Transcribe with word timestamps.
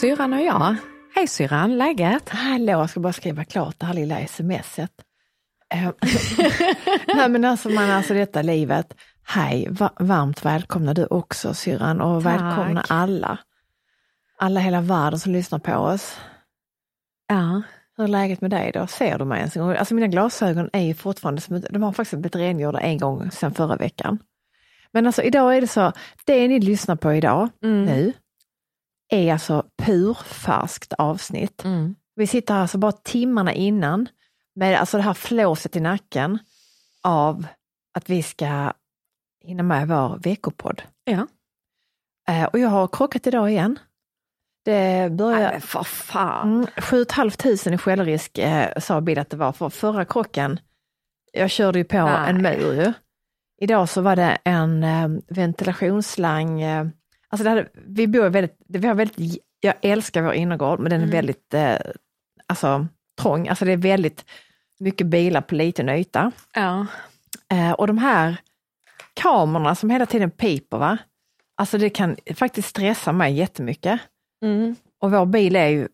syrran 0.00 0.32
och 0.32 0.40
jag. 0.40 0.76
Hej 1.14 1.26
syrran, 1.26 1.78
läget? 1.78 2.28
Hallå, 2.28 2.72
jag 2.72 2.90
ska 2.90 3.00
bara 3.00 3.12
skriva 3.12 3.44
klart 3.44 3.74
det 3.78 3.86
här 3.86 3.94
lilla 3.94 4.26
smset. 4.26 4.90
Eh, 5.74 5.90
Nej 7.14 7.28
men 7.28 7.44
alltså, 7.44 7.68
man, 7.68 7.90
alltså 7.90 8.14
detta 8.14 8.42
livet. 8.42 8.94
Hej, 9.26 9.68
va 9.70 9.92
varmt 9.98 10.44
välkomna 10.44 10.94
du 10.94 11.06
också 11.06 11.54
syrran 11.54 12.00
och 12.00 12.22
Tack. 12.22 12.32
välkomna 12.34 12.84
alla. 12.88 13.38
Alla 14.38 14.60
hela 14.60 14.80
världen 14.80 15.18
som 15.20 15.32
lyssnar 15.32 15.58
på 15.58 15.74
oss. 15.74 16.16
Ja. 17.28 17.62
Hur 17.96 18.04
är 18.04 18.08
läget 18.08 18.40
med 18.40 18.50
dig 18.50 18.70
då? 18.74 18.86
Ser 18.86 19.18
du 19.18 19.24
mig 19.24 19.38
ens 19.38 19.56
en 19.56 19.62
gång? 19.62 19.76
Alltså 19.76 19.94
mina 19.94 20.06
glasögon 20.06 20.70
är 20.72 20.80
ju 20.82 20.94
fortfarande, 20.94 21.40
som, 21.40 21.60
de 21.70 21.82
har 21.82 21.92
faktiskt 21.92 22.20
blivit 22.20 22.36
rengjorda 22.36 22.80
en 22.80 22.98
gång 22.98 23.30
sedan 23.30 23.54
förra 23.54 23.76
veckan. 23.76 24.18
Men 24.92 25.06
alltså 25.06 25.22
idag 25.22 25.56
är 25.56 25.60
det 25.60 25.66
så, 25.66 25.92
det 26.24 26.48
ni 26.48 26.60
lyssnar 26.60 26.96
på 26.96 27.12
idag, 27.14 27.48
Mm. 27.62 27.84
nu, 27.84 28.12
är 29.10 29.32
alltså 29.32 29.64
purfärskt 29.82 30.92
avsnitt. 30.92 31.64
Mm. 31.64 31.94
Vi 32.14 32.26
sitter 32.26 32.54
alltså 32.54 32.78
bara 32.78 32.92
timmarna 32.92 33.52
innan 33.52 34.08
med 34.54 34.80
alltså 34.80 34.96
det 34.96 35.02
här 35.02 35.14
flåset 35.14 35.76
i 35.76 35.80
nacken 35.80 36.38
av 37.02 37.46
att 37.94 38.10
vi 38.10 38.22
ska 38.22 38.72
hinna 39.40 39.62
med 39.62 39.88
vår 39.88 40.18
veckopodd. 40.22 40.82
Ja. 41.04 41.26
Eh, 42.28 42.44
och 42.44 42.58
jag 42.58 42.68
har 42.68 42.88
krockat 42.88 43.26
idag 43.26 43.50
igen. 43.50 43.78
Det 44.64 45.12
börjar... 45.12 45.50
Nej, 45.50 45.60
för 45.60 45.82
fan. 45.82 46.52
Mm, 46.52 46.66
7 46.76 47.04
500 47.04 47.74
i 47.74 47.78
självrisk 47.78 48.38
eh, 48.38 48.78
sa 48.78 49.00
Bill 49.00 49.18
att 49.18 49.30
det 49.30 49.36
var 49.36 49.52
för 49.52 49.68
förra 49.68 50.04
krocken. 50.04 50.60
Jag 51.32 51.50
körde 51.50 51.78
ju 51.78 51.84
på 51.84 52.04
Nej. 52.04 52.30
en 52.30 52.42
mur 52.42 52.74
ju. 52.74 52.92
Idag 53.60 53.88
så 53.88 54.00
var 54.00 54.16
det 54.16 54.38
en 54.44 54.84
eh, 54.84 55.08
ventilationsslang. 55.28 56.62
Eh, 56.62 56.86
alltså 57.30 57.48
hade, 57.48 57.68
vi 57.86 58.06
bor 58.06 58.28
väldigt, 58.28 58.56
vi 58.68 58.86
har 58.86 58.94
väldigt, 58.94 59.42
jag 59.60 59.74
älskar 59.82 60.22
vår 60.22 60.32
innergård 60.32 60.80
men 60.80 60.90
den 60.90 61.00
är 61.00 61.04
Mm. 61.04 61.16
väldigt 61.16 61.54
eh, 61.54 61.76
alltså, 62.46 62.86
trång. 63.20 63.48
Alltså 63.48 63.64
det 63.64 63.72
är 63.72 63.76
väldigt 63.76 64.24
mycket 64.78 65.06
bilar 65.06 65.40
på 65.40 65.54
liten 65.54 65.88
yta. 65.88 66.32
Ja. 66.54 66.86
Eh, 67.52 67.72
och 67.72 67.86
de 67.86 67.98
här 67.98 68.36
kamerorna 69.14 69.74
som 69.74 69.90
hela 69.90 70.06
tiden 70.06 70.30
piper, 70.30 70.78
va? 70.78 70.98
alltså 71.56 71.78
det 71.78 71.90
kan 71.90 72.16
faktiskt 72.34 72.68
stressa 72.68 73.12
mig 73.12 73.32
jättemycket. 73.34 74.00
Mm. 74.44 74.76
Och 75.00 75.10
vår 75.10 75.26
bil 75.26 75.56
är 75.56 75.66
ju 75.66 75.88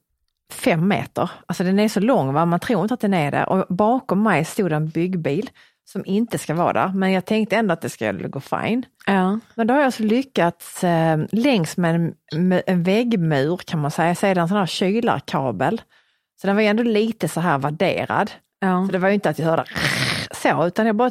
fem 0.52 0.88
meter, 0.88 1.30
alltså 1.46 1.64
den 1.64 1.78
är 1.78 1.88
så 1.88 2.00
lång, 2.00 2.32
va? 2.32 2.46
man 2.46 2.60
tror 2.60 2.82
inte 2.82 2.94
att 2.94 3.00
den 3.00 3.14
är 3.14 3.30
det. 3.30 3.44
Och 3.44 3.66
bakom 3.74 4.22
mig 4.22 4.44
stod 4.44 4.72
en 4.72 4.88
byggbil 4.88 5.50
som 5.86 6.02
inte 6.06 6.38
ska 6.38 6.54
vara 6.54 6.72
där, 6.72 6.88
men 6.88 7.12
jag 7.12 7.24
tänkte 7.24 7.56
ändå 7.56 7.72
att 7.72 7.80
det 7.80 7.88
skulle 7.88 8.28
gå 8.28 8.40
fine. 8.40 8.86
Ja. 9.06 9.38
Men 9.54 9.66
då 9.66 9.74
har 9.74 9.78
jag 9.78 9.86
alltså 9.86 10.02
lyckats 10.02 10.84
eh, 10.84 11.18
längs 11.32 11.76
med 11.76 11.94
en, 11.94 12.14
med 12.48 12.62
en 12.66 12.82
väggmur 12.82 13.56
kan 13.56 13.80
man 13.80 13.90
säga, 13.90 14.14
så 14.14 14.26
är 14.26 14.34
det 14.34 14.40
en 14.40 14.48
sån 14.48 14.56
här 14.56 14.66
kylarkabel. 14.66 15.80
Så 16.40 16.46
den 16.46 16.56
var 16.56 16.62
ju 16.62 16.68
ändå 16.68 16.82
lite 16.82 17.28
så 17.28 17.40
här 17.40 17.58
värderad. 17.58 18.30
Ja. 18.60 18.86
Så 18.86 18.92
det 18.92 18.98
var 18.98 19.08
ju 19.08 19.14
inte 19.14 19.30
att 19.30 19.38
jag 19.38 19.46
hörde 19.46 19.64
så, 20.30 20.66
utan 20.66 20.86
jag 20.86 20.96
bara 20.96 21.10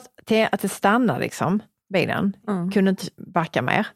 att 0.52 0.62
det 0.62 0.70
stannade 0.70 1.20
liksom, 1.20 1.60
bilen. 1.94 2.36
Mm. 2.48 2.72
Kunde 2.72 2.90
inte 2.90 3.06
backa 3.18 3.62
mer. 3.62 3.88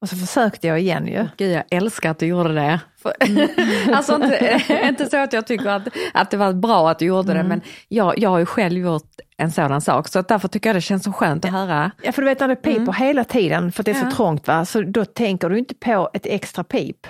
Och 0.00 0.08
så 0.08 0.16
försökte 0.16 0.66
jag 0.66 0.80
igen 0.80 1.06
ju. 1.06 1.26
Gud, 1.36 1.52
jag 1.52 1.64
älskar 1.70 2.10
att 2.10 2.18
du 2.18 2.26
gjorde 2.26 2.54
det. 2.54 2.80
För, 3.02 3.12
alltså 3.94 4.14
inte, 4.14 4.62
inte 4.88 5.06
så 5.06 5.16
att 5.16 5.32
jag 5.32 5.46
tycker 5.46 5.68
att, 5.68 5.88
att 6.14 6.30
det 6.30 6.36
var 6.36 6.52
bra 6.52 6.90
att 6.90 6.98
du 6.98 7.04
gjorde 7.04 7.34
det, 7.34 7.42
men 7.42 7.60
jag, 7.88 8.18
jag 8.18 8.30
har 8.30 8.38
ju 8.38 8.46
själv 8.46 8.78
gjort 8.78 9.10
en 9.36 9.50
sådan 9.52 9.80
sak, 9.80 10.08
så 10.08 10.22
därför 10.22 10.48
tycker 10.48 10.68
jag 10.68 10.76
det 10.76 10.80
känns 10.80 11.04
så 11.04 11.12
skönt 11.12 11.44
att 11.44 11.50
höra. 11.50 11.90
Ja, 12.02 12.12
för 12.12 12.22
du 12.22 12.28
vet 12.28 12.40
när 12.40 12.48
det 12.48 12.56
piper 12.56 12.92
hela 12.92 13.24
tiden 13.24 13.72
för 13.72 13.82
att 13.82 13.84
det 13.84 13.90
är 13.90 13.94
Mm. 13.94 14.04
Ja. 14.06 14.10
så 14.10 14.16
trångt, 14.16 14.46
va? 14.46 14.64
så 14.64 14.82
då 14.82 15.04
tänker 15.04 15.48
du 15.48 15.58
inte 15.58 15.74
på 15.74 16.10
ett 16.14 16.26
extra 16.26 16.64
pip. 16.64 17.06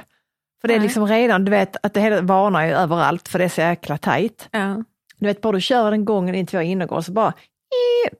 För 0.60 0.68
det 0.68 0.74
är 0.74 0.78
Nej. 0.78 0.86
liksom 0.86 1.06
redan, 1.06 1.44
du 1.44 1.50
vet 1.50 1.76
att 1.82 1.94
det 1.94 2.00
hela 2.00 2.20
varnar 2.20 2.66
ju 2.66 2.72
överallt 2.72 3.28
för 3.28 3.38
det 3.38 3.44
är 3.44 3.48
så 3.48 3.60
jäkla 3.60 3.98
tajt. 3.98 4.48
Ja. 4.50 4.84
Du 5.18 5.26
vet 5.26 5.40
bara 5.40 5.52
du 5.52 5.60
kör 5.60 5.90
den 5.90 6.04
gången 6.04 6.34
in 6.34 6.46
till 6.46 6.58
vår 6.58 6.64
innergård 6.64 7.04
så 7.04 7.12
bara 7.12 7.32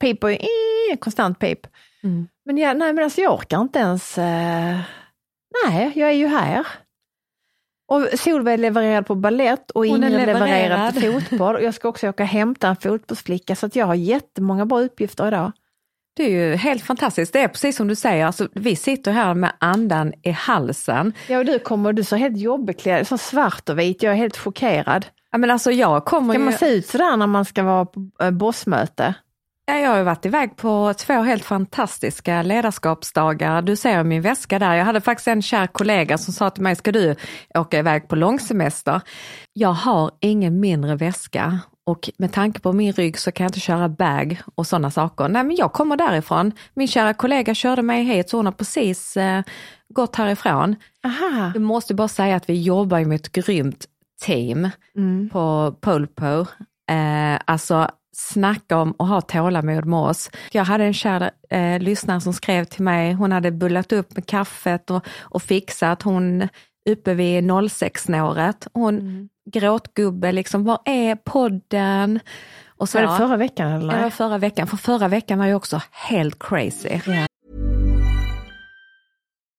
piper 0.01 0.29
ju, 0.29 0.39
konstant 0.99 1.39
pip. 1.39 1.59
Mm. 2.03 2.29
Men 2.51 2.59
ja, 2.59 2.73
nej 2.73 2.93
men 2.93 3.05
alltså 3.05 3.21
jag 3.21 3.35
orkar 3.35 3.61
inte 3.61 3.79
ens, 3.79 4.19
eh, 4.19 4.79
nej 5.65 5.93
jag 5.95 6.09
är 6.09 6.15
ju 6.15 6.27
här. 6.27 6.67
Och 7.89 8.09
Solveig 8.19 8.61
levererad 8.61 9.07
på 9.07 9.15
ballett 9.15 9.71
och 9.71 9.87
Ingrid 9.87 10.13
levererad 10.13 10.39
på 10.39 10.45
levererad. 11.05 11.23
fotboll. 11.31 11.55
Och 11.55 11.63
jag 11.63 11.75
ska 11.75 11.89
också 11.89 12.09
åka 12.09 12.23
och 12.23 12.29
hämta 12.29 12.69
en 12.69 12.77
fotbollsflicka 12.77 13.57
så 13.57 13.67
att 13.67 13.77
jag 13.77 13.87
har 13.87 13.95
jättemånga 13.95 14.67
bra 14.67 14.81
uppgifter 14.81 15.29
idag. 15.29 15.53
Det 16.17 16.23
är 16.25 16.31
ju 16.31 16.55
helt 16.57 16.83
fantastiskt. 16.83 17.33
Det 17.33 17.41
är 17.41 17.49
precis 17.49 17.77
som 17.77 17.89
du 17.89 17.95
säger, 17.95 18.27
alltså, 18.27 18.49
vi 18.55 18.77
sitter 18.77 19.13
här 19.13 19.35
med 19.35 19.53
andan 19.59 20.13
i 20.23 20.31
halsen. 20.31 21.13
Ja 21.29 21.39
och 21.39 21.45
du 21.45 21.59
kommer, 21.59 21.93
du 21.93 22.05
ser 22.05 22.17
helt 22.17 22.39
jobbeklädd, 22.39 23.07
så 23.07 23.19
svart 23.19 23.69
och 23.69 23.79
vit, 23.79 24.03
jag 24.03 24.13
är 24.13 24.17
helt 24.17 24.37
chockerad. 24.37 25.07
Ja, 25.33 25.39
men 25.39 25.51
alltså 25.51 25.71
jag 25.71 26.05
kommer 26.05 26.35
Ska 26.35 26.39
ju... 26.39 26.45
man 26.45 26.55
se 26.55 26.69
ut 26.69 26.87
sådär 26.87 27.17
när 27.17 27.27
man 27.27 27.45
ska 27.45 27.63
vara 27.63 27.85
på 27.85 28.11
eh, 28.21 28.31
bossmöte? 28.31 29.15
Ja, 29.67 29.79
jag 29.79 29.91
har 29.91 30.03
varit 30.03 30.27
iväg 30.27 30.57
på 30.57 30.95
två 30.99 31.13
helt 31.23 31.45
fantastiska 31.45 32.43
ledarskapsdagar. 32.43 33.63
Du 33.63 33.77
ser 33.77 34.05
min 34.05 34.23
väska 34.23 34.59
där. 34.59 34.75
Jag 34.75 34.85
hade 34.85 35.01
faktiskt 35.01 35.29
en 35.29 35.43
kär 35.43 35.67
kollega 35.67 36.19
som 36.19 36.35
sa 36.35 36.51
till 36.51 36.63
mig, 36.63 36.77
ska 36.77 36.93
du 36.93 37.17
åka 37.55 37.79
iväg 37.79 38.09
på 38.09 38.17
långsemester? 38.17 39.01
Jag 39.53 39.73
har 39.73 40.11
ingen 40.21 40.61
mindre 40.61 40.97
väska 40.97 41.59
och 41.87 42.11
med 42.19 42.33
tanke 42.33 42.61
på 42.61 42.73
min 42.73 42.93
rygg 42.93 43.19
så 43.19 43.33
kan 43.33 43.45
jag 43.45 43.49
inte 43.49 43.61
köra 43.61 43.89
bag 43.89 44.41
och 44.55 44.67
sådana 44.67 44.91
saker. 44.91 45.29
Nej, 45.29 45.45
men 45.45 45.57
jag 45.57 45.73
kommer 45.73 45.97
därifrån. 45.97 46.53
Min 46.75 46.89
kära 46.89 47.15
kollega 47.15 47.55
körde 47.55 47.83
mig 47.83 48.05
hit 48.05 48.31
så 48.31 48.37
hon 48.37 48.47
har 48.47 48.53
precis 48.53 49.17
eh, 49.17 49.43
gått 49.95 50.17
härifrån. 50.17 50.77
Aha. 51.05 51.51
Jag 51.55 51.63
måste 51.63 51.95
bara 51.95 52.09
säga 52.09 52.37
att 52.37 52.49
vi 52.49 52.63
jobbar 52.63 53.05
med 53.05 53.17
ett 53.17 53.33
grymt 53.33 53.85
team 54.25 54.69
Mm. 54.97 55.29
på 55.33 55.75
Polpo. 55.81 56.41
Eh, 56.91 57.39
alltså 57.45 57.91
snacka 58.29 58.77
om 58.77 58.95
att 58.99 59.09
ha 59.09 59.21
tålamod 59.21 59.85
med 59.85 59.99
oss. 59.99 60.31
Jag 60.53 60.65
hade 60.65 60.85
en 60.85 60.95
kär 60.95 61.31
eh, 61.51 61.79
lyssnare 61.79 62.21
som 62.21 62.33
skrev 62.33 62.65
till 62.65 62.83
mig, 62.83 63.13
hon 63.13 63.33
hade 63.33 63.51
bullat 63.51 63.93
upp 63.93 64.15
med 64.17 64.27
kaffet 64.27 64.91
och, 64.91 65.05
och 65.21 65.43
fixat, 65.43 66.03
hon 66.03 66.49
uppe 66.91 67.15
vid 67.15 67.45
06-snåret. 67.45 68.67
Hon 68.73 68.99
Mm. 68.99 69.29
gråtgubbe, 69.51 70.33
liksom, 70.33 70.65
var 70.65 70.79
är 70.85 71.15
podden? 71.17 72.21
Och 72.69 72.89
så, 72.89 72.99
Var 73.01 73.13
det 73.13 73.17
förra 73.17 73.37
veckan 73.37 73.73
eller? 73.73 73.93
Ja, 73.93 73.97
det 73.97 74.03
var 74.03 74.11
förra 74.11 74.39
veckan, 74.39 74.67
för 74.67 74.77
förra 74.77 75.09
veckan 75.09 75.39
var 75.39 75.47
ju 75.47 75.55
också 75.55 75.81
helt 75.91 76.39
crazy. 76.43 77.01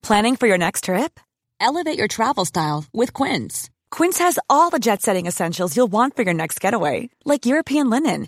Planning 0.08 0.38
for 0.38 0.48
your 0.48 0.58
next 0.58 0.84
trip? 0.86 1.20
Elevate 1.60 1.98
your 2.00 2.08
travel 2.08 2.46
style 2.46 2.84
with 2.94 3.14
Quince. 3.24 3.70
Quince 3.98 4.24
has 4.24 4.40
all 4.48 4.72
the 4.72 4.80
jet 4.80 5.02
setting 5.02 5.28
essentials 5.28 5.76
you'll 5.78 5.92
want 5.92 6.16
for 6.16 6.24
your 6.26 6.34
next 6.34 6.64
getaway, 6.64 7.10
like 7.26 7.46
European 7.46 7.90
linen, 7.90 8.28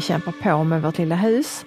Kämpar 0.00 0.32
på 0.42 0.64
med 0.64 0.82
vårt 0.82 0.98
lilla 0.98 1.16
hus. 1.16 1.64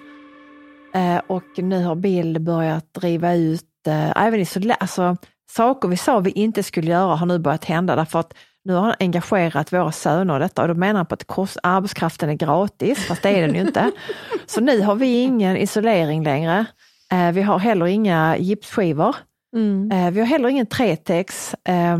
Eh, 0.94 1.20
och 1.26 1.44
nu 1.56 1.84
har 1.84 1.94
Bill 1.94 2.40
börjat 2.40 2.94
driva 2.94 3.34
ut 3.34 3.86
eh, 3.86 4.26
även 4.26 4.40
isolera, 4.40 4.74
alltså 4.74 5.16
saker 5.50 5.88
vi 5.88 5.96
sa 5.96 6.20
vi 6.20 6.30
inte 6.30 6.62
skulle 6.62 6.90
göra 6.90 7.14
har 7.14 7.26
nu 7.26 7.38
börjat 7.38 7.64
hända 7.64 7.96
därför 7.96 8.18
att 8.20 8.34
nu 8.64 8.74
har 8.74 8.82
han 8.82 8.94
engagerat 8.98 9.72
våra 9.72 9.92
söner 9.92 10.36
i 10.36 10.38
detta 10.38 10.62
och 10.62 10.68
då 10.68 10.74
menar 10.74 10.96
han 10.96 11.06
på 11.06 11.14
att 11.14 11.26
kost, 11.26 11.56
arbetskraften 11.62 12.30
är 12.30 12.34
gratis, 12.34 13.06
fast 13.06 13.22
det 13.22 13.28
är 13.28 13.46
den 13.46 13.54
ju 13.54 13.60
inte. 13.60 13.90
Så 14.46 14.60
nu 14.60 14.82
har 14.82 14.94
vi 14.94 15.22
ingen 15.22 15.56
isolering 15.56 16.24
längre. 16.24 16.64
Eh, 17.12 17.32
vi 17.32 17.42
har 17.42 17.58
heller 17.58 17.86
inga 17.86 18.36
gipsskivor. 18.36 19.16
Mm. 19.56 20.12
Vi 20.14 20.20
har 20.20 20.26
heller 20.26 20.48
ingen 20.48 20.66
tretex. 20.66 21.54
Eh, 21.64 21.98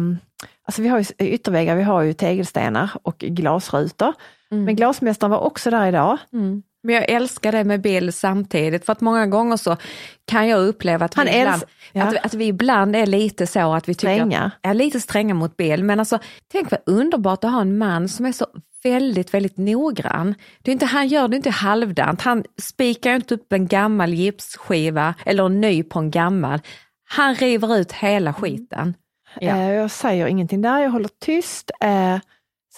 alltså 0.65 0.83
vi 0.83 0.89
har 0.89 0.99
ju 0.99 1.05
ytterväggar, 1.19 1.77
vi 1.77 1.83
har 1.83 2.03
ju 2.03 2.13
tegelstenar 2.13 2.91
och 3.03 3.19
glasrutor. 3.19 4.15
Mm. 4.53 4.65
Men 4.65 4.77
glasmästaren 4.77 5.31
var 5.31 5.39
också 5.39 5.71
där 5.71 5.87
idag. 5.87 6.19
Mm. 6.33 6.63
Men 6.83 6.95
jag 6.95 7.11
älskar 7.11 7.53
det 7.53 7.65
med 7.65 7.81
Bill 7.81 8.13
samtidigt 8.13 8.87
för 8.87 8.93
att 8.93 9.01
många 9.01 9.27
gånger 9.27 9.57
så 9.57 9.77
kan 10.25 10.49
jag 10.49 10.67
uppleva 10.69 11.05
att 11.05 11.17
vi, 11.17 11.19
Han 11.19 11.29
ibland, 11.29 11.63
ja. 11.93 12.05
att, 12.05 12.25
att 12.27 12.35
vi 12.35 12.47
ibland 12.47 12.97
är 12.97 13.07
lite 13.07 13.47
så 13.47 13.75
att 13.75 13.89
vi 13.89 13.95
tycker, 13.95 14.15
Stränga. 14.15 14.51
är 14.63 14.75
lite 14.75 15.01
stränga 15.01 15.35
mot 15.35 15.57
Bill. 15.57 15.85
Men 15.85 15.99
alltså 16.01 16.19
tänk 16.53 16.71
vad 16.71 16.81
underbart 16.87 17.45
att 17.45 17.51
ha 17.51 17.61
en 17.61 17.79
man 17.79 18.09
som 18.09 18.27
är 18.27 18.33
så 18.33 18.47
väldigt, 18.83 19.35
väldigt 19.35 19.57
noggrann. 19.57 20.35
Det 20.63 20.71
är 20.71 20.73
inte, 20.73 20.87
han 20.87 21.09
gör 21.09 21.29
det 21.29 21.37
inte 21.37 21.51
halvdant, 21.51 22.23
han 22.23 22.45
spikar 22.63 23.15
inte 23.15 23.35
upp 23.35 23.53
en 23.53 23.67
gammal 23.67 24.15
gipsskiva 24.15 25.15
eller 25.27 25.47
en 25.47 25.61
ny 25.61 25.83
på 25.83 25.99
en 25.99 26.11
gammal. 26.11 26.61
Han 27.09 27.35
river 27.35 27.77
ut 27.77 27.93
hela 27.93 28.35
skiten. 28.35 28.95
Ja. 29.41 29.57
Eh, 29.57 29.73
jag 29.73 29.91
säger 29.91 30.27
ingenting 30.27 30.63
där, 30.63 30.79
jag 30.79 30.91
håller 30.91 31.11
tyst. 31.25 31.71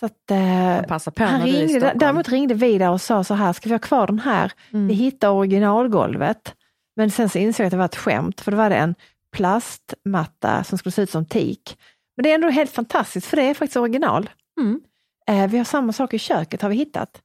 Eh, 0.03 0.99
så 0.99 1.11
att, 1.11 1.21
eh, 1.21 1.27
han 1.27 1.43
ringde, 1.43 1.93
däremot 1.97 2.29
ringde 2.29 2.55
vi 2.55 2.79
där 2.79 2.91
och 2.91 3.01
sa 3.01 3.25
så 3.25 3.35
här, 3.35 3.53
ska 3.53 3.69
vi 3.69 3.75
ha 3.75 3.79
kvar 3.79 4.07
den 4.07 4.19
här? 4.19 4.53
Mm. 4.73 4.89
Vi 4.89 4.95
hittade 4.95 5.33
originalgolvet. 5.33 6.55
Men 6.97 7.11
sen 7.11 7.29
så 7.29 7.39
insåg 7.39 7.65
jag 7.65 7.67
att 7.67 7.71
det 7.71 7.77
var 7.77 7.85
ett 7.85 7.97
skämt, 7.97 8.41
för 8.41 8.51
det 8.51 8.57
var 8.57 8.71
det 8.71 8.77
en 8.77 8.95
plastmatta 9.37 10.65
som 10.65 10.79
skulle 10.79 10.93
se 10.93 11.03
ut 11.03 11.11
som 11.11 11.27
teak. 11.27 11.77
Men 12.17 12.23
det 12.23 12.31
är 12.31 12.35
ändå 12.35 12.49
helt 12.49 12.71
fantastiskt, 12.71 13.27
för 13.27 13.37
det 13.37 13.43
är 13.43 13.55
faktiskt 13.55 13.77
original. 13.77 14.31
Mm. 14.61 14.81
Eh, 15.29 15.51
vi 15.51 15.59
har 15.59 15.65
samma 15.65 15.93
sak 15.93 16.15
i 16.15 16.19
köket, 16.19 16.63
har 16.63 16.69
vi 16.69 16.77
hittat. 16.77 17.21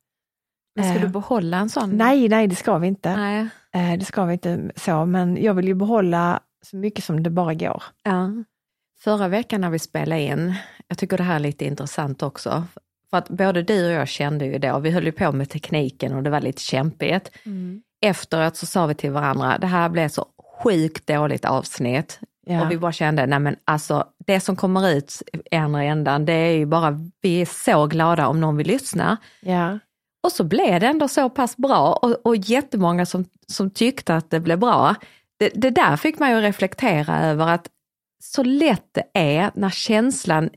Men 0.75 0.85
ska 0.85 0.95
eh, 0.95 1.01
du 1.01 1.07
behålla 1.07 1.57
en 1.57 1.69
sån? 1.69 1.97
Nej, 1.97 2.29
nej, 2.29 2.47
det 2.47 2.55
ska 2.55 2.77
vi 2.77 2.87
inte. 2.87 3.15
Nej. 3.15 3.47
Eh, 3.73 3.99
det 3.99 4.05
ska 4.05 4.25
vi 4.25 4.33
inte 4.33 4.71
så, 4.75 5.05
men 5.05 5.43
jag 5.43 5.53
vill 5.53 5.67
ju 5.67 5.73
behålla 5.73 6.39
så 6.65 6.77
mycket 6.77 7.03
som 7.03 7.23
det 7.23 7.29
bara 7.29 7.53
går. 7.53 7.83
Ja. 8.03 8.31
Förra 8.99 9.27
veckan 9.27 9.61
när 9.61 9.69
vi 9.69 9.79
spelade 9.79 10.21
in, 10.21 10.55
jag 10.87 10.97
tycker 10.97 11.17
det 11.17 11.23
här 11.23 11.35
är 11.35 11.39
lite 11.39 11.65
intressant 11.65 12.23
också, 12.23 12.63
för 13.09 13.17
att 13.17 13.29
både 13.29 13.61
du 13.61 13.85
och 13.85 13.91
jag 13.91 14.07
kände 14.07 14.45
ju 14.45 14.57
då, 14.59 14.79
vi 14.79 14.91
höll 14.91 15.05
ju 15.05 15.11
på 15.11 15.31
med 15.31 15.49
tekniken 15.49 16.13
och 16.13 16.23
det 16.23 16.29
var 16.29 16.41
lite 16.41 16.61
kämpigt. 16.61 17.31
Efteråt 18.01 18.55
så 18.55 18.65
sa 18.65 18.85
vi 18.85 18.95
till 18.95 19.11
varandra, 19.11 19.57
det 19.57 19.67
här 19.67 19.89
blev 19.89 20.09
så 20.09 20.25
sjukt 20.63 21.07
dåligt 21.07 21.45
avsnitt. 21.45 22.19
Ja. 22.45 22.65
Och 22.65 22.71
vi 22.71 22.77
bara 22.77 22.91
kände, 22.91 23.25
nej 23.25 23.39
men 23.39 23.55
alltså 23.65 24.07
det 24.25 24.39
som 24.39 24.55
kommer 24.55 24.89
ut 24.89 25.21
i 25.51 25.55
andra 25.55 25.83
ändan, 25.83 26.25
det 26.25 26.33
är 26.33 26.57
ju 26.57 26.65
bara, 26.65 26.99
vi 27.21 27.41
är 27.41 27.45
så 27.45 27.87
glada 27.87 28.27
om 28.27 28.41
någon 28.41 28.57
vill 28.57 28.67
lyssna. 28.67 29.17
Ja. 29.41 29.79
Och 30.23 30.31
så 30.31 30.43
blev 30.43 30.79
det 30.79 30.87
ändå 30.87 31.07
så 31.07 31.29
pass 31.29 31.57
bra 31.57 31.93
och, 31.93 32.25
och 32.25 32.35
jättemånga 32.35 33.05
som, 33.05 33.25
som 33.47 33.69
tyckte 33.69 34.15
att 34.15 34.29
det 34.29 34.39
blev 34.39 34.59
bra. 34.59 34.95
Det, 35.37 35.51
det 35.55 35.69
där 35.69 35.97
fick 35.97 36.19
man 36.19 36.31
ju 36.31 36.41
reflektera 36.41 37.21
över 37.21 37.47
att 37.47 37.67
så 38.23 38.43
lätt 38.43 38.85
det 38.91 39.05
är 39.13 39.51
när 39.55 39.69
känslan 39.69 40.49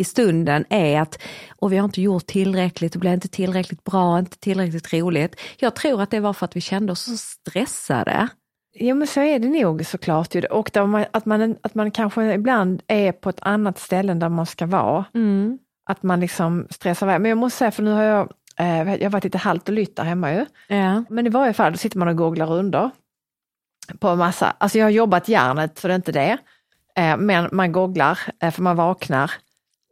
i 0.00 0.04
stunden 0.04 0.64
är 0.68 1.00
att 1.00 1.22
och 1.56 1.72
vi 1.72 1.76
har 1.76 1.84
inte 1.84 2.02
gjort 2.02 2.26
tillräckligt, 2.26 2.92
det 2.92 2.98
blev 2.98 3.14
inte 3.14 3.28
tillräckligt 3.28 3.84
bra, 3.84 4.18
inte 4.18 4.38
tillräckligt 4.38 4.92
roligt. 4.92 5.40
Jag 5.58 5.74
tror 5.74 6.02
att 6.02 6.10
det 6.10 6.20
var 6.20 6.32
för 6.32 6.44
att 6.44 6.56
vi 6.56 6.60
kände 6.60 6.92
oss 6.92 7.00
så 7.00 7.16
stressade. 7.16 8.28
Jo 8.74 8.96
men 8.96 9.06
så 9.06 9.20
är 9.20 9.38
det 9.38 9.48
nog 9.48 9.86
såklart. 9.86 10.34
Och 10.50 10.70
man, 10.76 11.04
att, 11.10 11.26
man, 11.26 11.56
att 11.62 11.74
man 11.74 11.90
kanske 11.90 12.34
ibland 12.34 12.82
är 12.86 13.12
på 13.12 13.28
ett 13.28 13.40
annat 13.42 13.78
ställe 13.78 14.12
än 14.12 14.18
där 14.18 14.28
man 14.28 14.46
ska 14.46 14.66
vara. 14.66 15.04
Att 15.90 16.02
man 16.02 16.20
liksom 16.20 16.66
stressar 16.70 17.06
iväg. 17.06 17.20
Men 17.20 17.28
jag 17.28 17.38
måste 17.38 17.58
säga, 17.58 17.70
för 17.70 17.82
nu 17.82 17.90
har 17.90 18.02
jag, 18.02 18.32
eh, 18.58 18.94
jag 18.94 19.02
har 19.02 19.10
varit 19.10 19.24
lite 19.24 19.38
halt 19.38 19.68
och 19.68 19.74
lytt 19.74 19.96
där 19.96 20.04
hemma 20.04 20.32
ju. 20.32 20.46
Ja. 20.68 21.04
Men 21.10 21.26
i 21.26 21.30
varje 21.30 21.52
fall, 21.52 21.72
då 21.72 21.78
sitter 21.78 21.98
man 21.98 22.08
och 22.08 22.16
googlar 22.16 22.46
runder 22.46 22.90
på 23.98 24.16
massa, 24.16 24.56
alltså 24.58 24.78
jag 24.78 24.86
har 24.86 24.90
jobbat 24.90 25.28
järnet 25.28 25.78
så 25.78 25.88
det 25.88 25.94
är 25.94 25.96
inte 25.96 26.12
det. 26.12 26.38
Eh, 26.96 27.16
men 27.16 27.48
man 27.52 27.72
googlar, 27.72 28.18
eh, 28.42 28.50
för 28.50 28.62
man 28.62 28.76
vaknar 28.76 29.30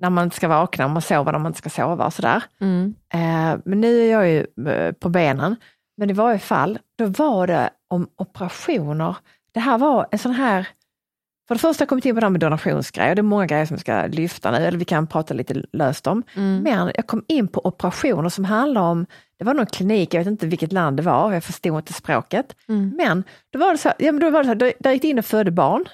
när 0.01 0.11
man 0.11 0.31
ska 0.31 0.49
vakna, 0.49 0.89
man 0.89 1.03
sover 1.03 1.33
när 1.33 1.39
man 1.39 1.51
inte 1.51 1.59
ska 1.59 1.71
sova 1.71 2.07
och 2.07 2.13
sådär. 2.13 2.43
Mm. 2.61 2.95
Eh, 3.15 3.61
men 3.65 3.81
nu 3.81 4.01
är 4.01 4.13
jag 4.13 4.29
ju 4.31 4.69
eh, 4.71 4.93
på 4.93 5.09
benen. 5.09 5.57
Men 5.97 6.11
i 6.11 6.13
varje 6.13 6.39
fall, 6.39 6.79
då 6.99 7.07
var 7.07 7.47
det 7.47 7.71
om 7.89 8.09
operationer. 8.17 9.17
Det 9.53 9.61
här 9.61 9.79
var 9.79 10.07
en 10.11 10.19
sån 10.19 10.33
här, 10.33 10.69
för 11.49 11.55
det 11.55 11.59
första 11.59 11.83
har 11.83 11.85
jag 11.85 11.89
kommit 11.89 12.05
in 12.05 12.15
på 12.15 12.21
det 12.21 12.27
här 12.27 12.31
med 12.31 12.41
donationsgrejer, 12.41 13.15
det 13.15 13.21
är 13.21 13.23
många 13.23 13.47
grejer 13.47 13.67
som 13.67 13.75
jag 13.75 13.81
ska 13.81 14.07
lyfta 14.07 14.51
nu, 14.51 14.57
eller 14.57 14.79
vi 14.79 14.85
kan 14.85 15.07
prata 15.07 15.35
lite 15.35 15.63
löst 15.73 16.07
om. 16.07 16.23
Mm. 16.37 16.63
Men 16.63 16.93
jag 16.95 17.07
kom 17.07 17.25
in 17.29 17.49
på 17.49 17.67
operationer 17.67 18.29
som 18.29 18.45
handlar 18.45 18.81
om, 18.83 19.07
det 19.39 19.45
var 19.45 19.55
någon 19.55 19.67
klinik, 19.67 20.15
jag 20.15 20.21
vet 20.21 20.29
inte 20.29 20.47
vilket 20.47 20.73
land 20.73 20.97
det 20.97 21.03
var, 21.03 21.33
jag 21.33 21.45
förstod 21.45 21.77
inte 21.77 21.93
språket. 21.93 22.57
Mm. 22.69 22.95
Men 22.97 23.25
då 23.53 23.59
var 23.59 23.73
det 23.73 23.79
så, 23.79 23.93
ja, 23.99 24.13
men 24.13 24.21
då 24.21 24.31
var 24.31 24.39
det 24.39 24.45
så 24.45 24.65
här, 24.65 24.73
där- 24.81 24.93
gick 24.93 25.03
du 25.03 25.09
in 25.09 25.19
och 25.19 25.25
födde 25.25 25.51
barn. 25.51 25.85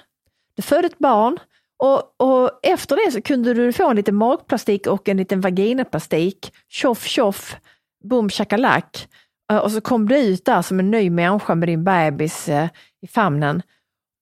Du 0.55 0.61
födde 0.61 0.87
ett 0.87 0.97
barn 0.99 1.37
och, 1.77 2.01
och 2.17 2.59
efter 2.63 2.95
det 3.05 3.11
så 3.11 3.21
kunde 3.21 3.53
du 3.53 3.73
få 3.73 3.89
en 3.89 3.95
liten 3.95 4.15
magplastik 4.15 4.87
och 4.87 5.09
en 5.09 5.17
liten 5.17 5.41
vaginaplastik. 5.41 6.53
Tjoff 6.67 7.05
tjoff, 7.05 7.55
boom 8.03 8.29
shakalak. 8.29 9.07
Eh, 9.51 9.57
Och 9.57 9.71
så 9.71 9.81
kom 9.81 10.07
du 10.07 10.17
ut 10.17 10.45
där 10.45 10.61
som 10.61 10.79
en 10.79 10.91
ny 10.91 11.09
människa 11.09 11.55
med 11.55 11.69
din 11.69 11.83
bebis 11.83 12.49
eh, 12.49 12.67
i 13.01 13.07
famnen. 13.07 13.61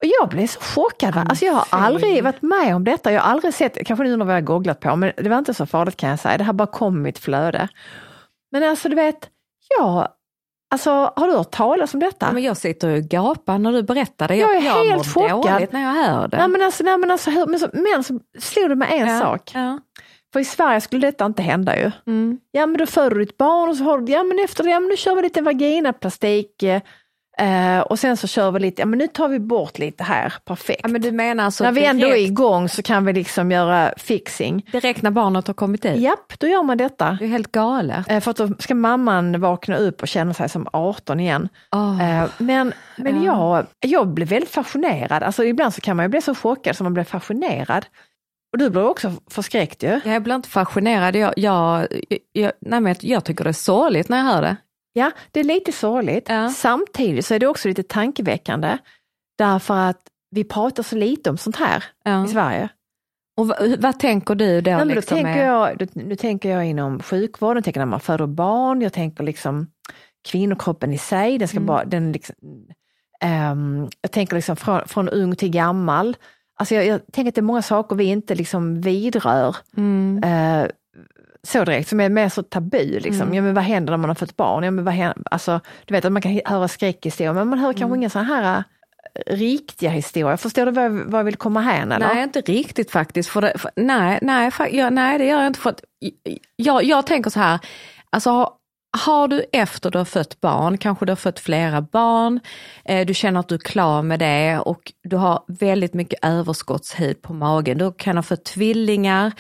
Och 0.04 0.10
jag 0.20 0.30
blev 0.30 0.48
så 0.48 0.60
chockad. 0.60 1.16
Va? 1.16 1.26
Alltså 1.30 1.46
jag 1.46 1.54
har 1.54 1.66
aldrig 1.70 2.24
varit 2.24 2.42
med 2.42 2.76
om 2.76 2.84
detta. 2.84 3.12
Jag 3.12 3.22
har 3.22 3.32
aldrig 3.32 3.54
sett, 3.54 3.86
kanske 3.88 4.04
nu 4.04 4.18
när 4.18 4.26
vi 4.26 4.32
har 4.34 4.42
googlat 4.42 4.80
på, 4.80 4.96
men 4.96 5.12
det 5.18 5.30
var 5.30 5.38
inte 5.38 5.54
så 5.54 5.66
farligt 5.66 5.96
kan 5.96 6.10
jag 6.10 6.20
säga. 6.20 6.38
Det 6.38 6.44
här 6.44 6.54
bara 6.54 6.68
kom 6.68 6.98
i 6.98 7.00
mitt 7.00 7.20
flöde. 7.20 7.68
Men 8.52 8.64
alltså 8.64 8.90
du 8.90 8.96
vet, 8.96 9.30
ja, 9.78 10.16
alltså 10.74 11.14
har 11.16 11.28
du 11.28 11.34
hört 11.34 11.52
talas 11.52 11.94
om 11.94 12.00
detta? 12.00 12.26
Ja, 12.26 12.32
men 12.32 12.44
jag 12.44 12.58
sitter 12.58 12.90
och 12.90 13.04
gapar 13.04 13.58
när 13.58 13.72
du 13.72 13.84
berättar 13.84 14.28
det. 14.28 14.36
Jag 14.36 14.56
är 14.56 14.62
jag 14.62 14.86
helt 14.86 15.14
chockad. 15.14 15.68
när 15.72 15.82
jag 15.82 16.04
hör 16.04 16.28
det. 16.28 16.38
Nej 16.38 16.48
men 16.48 16.62
alltså, 16.62 16.84
nej, 16.84 16.98
men, 16.98 17.12
alltså 17.12 17.30
men, 17.32 17.60
så, 17.60 17.68
men 17.74 18.04
så 18.04 18.20
slog 18.40 18.70
det 18.70 18.76
mig 18.76 19.00
en 19.00 19.08
ja. 19.08 19.20
sak. 19.20 19.52
Ja. 19.54 19.80
För 20.34 20.40
i 20.40 20.46
Sverige 20.46 20.82
skulle 20.82 21.08
detta 21.08 21.26
inte 21.26 21.42
hända 21.42 21.80
ju. 21.80 21.92
Mm. 22.08 22.40
Ja 22.52 22.66
men 22.66 22.78
då 22.78 22.86
föder 22.86 23.10
du 23.10 23.26
ditt 23.26 23.38
barn 23.38 23.70
och 23.70 23.76
så 23.76 23.84
har 23.84 23.98
du, 23.98 24.12
ja 24.12 24.24
men 24.24 24.40
efter 24.40 24.64
det, 24.64 24.70
ja 24.70 24.80
men 24.80 24.90
nu 24.90 24.98
kör 24.98 25.16
vi 25.16 25.22
lite 25.22 25.42
vaginaplastik. 25.42 26.64
Eh, 27.38 27.80
och 27.80 28.00
sen 28.00 28.18
så 28.18 28.28
kör 28.28 28.52
vi 28.52 28.60
lite, 28.60 28.82
ja 28.82 28.86
men 28.86 29.00
nu 29.00 29.08
tar 29.08 29.28
vi 29.28 29.40
bort 29.40 29.80
lite 29.80 30.04
här, 30.04 30.34
perfekt. 30.46 30.80
Ja, 30.84 30.90
men 30.90 31.02
du 31.02 31.12
menar 31.12 31.44
alltså 31.44 31.64
när 31.64 31.72
vi 31.72 31.86
ändå 31.86 32.08
är 32.08 32.12
direkt, 32.12 32.30
igång 32.30 32.70
så 32.70 32.82
kan 32.82 33.06
vi 33.06 33.14
liksom 33.14 33.52
göra 33.52 33.94
fixing. 33.98 34.70
direkt 34.72 35.02
när 35.02 35.12
barnet 35.12 35.48
har 35.48 35.54
kommit 35.54 35.86
ut? 35.86 36.00
Japp, 36.00 36.40
då 36.40 36.48
gör 36.48 36.64
man 36.64 36.78
detta. 36.78 37.18
Det 37.20 37.26
är 37.26 37.30
helt 37.30 37.52
galet. 37.52 38.12
Eh, 38.12 38.20
för 38.20 38.32
att 38.32 38.38
då 38.38 38.50
ska 38.60 38.76
mamman 38.76 39.40
vakna 39.42 39.78
upp 39.78 40.02
och 40.02 40.08
känna 40.08 40.34
sig 40.34 40.50
som 40.50 40.68
18 40.74 41.20
igen. 41.20 41.50
Åh. 41.72 42.22
Eh, 42.22 42.30
men 42.38 42.74
men 42.96 43.24
jag, 43.24 43.66
jag 43.80 44.08
blev 44.08 44.28
väldigt 44.28 44.50
fascinerad, 44.50 45.24
alltså 45.24 45.44
ibland 45.44 45.74
så 45.74 45.82
kan 45.82 45.98
man 45.98 46.06
ju 46.06 46.10
bli 46.10 46.22
så 46.22 46.36
chockad 46.36 46.76
som 46.76 46.86
man 46.86 46.94
blir 46.94 47.04
fascinerad. 47.04 47.86
Och 48.52 48.60
du 48.60 48.70
blir 48.70 48.88
också 48.88 49.12
förskräckt 49.30 49.84
ju. 49.84 50.00
Jag 50.06 50.24
blir 50.24 50.36
inte 50.36 50.50
fascinerad. 50.50 51.16
Jag, 51.16 51.34
jag, 51.38 51.88
jag, 52.34 52.52
nej 52.62 52.82
men 52.82 52.96
jag 53.00 53.24
tycker 53.24 53.44
det 53.44 53.50
är 53.50 53.54
sorgligt 53.54 54.10
när 54.10 54.18
jag 54.18 54.26
hör 54.26 54.42
det. 54.42 54.56
Ja, 54.94 55.12
det 55.32 55.40
är 55.40 55.44
lite 55.44 55.72
sorgligt. 55.72 56.26
Ja. 56.30 56.50
Samtidigt 56.50 57.26
så 57.26 57.34
är 57.34 57.40
det 57.40 57.48
också 57.48 57.68
lite 57.68 57.84
tankeväckande. 57.84 58.78
Därför 59.38 59.78
att 59.78 60.02
vi 60.32 60.44
pratar 60.44 60.84
så 60.84 60.96
lite 60.96 61.30
om 61.30 61.38
sånt 61.38 61.56
här 61.56 61.84
Ja. 62.04 62.26
i 62.26 62.28
Sverige. 62.28 62.70
Och 63.38 63.48
vad, 63.48 63.82
vad 63.82 64.00
tänker 64.00 64.36
du 64.36 64.62
då? 64.62 64.70
Nej, 64.72 64.80
men 64.80 64.88
då 64.88 64.96
liksom 64.96 65.16
tänker 65.18 65.32
med- 65.36 65.48
jag, 65.48 65.78
då, 65.78 65.86
nu 65.94 66.16
tänker 66.16 66.50
jag 66.50 66.66
inom 66.66 67.00
sjukvården, 67.00 67.58
jag 67.58 67.64
tänker 67.64 67.80
när 67.82 67.86
man 67.86 68.00
föder 68.00 68.28
barn, 68.28 68.82
jag 68.82 68.94
tänker 68.94 69.24
liksom 69.24 69.68
kvinnokroppen 70.30 70.94
i 70.94 70.98
sig, 70.98 71.38
den 71.38 71.48
ska 71.48 71.58
Mm. 71.58 71.68
bara, 71.68 71.86
den 71.86 72.12
liksom, 72.12 72.36
ehm, 73.22 73.88
jag 74.02 74.12
tänker 74.12 74.36
liksom 74.36 74.56
från, 74.56 74.88
från 74.88 75.10
ung 75.10 75.36
till 75.36 75.50
gammal. 75.50 76.18
Alltså 76.60 76.76
jag, 76.76 76.86
jag 76.86 77.02
tänker 77.14 77.30
att 77.30 77.36
det 77.36 77.40
är 77.42 77.44
många 77.44 77.62
saker 77.62 77.96
vi 77.96 78.04
inte 78.04 78.36
liksom 78.36 78.82
vidrör 78.82 79.56
Mm. 79.78 80.24
eh, 80.24 80.68
så 81.48 81.64
direkt, 81.64 81.90
som 81.90 82.00
är 82.00 82.10
mer 82.10 82.30
så 82.30 82.44
tabu. 82.44 83.00
Liksom. 83.00 83.22
Mm. 83.22 83.34
Ja, 83.34 83.42
men 83.42 83.54
vad 83.54 83.64
händer 83.64 83.92
när 83.92 83.98
man 83.98 84.10
har 84.10 84.16
fått 84.16 84.38
barn? 84.38 84.64
Ja, 84.64 84.72
men 84.72 84.86
vad 84.86 84.94
händer? 84.94 85.24
Alltså, 85.32 85.60
du 85.86 85.94
vet 85.94 86.06
att 86.06 86.12
man 86.12 86.22
kan 86.22 86.42
höra 86.46 86.68
skräckhistorier, 86.68 87.34
men 87.34 87.48
man 87.48 87.60
hör 87.60 87.74
kanske 87.74 87.86
Mm. 87.86 87.96
inga 88.00 88.10
sådana 88.10 88.28
här 88.36 88.64
eh, 89.26 89.36
riktiga 89.36 89.90
historier. 89.90 90.38
Förstår 90.38 90.66
du 90.66 90.72
vad, 90.72 90.86
jag- 90.86 90.92
vad 91.06 91.20
jag 91.20 91.26
vill 91.26 91.36
komma 91.36 91.62
här? 91.62 91.82
Eller? 91.82 92.00
Nej, 92.00 92.24
inte 92.24 92.42
riktigt 92.42 92.92
faktiskt. 92.92 93.30
För 93.30 93.42
det, 93.42 93.54
för, 93.58 93.72
nej, 93.76 94.20
nej, 94.22 94.50
fa- 94.50 94.70
ja, 94.76 94.90
nej, 94.90 95.18
det 95.18 95.26
gör 95.26 95.38
jag 95.38 95.48
inte. 95.48 95.60
För 95.60 95.70
att, 95.70 95.82
jag, 96.56 96.84
jag 96.84 97.08
tänker 97.08 97.30
så 97.30 97.40
här, 97.40 97.60
alltså 98.10 98.30
har, 98.30 98.50
har 99.06 99.28
du 99.28 99.46
efter 99.54 99.92
du 99.92 99.98
har 99.98 100.06
fött 100.06 100.42
barn, 100.42 100.78
kanske 100.78 101.06
du 101.06 101.12
har 101.12 101.16
fött 101.16 101.40
flera 101.40 101.82
barn, 101.82 102.40
eh, 102.86 103.06
du 103.06 103.14
känner 103.14 103.40
att 103.40 103.48
du 103.50 103.56
är 103.56 103.60
klar 103.60 104.02
med 104.02 104.20
det 104.20 104.60
och 104.60 104.94
du 105.04 105.16
har 105.16 105.44
väldigt 105.48 105.94
mycket 105.94 106.20
överskottshud 106.26 107.22
på 107.22 107.34
magen, 107.34 107.78
du 107.78 107.92
kan 107.94 108.16
ha 108.18 108.24
fött 108.24 108.46
tvillingar. 108.46 109.32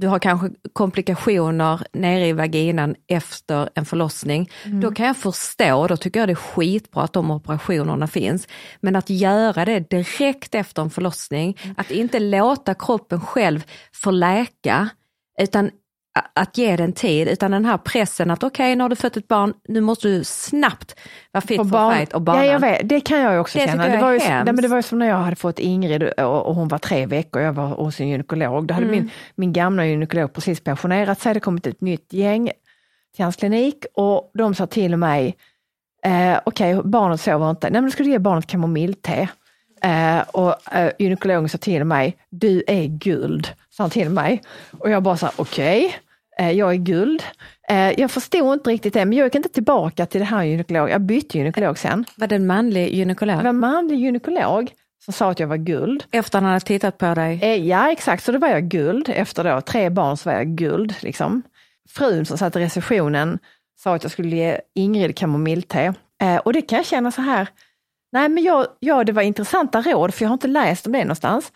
Du 0.00 0.06
har 0.06 0.18
kanske 0.18 0.50
komplikationer 0.72 1.80
nere 1.92 2.26
i 2.28 2.32
vaginan 2.32 2.94
efter 3.08 3.68
en 3.74 3.84
förlossning, 3.84 4.50
Mm. 4.64 4.80
då 4.80 4.90
kan 4.90 5.06
jag 5.06 5.16
förstå, 5.16 5.86
då 5.86 5.96
tycker 5.96 6.20
jag 6.20 6.28
det 6.28 6.32
är 6.32 6.34
skitbra 6.34 7.02
att 7.02 7.12
de 7.12 7.30
operationerna 7.30 8.06
finns. 8.06 8.48
Men 8.80 8.96
att 8.96 9.10
göra 9.10 9.64
det 9.64 9.90
direkt 9.90 10.54
efter 10.54 10.82
en 10.82 10.90
förlossning, 10.90 11.56
Mm. 11.62 11.74
att 11.78 11.90
inte 11.90 12.18
låta 12.18 12.74
kroppen 12.74 13.20
själv 13.20 13.64
förläka, 13.92 14.88
utan 15.40 15.66
a- 15.66 15.70
att 16.32 16.58
ge 16.58 16.76
den 16.76 16.92
tid, 16.92 17.28
utan 17.28 17.50
den 17.50 17.64
här 17.64 17.78
pressen 17.78 18.30
att 18.30 18.42
okej, 18.42 18.76
nu 18.76 18.84
har 18.84 18.88
du 18.88 18.96
fött 18.96 19.16
ett 19.16 19.28
barn, 19.28 19.54
nu 19.68 19.80
måste 19.80 20.08
du 20.08 20.24
snabbt 20.24 20.94
vara 21.32 21.40
fit 21.42 21.56
for 21.56 21.64
barn- 21.64 21.96
fight 21.96 22.12
och 22.12 22.22
barnen. 22.22 22.46
Ja, 22.46 22.52
jag 22.52 22.60
vet. 22.60 22.88
Det 22.88 23.00
kan 23.00 23.20
jag 23.20 23.40
också 23.40 23.58
Det 23.58 23.64
känna. 23.66 23.84
jag 23.88 23.98
det, 23.98 24.02
var 24.02 24.12
ju, 24.12 24.18
nej, 24.18 24.44
men 24.44 24.56
det 24.56 24.68
var 24.68 24.76
ju 24.76 24.82
som 24.82 24.98
när 24.98 25.06
jag 25.08 25.16
hade 25.16 25.36
fått 25.36 25.58
Ingrid 25.58 26.02
och, 26.02 26.54
hon 26.54 26.68
var 26.68 26.78
tre 26.78 27.06
veckor, 27.06 27.42
jag 27.42 27.52
var 27.52 27.66
hos 27.68 28.00
en 28.00 28.08
gynekolog. 28.08 28.66
Då 28.66 28.74
hade 28.74 28.86
Mm. 28.86 28.96
min, 28.98 29.10
min 29.34 29.52
gamla 29.52 29.86
gynekolog 29.86 30.32
precis 30.32 30.60
pensionerat 30.60 31.20
sig, 31.20 31.34
det 31.34 31.40
kommit 31.40 31.66
ett 31.66 31.80
nytt 31.80 32.12
gäng 32.12 32.50
till 33.16 33.24
hans 33.24 33.36
klinik 33.36 33.84
och 33.94 34.30
de 34.34 34.54
sa 34.54 34.66
till 34.66 34.96
mig, 34.96 35.36
eh, 36.04 36.38
okej, 36.44 36.80
barnet 36.84 37.20
sover 37.20 37.50
inte, 37.50 37.70
nej 37.70 37.80
men 37.80 37.84
då 37.84 37.90
ska 37.90 38.02
du 38.02 38.10
ge 38.10 38.18
barnet 38.18 38.46
kamomillte. 38.46 39.28
Eh, 39.82 40.18
och 40.18 40.74
eh, 40.74 40.90
gynekologen 40.98 41.48
sa 41.48 41.58
till 41.58 41.84
mig, 41.84 42.16
du 42.30 42.62
är 42.66 42.84
guld, 42.84 43.48
sa 43.70 43.82
han 43.82 43.90
till 43.90 44.10
mig. 44.10 44.42
Och 44.78 44.90
jag 44.90 45.02
bara 45.02 45.16
sa, 45.16 45.30
okej, 45.36 45.84
eh, 45.86 45.92
jag 46.44 46.70
är 46.72 46.76
guld. 46.76 47.22
Eh, 47.68 48.00
jag 48.00 48.10
förstod 48.10 48.52
inte 48.52 48.70
riktigt 48.70 48.94
det, 48.94 49.04
men 49.04 49.18
jag 49.18 49.26
gick 49.26 49.34
inte 49.34 49.48
tillbaka 49.48 50.06
till 50.06 50.20
det 50.20 50.24
här 50.24 50.44
gynekolog, 50.44 50.90
jag 50.90 51.00
bytte 51.00 51.38
gynekolog 51.38 51.78
sen. 51.78 52.04
Var 52.16 52.26
det 52.26 52.34
en 52.36 52.46
manlig 52.46 52.86
Det 52.92 52.96
gynekolog? 52.96 53.36
var 53.36 53.44
en 53.44 53.58
manlig 53.58 53.98
gynekolog 53.98 54.70
som 55.04 55.12
sa 55.12 55.30
att 55.30 55.40
jag 55.40 55.46
var 55.46 55.56
guld. 55.56 56.04
Efter 56.10 56.38
han 56.40 56.48
hade 56.48 56.60
tittat 56.60 56.98
på 56.98 57.14
dig? 57.14 57.38
Eh, 57.42 57.66
ja 57.66 57.92
exakt, 57.92 58.24
så 58.24 58.32
då 58.32 58.38
var 58.38 58.48
jag 58.48 58.68
guld. 58.68 59.08
Efter 59.14 59.44
då 59.44 59.60
tre 59.60 59.90
barn 59.90 60.16
så 60.16 60.30
var 60.30 60.36
jag 60.36 60.46
guld. 60.46 60.94
Liksom. 61.00 61.42
Frun 61.90 62.26
som 62.26 62.38
satt 62.38 62.56
i 62.56 62.58
receptionen 62.58 63.38
sa 63.82 63.94
att 63.94 64.02
jag 64.02 64.12
skulle 64.12 64.36
ge 64.36 64.60
Ingrid 64.74 65.16
kamomillte. 65.16 65.94
Eh, 66.22 66.36
och 66.36 66.52
det 66.52 66.62
kan 66.62 66.76
jag 66.76 66.86
känna 66.86 67.10
så 67.12 67.22
här, 67.22 67.48
nej 68.12 68.28
men 68.28 68.44
jag, 68.44 68.66
ja, 68.80 69.04
det 69.04 69.12
var 69.12 69.22
intressanta 69.22 69.82
råd 69.82 70.14
för 70.14 70.24
jag 70.24 70.28
har 70.28 70.34
inte 70.34 70.48
läst 70.48 70.86
om 70.86 70.92
det 70.92 70.98
någonstans. 71.04 71.52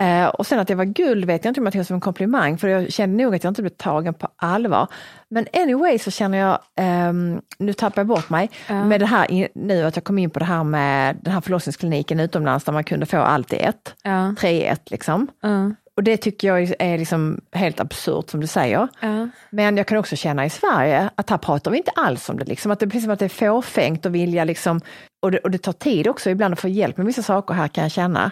Eh, 0.00 0.26
och 0.26 0.46
sen 0.46 0.58
att 0.58 0.70
jag 0.70 0.76
var 0.76 0.84
guld 0.84 1.24
vet 1.24 1.44
jag 1.44 1.50
inte 1.50 1.60
om 1.60 1.66
jag 1.66 1.72
tog 1.72 1.86
som 1.86 1.94
en 1.94 2.00
komplimang 2.00 2.58
för 2.58 2.68
jag 2.68 2.92
kände 2.92 3.24
nog 3.24 3.34
att 3.34 3.44
jag 3.44 3.50
inte 3.50 3.62
blev 3.62 3.70
tagen 3.70 4.14
på 4.14 4.28
allvar. 4.36 4.86
Men 5.28 5.46
anyway 5.52 5.98
så 5.98 6.10
känner 6.10 6.38
jag, 6.38 6.58
ehm, 6.76 7.40
nu 7.58 7.72
tappar 7.72 8.00
jag 8.02 8.06
bort 8.06 8.30
mig, 8.30 8.50
med 8.68 9.00
det 9.00 9.06
här 9.06 9.48
nu 9.54 9.84
att 9.84 9.96
jag 9.96 10.04
kom 10.04 10.18
in 10.18 10.30
på 10.30 10.38
det 10.38 10.44
här 10.44 10.64
med 10.64 11.16
den 11.22 11.32
här 11.34 11.40
förlossningskliniken 11.40 12.20
utomlands 12.20 12.64
där 12.64 12.72
man 12.72 12.84
kunde 12.84 13.06
få 13.06 13.16
allt 13.18 13.52
i 13.52 13.56
ett, 13.56 13.94
Ja. 14.02 14.34
tre 14.38 14.50
i 14.50 14.64
ett 14.66 14.90
liksom. 14.90 15.26
Ja. 15.42 15.70
Och 15.96 16.04
det 16.04 16.16
tycker 16.16 16.48
jag 16.48 16.74
är 16.78 16.98
liksom 16.98 17.40
helt 17.52 17.80
absurt 17.80 18.30
som 18.30 18.40
du 18.40 18.46
säger. 18.46 18.88
Ja. 19.00 19.28
Men 19.50 19.76
jag 19.76 19.86
kan 19.86 19.98
också 19.98 20.16
känna 20.16 20.44
i 20.46 20.50
Sverige 20.50 21.10
att 21.14 21.30
här 21.30 21.38
pratar 21.38 21.70
vi 21.70 21.76
inte 21.76 21.90
alls 21.96 22.28
om 22.28 22.38
det. 22.38 22.44
Liksom. 22.44 22.70
Att 22.72 22.80
det 22.80 22.86
är 22.86 22.90
precis 22.90 23.04
som 23.04 23.12
att 23.12 23.18
det 23.18 23.24
är 23.24 23.28
fåfängt 23.28 24.06
att 24.06 24.12
vilja 24.12 24.44
liksom, 24.44 24.80
och 25.20 25.30
det, 25.30 25.38
och 25.38 25.50
det 25.50 25.58
tar 25.58 25.72
tid 25.72 26.06
också 26.08 26.30
ibland 26.30 26.52
att 26.52 26.60
få 26.60 26.68
hjälp 26.68 26.96
med 26.96 27.06
vissa 27.06 27.22
saker 27.22 27.54
här 27.54 27.68
kan 27.68 27.82
jag 27.84 27.90
känna. 27.90 28.30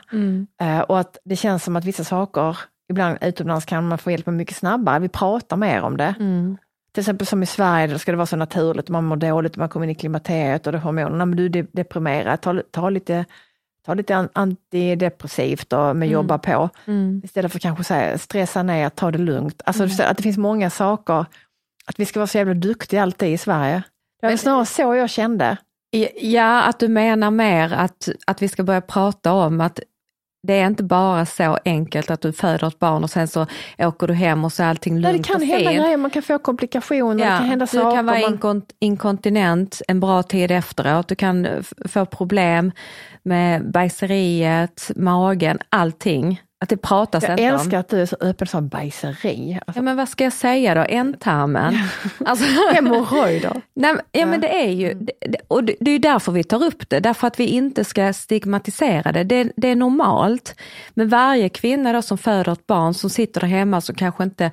Eh, 0.60 0.80
och 0.80 0.98
att 1.00 1.18
det 1.24 1.36
känns 1.36 1.64
som 1.64 1.76
att 1.76 1.84
vissa 1.84 2.04
saker, 2.04 2.58
ibland 2.90 3.18
utomlands 3.20 3.64
kan 3.66 3.88
man 3.88 3.98
få 3.98 4.10
hjälp 4.10 4.26
med 4.26 4.34
mycket 4.34 4.56
snabbare. 4.56 4.98
Vi 4.98 5.08
pratar 5.08 5.56
mer 5.56 5.82
om 5.82 5.96
det. 5.96 6.14
Till 6.92 7.00
exempel 7.00 7.26
som 7.26 7.42
i 7.42 7.46
Sverige, 7.46 7.86
då 7.86 7.98
ska 7.98 8.10
det 8.12 8.16
vara 8.16 8.26
så 8.26 8.36
naturligt, 8.36 8.88
man 8.88 9.04
mår 9.04 9.16
dåligt, 9.16 9.56
man 9.56 9.68
kommer 9.68 9.84
in 9.86 9.90
i 9.90 9.94
klimakteriet 9.94 10.66
och 10.66 10.72
det 10.72 10.78
hormonerna, 10.78 11.26
men 11.26 11.36
du 11.36 11.44
är 11.44 11.48
de- 11.48 11.66
deprimerad, 11.72 12.40
ta, 12.40 12.62
ta 12.70 12.90
lite 12.90 13.24
Ta 13.86 13.94
lite 13.94 14.16
an- 14.16 14.28
antidepressivt 14.32 15.72
och 15.72 15.96
med 15.96 16.08
jobba 16.08 16.38
på. 16.38 16.68
Istället 17.24 17.52
för 17.52 17.58
kanske 17.58 17.84
säga 17.84 18.18
stressa 18.18 18.62
ner, 18.62 18.88
ta 18.88 19.10
det 19.10 19.18
lugnt. 19.18 19.62
Alltså 19.64 19.88
så 19.88 20.02
att 20.02 20.16
det 20.16 20.22
finns 20.22 20.38
många 20.38 20.70
saker, 20.70 21.26
att 21.86 22.00
vi 22.00 22.04
ska 22.06 22.20
vara 22.20 22.26
så 22.26 22.38
jävla 22.38 22.54
duktiga 22.54 23.02
alltid 23.02 23.28
i 23.34 23.38
Sverige. 23.38 23.82
Det 24.20 24.26
var 24.26 24.30
snarare 24.38 24.66
så 24.66 24.94
jag 24.94 25.10
kände. 25.10 25.56
Ja, 26.20 26.62
att 26.62 26.78
du 26.78 26.88
menar 26.88 27.30
mer 27.30 27.72
att, 27.72 28.08
att 28.26 28.42
vi 28.42 28.48
ska 28.48 28.62
börja 28.62 28.80
prata 28.80 29.32
om 29.32 29.60
att 29.60 29.80
det 30.46 30.54
är 30.54 30.66
inte 30.66 30.82
bara 30.82 31.26
så 31.26 31.58
enkelt 31.64 32.10
att 32.10 32.20
du 32.20 32.32
föder 32.32 32.68
ett 32.68 32.78
barn 32.78 33.04
och 33.04 33.10
sen 33.10 33.28
så 33.28 33.46
åker 33.78 34.06
du 34.06 34.14
hem 34.14 34.44
och 34.44 34.52
så 34.52 34.62
är 34.62 34.66
allting 34.66 34.98
lugnt 35.00 35.16
det 35.26 35.32
kan 35.32 35.36
och 35.36 35.42
hända 35.42 35.70
fint. 35.70 35.82
grejer, 35.82 35.96
man 35.96 36.10
kan 36.10 36.22
få 36.22 36.38
komplikationer, 36.38 37.14
det 37.24 37.30
kan 37.38 37.44
hända 37.48 37.64
du 37.66 37.76
saker. 37.78 37.96
kan 37.96 38.06
vara 38.06 38.18
man- 38.18 38.32
inkont- 38.38 38.72
inkontinent 38.80 39.82
en 39.88 40.00
bra 40.00 40.22
tid 40.22 40.50
efteråt, 40.50 41.08
du 41.08 41.14
kan 41.14 41.46
få 41.88 42.06
problem 42.06 42.72
med 43.22 43.70
bajseriet, 43.70 44.90
magen, 44.96 45.58
allting. 45.68 46.40
Att 46.60 46.68
det 46.68 46.76
pratas 46.76 47.22
jag 47.22 47.32
inte 47.32 47.42
älskar 47.44 47.76
om. 47.76 47.80
att 47.80 47.88
du 47.88 48.00
är 48.02 48.06
så 48.06 48.16
öppen 48.20 48.46
sa 48.46 48.60
bajseri. 48.60 49.58
Alltså, 49.66 49.78
Ja 49.78 49.82
men 49.82 49.96
vad 49.96 50.08
ska 50.08 50.24
jag 50.24 50.32
säga 50.32 50.74
då, 50.74 50.84
ändtarmen? 50.88 51.74
Alltså, 52.24 52.44
Hemorrojder. 52.74 53.52
Nej, 53.74 53.92
men- 53.94 54.02
ja, 54.12 54.26
men 54.26 54.40
det 54.40 54.62
är 54.64 54.70
ju, 54.70 54.94
det, 54.94 55.38
och 55.48 55.64
det, 55.64 55.90
är 55.90 55.98
därför 55.98 56.32
vi 56.32 56.44
tar 56.44 56.64
upp 56.64 56.88
det, 56.90 57.00
därför 57.00 57.26
att 57.26 57.40
vi 57.40 57.46
inte 57.46 57.84
ska 57.84 58.12
stigmatisera 58.12 59.12
det. 59.12 59.24
det. 59.24 59.52
Det 59.56 59.68
är 59.68 59.76
normalt. 59.76 60.54
Men 60.94 61.08
varje 61.08 61.48
kvinna 61.48 61.92
då 61.92 62.02
som 62.02 62.18
föder 62.18 62.52
ett 62.52 62.66
barn 62.66 62.94
som 62.94 63.10
sitter 63.10 63.40
där 63.40 63.48
hemma 63.48 63.80
som 63.80 63.94
kanske 63.94 64.24
inte 64.24 64.50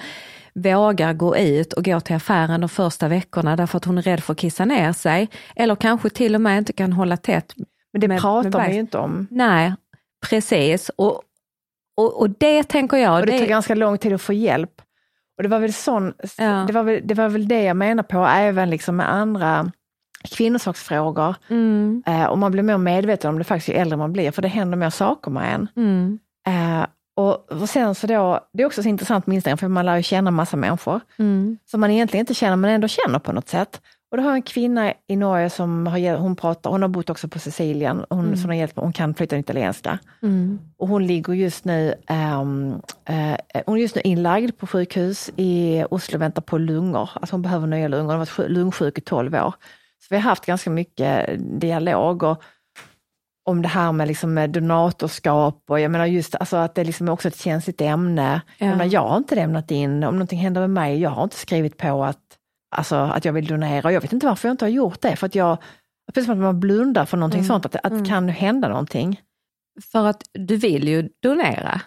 vågar 0.53 1.13
gå 1.13 1.37
ut 1.37 1.73
och 1.73 1.85
gå 1.85 1.99
till 1.99 2.15
affären 2.15 2.61
de 2.61 2.69
första 2.69 3.07
veckorna 3.07 3.55
därför 3.55 3.77
att 3.77 3.85
hon 3.85 3.97
är 3.97 4.01
rädd 4.01 4.23
för 4.23 4.33
att 4.33 4.39
kissa 4.39 4.65
ner 4.65 4.93
sig. 4.93 5.29
Eller 5.55 5.75
kanske 5.75 6.09
till 6.09 6.35
och 6.35 6.41
med 6.41 6.57
inte 6.57 6.73
kan 6.73 6.93
hålla 6.93 7.17
tätt. 7.17 7.53
Men 7.93 8.01
det 8.01 8.07
med- 8.07 8.21
pratar 8.21 8.67
vi 8.67 8.73
ju 8.73 8.79
inte 8.79 8.97
om. 8.97 9.27
Nej, 9.31 9.73
precis. 10.29 10.89
Och, 10.95 11.21
och, 11.97 12.19
och 12.19 12.29
det 12.29 12.63
tänker 12.63 12.97
jag, 12.97 13.19
Och 13.19 13.25
det 13.25 13.31
tar 13.31 13.39
det, 13.39 13.45
ganska 13.45 13.75
lång 13.75 13.97
tid 13.97 14.13
att 14.13 14.21
få 14.21 14.33
hjälp. 14.33 14.81
Och 15.37 15.43
det 15.43 15.49
var 15.49 15.59
väl 15.59 15.73
sån, 15.73 16.13
Ja. 16.37 16.63
det, 16.67 16.73
var 16.73 16.83
väl, 16.83 17.01
det 17.03 17.13
var 17.13 17.29
väl 17.29 17.47
det 17.47 17.63
jag 17.63 17.77
menar 17.77 18.03
på, 18.03 18.25
även 18.25 18.69
liksom 18.69 18.95
med 18.95 19.13
andra 19.13 19.71
kvinnosaksfrågor. 20.35 21.35
mm, 21.49 22.03
Eh, 22.05 22.25
och 22.25 22.37
man 22.37 22.51
blir 22.51 22.63
mer 22.63 22.77
medveten 22.77 23.29
om 23.29 23.37
det 23.37 23.43
faktiskt 23.43 23.69
ju 23.69 23.73
äldre 23.73 23.97
man 23.97 24.13
blir, 24.13 24.31
för 24.31 24.41
det 24.41 24.47
händer 24.47 24.77
mer 24.77 24.89
saker 24.89 25.31
med 25.31 25.53
en. 25.55 25.67
mm, 25.75 26.19
Eh, 26.47 26.85
och, 27.17 27.51
och 27.51 27.69
sen 27.69 27.95
så 27.95 28.07
då, 28.07 28.39
det 28.53 28.63
är 28.63 28.67
också 28.67 28.83
så 28.83 28.89
intressant 28.89 29.27
med 29.27 29.35
Instagram, 29.35 29.57
för 29.57 29.67
man 29.67 29.85
lär 29.85 29.95
ju 29.97 30.03
känna 30.03 30.31
massa 30.31 30.57
människor 30.57 30.99
mm, 31.17 31.57
som 31.65 31.81
man 31.81 31.91
egentligen 31.91 32.21
inte 32.21 32.33
känner, 32.33 32.55
men 32.55 32.71
ändå 32.71 32.87
känner 32.87 33.19
på 33.19 33.31
något 33.31 33.49
sätt. 33.49 33.81
Och 34.11 34.17
då 34.17 34.23
har 34.23 34.29
jag 34.29 34.35
en 34.35 34.41
kvinna 34.41 34.93
i 35.07 35.15
Norge 35.15 35.49
som 35.49 35.87
har, 35.87 36.15
hon 36.17 36.35
pratar, 36.35 36.69
hon 36.69 36.81
har 36.81 36.89
bott 36.89 37.09
också 37.09 37.27
på 37.27 37.39
Sicilien, 37.39 38.05
hon, 38.09 38.37
som 38.37 38.49
har 38.49 38.55
hjälpt 38.55 38.75
mig, 38.75 38.83
hon 38.83 38.93
kan 38.93 39.13
flytta 39.13 39.37
italienska. 39.37 39.99
mm, 40.23 40.59
Och 40.77 40.87
hon 40.87 41.07
ligger 41.07 41.33
just 41.33 41.65
nu, 41.65 41.93
ehm, 42.07 42.73
eh, 43.05 43.61
hon 43.65 43.77
är 43.77 43.81
just 43.81 43.95
nu 43.95 44.01
inlagd 44.01 44.57
på 44.57 44.67
sjukhus 44.67 45.29
i 45.35 45.83
Oslo 45.89 46.15
och 46.17 46.21
väntar 46.21 46.41
på 46.41 46.57
lungor. 46.57 47.09
Alltså 47.13 47.33
hon 47.33 47.41
behöver 47.41 47.67
nya 47.67 47.87
lungor, 47.87 48.03
hon 48.03 48.09
har 48.11 48.17
varit 48.17 48.29
sjuk- 48.29 48.49
lungsjuk 48.49 48.97
i 48.97 49.01
12 49.01 49.35
år. 49.35 49.53
Så 49.99 50.07
vi 50.09 50.15
har 50.15 50.23
haft 50.23 50.45
ganska 50.45 50.69
mycket 50.69 51.29
dialog 51.61 52.23
och, 52.23 52.43
om 53.47 53.61
det 53.61 53.67
här 53.67 53.91
med, 53.91 54.07
liksom 54.07 54.51
donatorskap 54.51 55.63
och 55.69 55.79
jag 55.79 55.91
menar 55.91 56.05
just 56.05 56.35
alltså 56.35 56.57
att 56.57 56.75
det 56.75 56.83
liksom 56.83 57.07
är 57.07 57.11
också 57.11 57.27
ett 57.27 57.37
känsligt 57.37 57.81
ämne. 57.81 58.41
Ja. 58.57 58.65
Jag, 58.65 58.77
menar, 58.77 58.93
jag 58.93 59.07
har 59.07 59.17
inte 59.17 59.35
lämnat 59.35 59.71
in, 59.71 60.03
om 60.03 60.15
någonting 60.15 60.39
händer 60.39 60.61
med 60.61 60.69
mig, 60.69 61.01
jag 61.01 61.09
har 61.09 61.23
inte 61.23 61.35
skrivit 61.35 61.77
på 61.77 62.03
att, 62.03 62.17
alltså, 62.75 62.95
att 62.95 63.25
jag 63.25 63.33
vill 63.33 63.45
donera. 63.47 63.91
Jag 63.91 64.01
vet 64.01 64.13
inte 64.13 64.25
varför 64.25 64.47
jag 64.47 64.53
inte 64.53 64.65
har 64.65 64.69
gjort 64.69 65.01
det, 65.01 65.15
för 65.15 65.25
att 65.27 65.35
jag, 65.35 65.57
precis 66.13 66.25
som 66.25 66.33
att 66.33 66.43
man 66.43 66.59
blundar 66.59 67.05
för 67.05 67.17
någonting 67.17 67.43
sånt, 67.45 67.65
att, 67.65 67.75
att 67.75 67.99
det 68.03 68.09
kan 68.09 68.29
hända 68.29 68.67
någonting. 68.67 69.21
för 69.91 70.05
att 70.07 70.23
du 70.33 70.57
vill 70.57 70.87
ju 70.87 71.09
donera. 71.23 71.81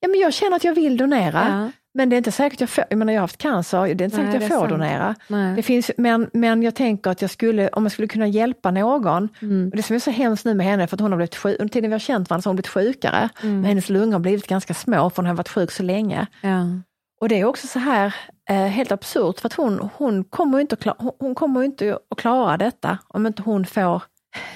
Ja, 0.00 0.08
men 0.08 0.20
jag 0.20 0.32
känner 0.34 0.56
att 0.56 0.64
jag 0.64 0.74
vill 0.74 0.96
donera, 0.96 1.48
Ja. 1.48 1.70
men 1.94 2.08
det 2.08 2.16
är 2.16 2.18
inte 2.18 2.32
säkert 2.32 2.60
jag 2.60 2.70
får, 2.70 2.84
jag 2.90 2.98
menar 2.98 3.12
jag 3.12 3.20
har 3.20 3.22
haft 3.24 3.38
cancer, 3.38 3.80
det 3.94 4.04
är 4.04 4.04
inte 4.04 4.16
säkert 4.16 4.34
jag 4.40 4.48
får 4.48 4.58
sant. 4.58 4.70
donera. 4.70 5.14
Nej. 5.28 5.56
Det 5.56 5.62
finns, 5.62 5.90
men, 5.96 6.30
men 6.32 6.62
jag 6.62 6.74
tänker 6.74 7.10
att 7.10 7.22
jag 7.22 7.30
skulle, 7.30 7.68
om 7.68 7.82
jag 7.84 7.92
skulle 7.92 8.08
kunna 8.08 8.26
hjälpa 8.26 8.70
någon, 8.70 9.28
Mm. 9.42 9.68
och 9.70 9.76
det 9.76 9.82
som 9.82 9.96
är 9.96 10.00
så 10.00 10.10
hemskt 10.10 10.44
nu 10.44 10.54
med 10.54 10.66
henne, 10.66 10.86
för 10.86 10.96
att 10.96 11.00
hon 11.00 11.12
har 11.12 11.16
blivit 11.16 11.36
sjuk, 11.36 11.56
under 11.60 11.72
tiden 11.72 11.90
vi 11.90 11.94
har 11.94 11.98
känt 11.98 12.30
varandra 12.30 12.42
så 12.42 12.48
har 12.48 12.50
hon 12.50 12.56
blivit 12.56 12.68
sjukare, 12.68 13.28
Mm. 13.42 13.54
men 13.60 13.64
hennes 13.64 13.88
lungor 13.88 14.12
har 14.12 14.20
blivit 14.20 14.46
ganska 14.46 14.74
små 14.74 15.10
för 15.10 15.16
hon 15.16 15.26
har 15.26 15.34
varit 15.34 15.48
sjuk 15.48 15.70
så 15.70 15.82
länge. 15.82 16.26
Ja. 16.40 16.64
Och 17.20 17.28
det 17.28 17.40
är 17.40 17.44
också 17.44 17.66
så 17.66 17.78
här 17.78 18.14
eh, 18.50 18.56
helt 18.66 18.92
absurt, 18.92 19.40
för 19.40 19.46
att 19.46 19.54
hon, 19.54 19.90
hon 19.94 20.24
kommer 20.24 20.58
ju 20.58 20.62
inte, 20.62 20.74
att 20.74 20.80
klara, 20.80 20.96
hon, 20.98 21.12
hon 21.18 21.34
kommer 21.34 21.62
inte 21.62 21.98
att 22.10 22.18
klara 22.18 22.56
detta 22.56 22.98
om 23.08 23.26
inte 23.26 23.42
hon 23.42 23.66
får 23.66 24.02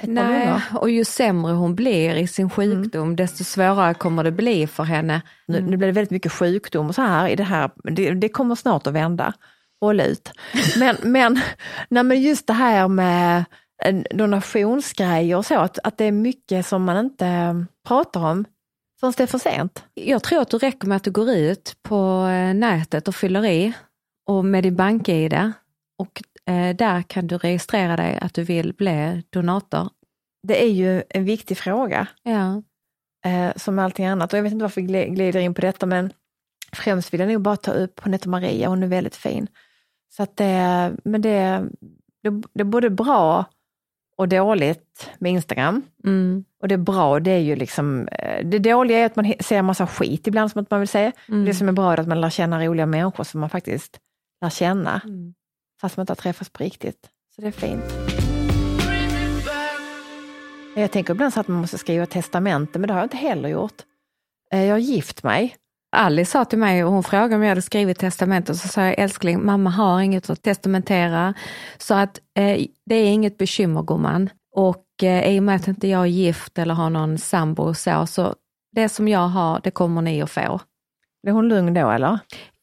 ett 0.01 0.07
par 0.07 0.13
Nej, 0.13 0.47
lungor. 0.47 0.63
och 0.75 0.91
ju 0.91 1.05
sämre 1.05 1.53
hon 1.53 1.75
blir 1.75 2.15
i 2.15 2.27
sin 2.27 2.51
sjukdom, 2.51 3.17
desto 3.17 3.45
svårare 3.45 3.95
kommer 3.95 4.25
det 4.25 4.33
bli 4.33 4.67
för 4.67 4.83
henne. 4.83 5.23
Nu, 5.47 5.61
nu 5.61 5.77
blir 5.77 5.87
det 5.89 5.93
väldigt 5.93 6.11
mycket 6.11 6.33
sjukdom 6.33 6.89
och 6.89 6.95
så 6.95 7.03
här 7.03 7.29
i 7.29 7.37
det 7.37 7.45
här, 7.45 7.71
det, 7.85 8.11
det 8.11 8.29
kommer 8.29 8.55
snart 8.55 8.87
att 8.87 8.93
vända. 8.93 9.33
Håll 9.81 10.01
ut. 10.01 10.33
Men, 10.79 10.97
men, 11.03 11.41
nej, 11.89 12.03
men 12.03 12.23
just 12.23 12.47
det 12.47 12.53
här 12.53 12.89
med 12.89 13.45
en 13.83 14.05
donationsgrejer 14.11 15.37
och 15.37 15.47
så, 15.47 15.59
att, 15.59 15.79
att 15.85 15.99
det 15.99 16.05
är 16.05 16.13
mycket 16.13 16.67
som 16.67 16.85
man 16.85 16.99
inte 16.99 17.27
eh, 17.27 17.55
pratar 17.89 18.21
om 18.21 18.45
förrän 19.01 19.13
det 19.17 19.23
är 19.23 19.27
för 19.27 19.39
sent. 19.39 19.85
Jag 19.95 20.23
tror 20.23 20.41
att 20.41 20.51
det 20.51 20.59
räcker 20.59 20.89
med 20.89 20.97
att 20.97 21.05
du 21.05 21.11
går 21.11 21.31
ut 21.31 21.77
på 21.83 22.27
eh, 22.27 22.55
nätet 22.55 23.09
och 23.09 23.15
fyller 23.15 23.47
i 23.47 23.73
och 24.27 24.45
med 24.45 24.63
din 24.63 24.77
bank-id 24.77 25.53
och 25.99 26.23
eh, 26.53 26.77
där 26.77 27.03
kan 27.03 27.27
du 27.27 27.39
registrera 27.39 27.97
dig 27.97 28.19
att 28.23 28.35
du 28.35 28.43
vill 28.45 28.73
bli 28.75 29.23
donator. 29.31 29.89
Det 30.49 30.65
är 30.65 30.69
ju 30.71 31.03
en 31.09 31.25
viktig 31.25 31.59
fråga, 31.59 32.07
Ja. 32.23 32.63
eh, 33.31 33.57
som 33.57 33.79
allting 33.79 34.07
annat. 34.07 34.33
Och 34.33 34.39
jag 34.39 34.43
vet 34.43 34.53
inte 34.53 34.63
varför 34.65 34.81
gl- 34.81 35.09
glider 35.15 35.41
in 35.41 35.55
på 35.55 35.61
detta, 35.61 35.87
men 35.87 36.13
främst 36.73 37.13
vill 37.15 37.21
jag 37.21 37.29
nog 37.33 37.43
bara 37.43 37.57
ta 37.57 37.73
upp, 37.73 38.01
hon 38.03 38.13
heter 38.13 38.29
Maria, 38.29 38.69
hon 38.69 38.83
är 38.83 38.87
väldigt 38.87 39.17
fin. 39.17 39.47
Så 40.17 40.23
att 40.23 40.37
det, 40.37 40.93
men 41.05 41.23
det, 41.23 41.63
det, 42.23 42.31
det 42.53 42.61
är 42.61 42.65
både 42.65 42.91
bra 42.91 43.45
och 44.21 44.29
dåligt 44.29 45.11
med 45.19 45.33
Instagram. 45.33 45.83
Mm. 46.05 46.45
Och 46.63 46.69
det 46.69 46.75
är 46.75 46.79
bra, 46.79 47.21
det 47.21 47.31
är 47.31 47.39
ju 47.39 47.57
liksom, 47.57 48.09
eh, 48.09 48.47
det 48.47 48.59
dåliga 48.59 48.99
är 48.99 49.07
att 49.07 49.17
man 49.17 49.35
ser 49.41 49.63
massa 49.63 49.87
skit 49.87 50.27
ibland 50.27 50.51
som 50.51 50.63
att 50.63 50.71
man 50.71 50.81
vill 50.81 50.89
se. 50.89 51.13
Mm. 51.29 51.45
Det 51.45 51.55
som 51.55 51.69
är 51.69 51.73
bra 51.73 51.93
är 51.93 52.01
att 52.01 52.09
man 52.09 52.21
lär 52.21 52.31
känna 52.31 52.67
roliga 52.67 52.87
människor 52.87 53.25
som 53.25 53.41
man 53.41 53.51
faktiskt 53.51 53.99
lär 54.43 54.51
känna, 54.51 55.01
Mm. 55.05 55.35
fast 55.81 55.97
man 55.97 56.03
inte 56.03 56.11
har 56.11 56.17
träffats 56.17 56.51
på 56.51 56.63
riktigt. 56.65 57.09
Så 57.35 57.41
det 57.41 57.47
är 57.47 57.53
fint. 57.53 57.85
Jag 60.77 60.91
tänker 60.91 61.15
ibland 61.15 61.33
så 61.33 61.41
att 61.41 61.49
man 61.49 61.61
måste 61.61 61.79
skriva 61.79 62.07
testamente, 62.07 62.79
men 62.79 62.89
det 62.89 62.93
har 62.95 63.01
jag 63.01 63.05
inte 63.07 63.17
heller 63.17 63.49
gjort. 63.49 63.83
Eh, 64.53 64.65
Jag 64.65 64.75
har 64.75 64.79
gift 64.79 65.23
mig. 65.23 65.57
Alice 65.93 66.31
sa 66.31 66.45
till 66.45 66.59
mig, 66.59 66.85
och 66.85 66.93
hon 66.93 67.03
frågade 67.03 67.37
om 67.37 67.43
jag 67.43 67.49
hade 67.49 67.63
skrivit 67.63 67.99
testamentet, 67.99 68.57
så 68.57 68.69
sa 68.69 68.85
jag 68.85 68.99
älskling, 68.99 69.47
mamma 69.47 69.71
har 69.71 70.01
inget 70.01 70.31
att 70.31 70.43
testamentera, 70.43 71.35
så 71.79 71.95
att 71.95 72.19
eh, 72.35 72.67
det 72.87 72.95
är 72.95 73.07
inget 73.07 73.39
bekymmer 73.39 73.83
gumman. 73.83 74.31
Och 74.57 74.85
eh, 75.03 75.35
i 75.35 75.39
och 75.39 75.43
med 75.43 75.57
att 75.57 75.69
inte 75.69 75.89
jag 75.89 76.03
är 76.03 76.07
gift 76.07 76.59
eller 76.59 76.75
har 76.75 76.91
någon 76.91 77.19
sambo 77.19 77.63
och 77.63 77.77
så, 77.77 78.07
så 78.07 78.35
det 78.73 78.89
som 78.89 79.09
jag 79.09 79.29
har, 79.29 79.61
det 79.65 79.71
kommer 79.71 80.03
ni 80.03 80.23
att 80.23 80.31
få. 80.31 80.61
Är 81.27 81.31
hon 81.31 81.49
lugn 81.49 81.75
då 81.75 81.91
eller? 81.91 82.19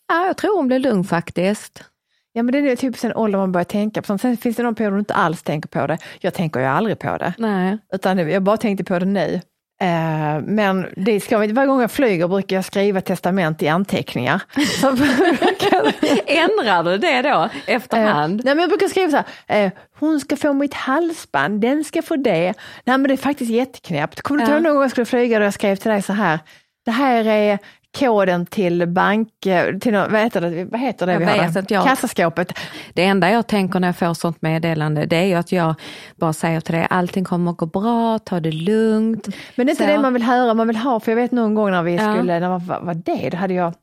Ja, 0.08 0.26
jag 0.26 0.38
tror 0.38 0.58
hon 0.58 0.68
blir 0.68 0.80
lugn 0.80 1.04
faktiskt. 1.04 1.84
Ja 2.32 2.44
men 2.44 2.52
det 2.52 2.72
är 2.72 2.76
typ 2.76 2.98
sen 2.98 3.14
ålder 3.14 3.40
man 3.40 3.52
börjar 3.52 3.66
tänka 3.66 4.02
på 4.02 4.06
sånt. 4.06 4.22
Sen 4.22 4.38
finns 4.38 4.56
det 4.56 4.64
någon 4.64 4.76
period 4.76 4.94
du 4.94 5.00
inte 5.00 5.14
alls 5.14 5.44
tänker 5.44 5.70
på 5.70 5.88
det. 5.88 5.98
Jag 6.20 6.34
tänker 6.34 6.60
ju 6.60 6.66
aldrig 6.66 7.00
på 7.00 7.18
det. 7.18 7.34
Nej. 7.38 7.78
Utan 7.94 8.18
jag 8.18 8.44
bara 8.44 8.58
tänkte 8.58 8.84
på 8.84 9.00
det 9.00 9.06
nu. 9.06 9.42
Eh, 9.82 10.42
men 10.42 10.88
det 10.96 11.20
ska, 11.20 11.38
varje 11.38 11.54
gång 11.54 11.82
jag 11.82 11.92
flyger 11.92 12.28
brukar 12.28 12.56
jag 12.56 12.66
skriva 12.66 13.02
testament 13.02 13.62
i 13.62 13.68
anteckningar. 13.68 14.42
Ändrar 16.26 16.84
du 16.84 16.98
det 16.98 17.22
då 17.22 17.50
efterhand? 17.66 18.40
Eh, 18.40 18.46
nej 18.46 18.56
men 18.56 18.62
jag 18.62 18.70
brukar 18.70 18.88
skriva 18.88 19.12
så 19.12 19.24
här, 19.48 19.66
eh, 19.66 19.72
hon 20.00 20.20
ska 20.20 20.36
få 20.36 20.54
mitt 20.54 20.74
halsband, 20.74 21.62
den 21.62 21.84
ska 21.84 22.02
få 22.02 22.16
det. 22.16 22.54
Nej 22.84 22.98
men 22.98 23.04
det 23.04 23.14
är 23.14 23.18
faktiskt 23.18 23.52
jätteknäppt. 23.52 24.22
Kommer 24.22 24.46
du 24.46 24.52
ihåg 24.52 24.64
någon 24.64 24.74
gång 24.74 24.82
jag 24.82 24.92
skulle 24.92 25.06
flyga 25.06 25.38
och 25.38 25.46
jag 25.46 25.54
skrev 25.54 25.76
till 25.76 25.92
dig 25.92 26.02
så 26.02 26.14
här, 26.14 26.40
det 26.86 26.92
här 26.92 27.28
är 27.28 27.60
koden 28.00 28.46
till 28.46 28.88
bank, 28.88 29.46
eh, 29.46 29.78
till 29.78 29.94
vad 29.94 30.20
heter 30.22 30.42
det, 30.42 30.66
vad 30.66 30.80
heter 30.80 31.06
det 31.06 31.12
Jag 31.14 31.20
vi 31.20 31.26
har? 31.26 31.46
inte, 31.60 31.74
jag- 31.74 31.86
Kassaskåpet. 31.86 32.54
Det 32.94 33.04
enda 33.06 33.30
jag 33.32 33.48
tänker 33.48 33.80
när 33.80 33.88
jag 33.88 33.98
får 33.98 34.14
sånt 34.14 34.42
meddelande, 34.42 35.06
det 35.06 35.16
är 35.16 35.26
ju 35.26 35.34
att 35.34 35.52
jag 35.52 35.76
bara 36.16 36.34
säger 36.34 36.62
till 36.62 36.76
dig, 36.76 36.88
allting 36.90 37.24
kommer 37.26 37.52
att 37.52 37.58
gå 37.58 37.66
bra, 37.66 38.20
ta 38.20 38.40
det 38.40 38.52
lugnt. 38.52 39.28
Men 39.56 39.66
det 39.66 39.70
är 39.70 39.74
inte 39.74 39.84
Så. 39.84 39.90
det 39.90 40.00
man 40.00 40.14
vill 40.14 40.24
höra, 40.24 40.54
man 40.54 40.68
vill 40.68 40.78
ha, 40.78 41.00
för 41.00 41.12
jag 41.12 41.16
vet 41.16 41.32
någon 41.32 41.56
gång 41.56 41.72
när 41.72 41.84
vi 41.84 41.96
Ja. 41.96 42.14
skulle, 42.16 42.40
när, 42.40 42.50
vad 42.50 42.86
var 42.86 42.94
det, 42.94 43.30
då 43.30 43.38
hade 43.38 43.54
jag 43.54 43.74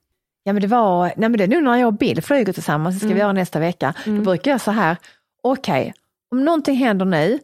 Ja 0.46 0.52
men 0.52 0.62
det 0.62 0.68
var, 0.68 1.02
nej 1.04 1.14
men 1.28 1.32
det 1.32 1.44
är 1.44 1.49
nu 1.49 1.61
när 1.61 1.76
jag 1.76 1.87
och 1.87 1.92
Bill 1.94 2.23
flyger 2.23 2.52
tillsammans, 2.52 2.94
det 3.00 3.06
ska 3.06 3.14
vi 3.14 3.20
göra 3.20 3.32
nästa 3.32 3.58
vecka. 3.58 3.94
Då 4.04 4.12
brukar 4.12 4.50
jag 4.50 4.61
så 4.61 4.70
här, 4.70 4.96
okej, 5.42 5.94
om 6.32 6.44
någonting 6.44 6.76
händer 6.76 7.04
nu, 7.04 7.38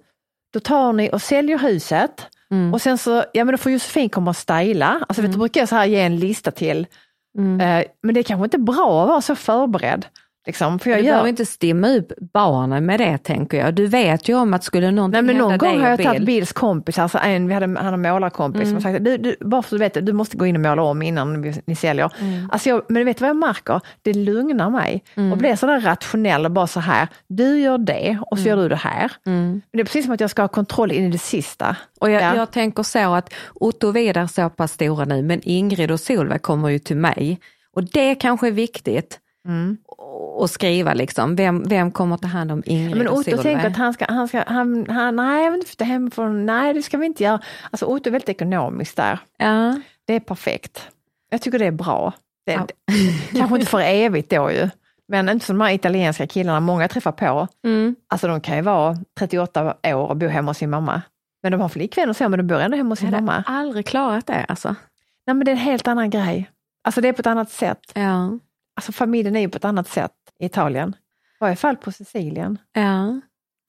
då 0.52 0.60
tar 0.60 0.92
ni 0.92 1.10
och 1.12 1.22
säljer 1.22 1.58
huset 1.58 2.26
Mm. 2.52 2.74
och 2.74 2.82
sen 2.82 2.98
så, 2.98 3.24
ja 3.32 3.44
men 3.44 3.52
då 3.52 3.58
får 3.58 3.72
Josefin 3.72 4.08
komma 4.08 4.30
och 4.30 4.36
styla. 4.36 5.04
Alltså 5.08 5.22
vet, 5.22 5.30
du, 5.30 5.32
då 5.32 5.38
brukar 5.38 5.60
jag 5.60 5.68
så 5.68 5.76
här 5.76 5.86
ge 5.86 6.00
en 6.00 6.16
lista 6.16 6.50
till. 6.50 6.86
Mm. 7.38 7.60
Eh, 7.60 7.86
men 8.02 8.14
det 8.14 8.20
är 8.20 8.24
kanske 8.24 8.44
inte 8.44 8.58
bra 8.58 9.02
att 9.02 9.08
vara 9.08 9.20
så 9.20 9.34
förberedd. 9.34 10.06
Liksom, 10.46 10.78
för 10.78 10.90
jag 10.90 10.98
Du 11.00 11.04
gör, 11.04 11.12
behöver 11.12 11.28
inte 11.28 11.46
stimma 11.46 11.88
upp 11.88 12.12
barnen 12.32 12.86
med 12.86 13.00
det 13.00 13.18
tänker 13.18 13.58
jag. 13.58 13.74
Du 13.74 13.86
vet 13.86 14.28
ju 14.28 14.34
om 14.34 14.54
att 14.54 14.64
skulle 14.64 14.90
någonting 14.90 15.12
Nej 15.12 15.22
men 15.34 15.36
någon 15.36 15.58
gång 15.58 15.80
har 15.80 15.88
jag 15.90 16.02
tagit 16.02 16.18
Bill- 16.20 16.26
Bills 16.26 16.52
kompis, 16.52 16.98
alltså 16.98 17.18
en, 17.18 17.48
vi 17.48 17.54
hade, 17.54 17.66
han 17.66 17.76
har 17.86 17.92
en 17.92 18.02
målarkompis 18.02 18.62
som 18.62 18.74
har 18.74 18.80
sagt 18.80 19.04
du, 19.04 19.16
du, 19.16 19.36
bara 19.40 19.62
så 19.62 19.74
du 19.74 19.78
vet, 19.78 20.06
du 20.06 20.12
måste 20.12 20.36
gå 20.36 20.46
in 20.46 20.56
och 20.56 20.62
måla 20.62 20.82
om 20.82 21.02
innan 21.02 21.52
ni 21.66 21.74
säljer. 21.76 22.10
Alltså 22.52 22.68
jag, 22.68 22.82
men 22.88 23.04
vet 23.04 23.16
du 23.16 23.20
vad 23.20 23.28
jag 23.28 23.36
märker? 23.36 23.80
Det 24.02 24.12
lugnar 24.14 24.70
mig 24.70 25.04
och 25.32 25.38
blir 25.38 25.56
sådär 25.56 25.80
rationell 25.80 26.44
och 26.44 26.50
bara 26.50 26.66
så 26.66 26.80
här, 26.80 27.08
du 27.28 27.60
gör 27.60 27.78
det 27.78 28.18
och 28.30 28.38
så 28.38 28.48
gör 28.48 28.56
du 28.56 28.68
det 28.68 28.76
här. 28.76 29.12
Men 29.24 29.62
det 29.72 29.80
är 29.80 29.84
precis 29.84 30.04
som 30.04 30.14
att 30.14 30.20
jag 30.20 30.30
ska 30.30 30.42
ha 30.42 30.48
kontroll 30.48 30.92
in 30.92 31.04
i 31.04 31.10
det 31.10 31.18
sista. 31.18 31.76
Och 32.00 32.10
jag, 32.10 32.22
Ja. 32.22 32.36
jag 32.36 32.50
tänker 32.50 32.82
så 32.82 33.14
att 33.14 33.34
Otto 33.54 33.88
och 33.88 33.96
Vidar 33.96 34.22
är 34.22 34.26
så 34.26 34.50
pass 34.50 34.72
stora 34.72 35.04
nu, 35.04 35.22
men 35.22 35.40
Ingrid 35.42 35.90
och 35.90 36.00
Solveig 36.00 36.42
kommer 36.42 36.68
ju 36.68 36.78
till 36.78 36.96
mig. 36.96 37.40
Och 37.76 37.84
det 37.84 38.14
kanske 38.14 38.46
är 38.46 38.52
viktigt 38.52 39.18
Mm. 39.48 39.76
Att 40.44 40.50
skriva 40.50 40.94
liksom. 40.94 41.36
Vem, 41.36 41.62
vem 41.68 41.90
kommer 41.90 42.16
ta 42.16 42.28
hand 42.28 42.52
om 42.52 42.62
Ingrid 42.66 42.96
Men 42.96 43.08
och 43.08 43.18
Otto 43.18 43.36
tänker 43.42 43.66
att 43.66 43.76
han 43.76 43.94
ska, 43.94 44.04
han 44.08 44.28
ska, 44.28 44.44
han, 44.46 44.86
han, 44.90 45.16
nej 45.16 45.44
jag 45.44 45.50
vill 45.50 45.58
inte 45.60 45.70
flytta 45.70 45.84
hemifrån, 45.84 46.46
nej 46.46 46.74
det 46.74 46.82
ska 46.82 46.98
vi 46.98 47.06
inte 47.06 47.24
göra. 47.24 47.40
Alltså 47.70 47.86
Otto 47.86 48.08
är 48.08 48.12
väldigt 48.12 48.28
ekonomisk 48.28 48.96
där. 48.96 49.18
Ja. 49.38 49.80
Det 50.06 50.14
är 50.14 50.20
perfekt. 50.20 50.88
Jag 51.30 51.42
tycker 51.42 51.58
det 51.58 51.66
är 51.66 51.70
bra. 51.70 52.12
Det, 52.46 52.52
Ja. 52.52 52.66
Kanske 53.38 53.54
inte 53.56 53.66
för 53.70 53.80
evigt 53.80 54.30
då 54.30 54.50
ju. 54.50 54.68
Men 55.08 55.28
inte 55.28 55.46
som 55.46 55.58
de 55.58 55.64
här 55.64 55.72
italienska 55.74 56.26
killarna 56.26 56.60
många 56.60 56.88
träffar 56.88 57.12
på. 57.12 57.48
Mm. 57.64 57.96
Alltså 58.08 58.28
de 58.28 58.40
kan 58.40 58.56
ju 58.56 58.62
vara 58.62 58.96
38 59.18 59.74
år 59.84 60.08
och 60.08 60.16
bo 60.16 60.26
hemma 60.26 60.50
hos 60.50 60.58
sin 60.58 60.70
mamma. 60.70 61.02
Men 61.42 61.52
de 61.52 61.60
har 61.60 61.68
flickvän 61.68 62.08
och 62.10 62.16
så, 62.16 62.28
men 62.28 62.38
de 62.38 62.42
bor 62.46 62.60
ändå 62.60 62.76
hemma 62.76 62.88
hos 62.88 62.98
sin 62.98 63.08
Jag 63.08 63.14
hade 63.14 63.26
mamma. 63.26 63.44
aldrig 63.46 63.86
klarat 63.86 64.26
det 64.26 64.44
alltså. 64.48 64.68
Nej 65.26 65.34
men 65.34 65.44
det 65.44 65.50
är 65.50 65.52
en 65.52 65.58
helt 65.58 65.88
annan 65.88 66.10
grej. 66.10 66.50
Alltså 66.84 67.00
det 67.00 67.08
är 67.08 67.12
på 67.12 67.20
ett 67.20 67.26
annat 67.26 67.50
sätt. 67.50 67.92
Ja. 67.94 68.38
Alltså 68.76 68.92
familjen 68.92 69.36
är 69.36 69.40
ju 69.40 69.48
på 69.48 69.56
ett 69.56 69.64
annat 69.64 69.88
sätt 69.88 70.12
Italien. 70.44 70.88
I 70.90 71.38
varje 71.40 71.56
fall 71.56 71.76
på 71.76 71.92
Sicilien. 71.92 72.58
ja. 72.72 73.20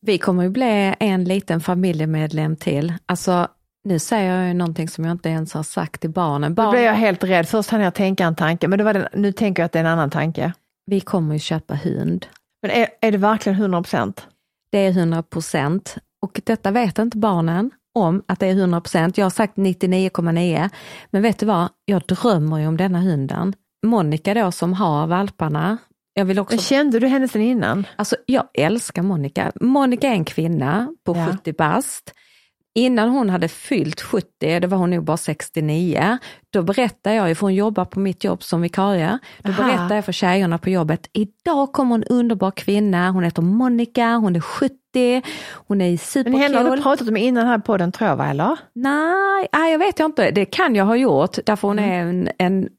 Vi 0.05 0.17
kommer 0.17 0.43
ju 0.43 0.49
bli 0.49 0.95
en 0.99 1.23
liten 1.23 1.61
familjemedlem 1.61 2.55
till. 2.55 2.93
Alltså, 3.05 3.47
nu 3.83 3.99
säger 3.99 4.37
jag 4.37 4.47
ju 4.47 4.53
någonting 4.53 4.89
som 4.89 5.05
jag 5.05 5.11
inte 5.11 5.29
ens 5.29 5.53
har 5.53 5.63
sagt 5.63 6.01
till 6.01 6.09
barnen. 6.09 6.53
Barn, 6.53 6.71
blev 6.71 6.83
jag 6.83 6.93
helt 6.93 7.23
rädd. 7.23 7.47
Först 7.47 7.69
hann 7.69 7.81
jag 7.81 7.93
tänka 7.93 8.25
en 8.25 8.35
tanke, 8.35 8.67
men 8.67 8.79
den, 8.79 9.05
nu 9.13 9.31
tänker 9.31 9.63
jag 9.63 9.65
att 9.65 9.71
det 9.71 9.79
är 9.79 9.83
en 9.83 9.89
annan 9.89 10.09
tanke. 10.09 10.53
Vi 10.85 10.99
kommer 10.99 11.33
ju 11.33 11.39
köpa 11.39 11.75
hund. 11.75 12.25
Men 12.61 12.71
är, 12.71 12.87
är 13.01 13.11
det 13.11 13.17
verkligen 13.17 13.59
100 13.59 13.83
procent? 13.83 14.27
Det 14.71 14.77
är 14.77 14.89
100 14.89 15.23
procent 15.23 15.97
och 16.21 16.41
detta 16.43 16.71
vet 16.71 16.99
inte 16.99 17.17
barnen 17.17 17.71
om 17.95 18.23
att 18.25 18.39
det 18.39 18.47
är 18.47 18.51
100 18.51 18.81
procent. 18.81 19.17
Jag 19.17 19.25
har 19.25 19.29
sagt 19.29 19.55
99,9 19.55 20.69
men 21.09 21.21
vet 21.21 21.39
du 21.39 21.45
vad, 21.45 21.69
jag 21.85 22.01
drömmer 22.01 22.57
ju 22.57 22.67
om 22.67 22.77
denna 22.77 22.99
hunden. 22.99 23.53
Monica 23.85 24.33
då 24.33 24.51
som 24.51 24.73
har 24.73 25.07
valparna. 25.07 25.77
Jag 26.13 26.25
vill 26.25 26.39
också, 26.39 26.57
kände 26.57 26.99
du 26.99 27.07
henne 27.07 27.27
sen 27.27 27.41
innan? 27.41 27.87
alltså 27.95 28.15
jag 28.25 28.43
älskar 28.53 29.01
Monica. 29.01 29.51
Monica 29.61 30.07
är 30.07 30.11
en 30.13 30.25
kvinna 30.25 30.95
på 31.05 31.15
Ja. 31.17 31.27
70 31.31 31.53
bast. 31.53 32.13
Innan 32.73 33.09
hon 33.09 33.29
hade 33.29 33.47
fyllt 33.47 34.01
70, 34.01 34.59
det 34.59 34.67
var 34.67 34.77
hon 34.77 34.89
nog 34.89 35.03
bara 35.03 35.17
69, 35.17 36.17
då 36.49 36.63
berättade 36.63 37.15
jag, 37.15 37.37
för 37.37 37.41
hon 37.41 37.55
jobbar 37.55 37.85
på 37.85 37.99
mitt 37.99 38.23
jobb 38.23 38.43
som 38.43 38.61
vikarie, 38.61 39.19
då 39.43 39.51
Aha. 39.51 39.63
berättade 39.63 39.95
jag 39.95 40.05
för 40.05 40.11
tjejerna 40.11 40.57
på 40.57 40.69
jobbet, 40.69 41.09
idag 41.13 41.71
kommer 41.73 41.95
en 41.95 42.03
underbar 42.03 42.51
kvinna, 42.51 43.11
hon 43.11 43.23
heter 43.23 43.41
Monica, 43.41 44.15
hon 44.15 44.35
är 44.35 44.39
70, 44.39 44.75
hon 45.51 45.81
är 45.81 46.23
Men 46.23 46.33
henne 46.33 46.57
har 46.57 46.75
du 46.75 46.81
pratat 46.81 47.07
om 47.07 47.17
innan 47.17 47.47
här 47.47 47.59
på 47.59 47.77
den 47.77 47.91
tror 47.91 48.09
jag, 48.09 48.29
eller? 48.29 48.57
Nej, 48.73 49.47
nej, 49.53 49.71
jag 49.71 49.79
vet 49.79 49.99
jag 49.99 50.07
inte, 50.07 50.31
det 50.31 50.45
kan 50.45 50.75
jag 50.75 50.85
ha 50.85 50.95
gjort, 50.95 51.37
därför 51.45 51.67
hon 51.67 51.79
är 51.79 52.01
en, 52.01 52.29
en 52.37 52.69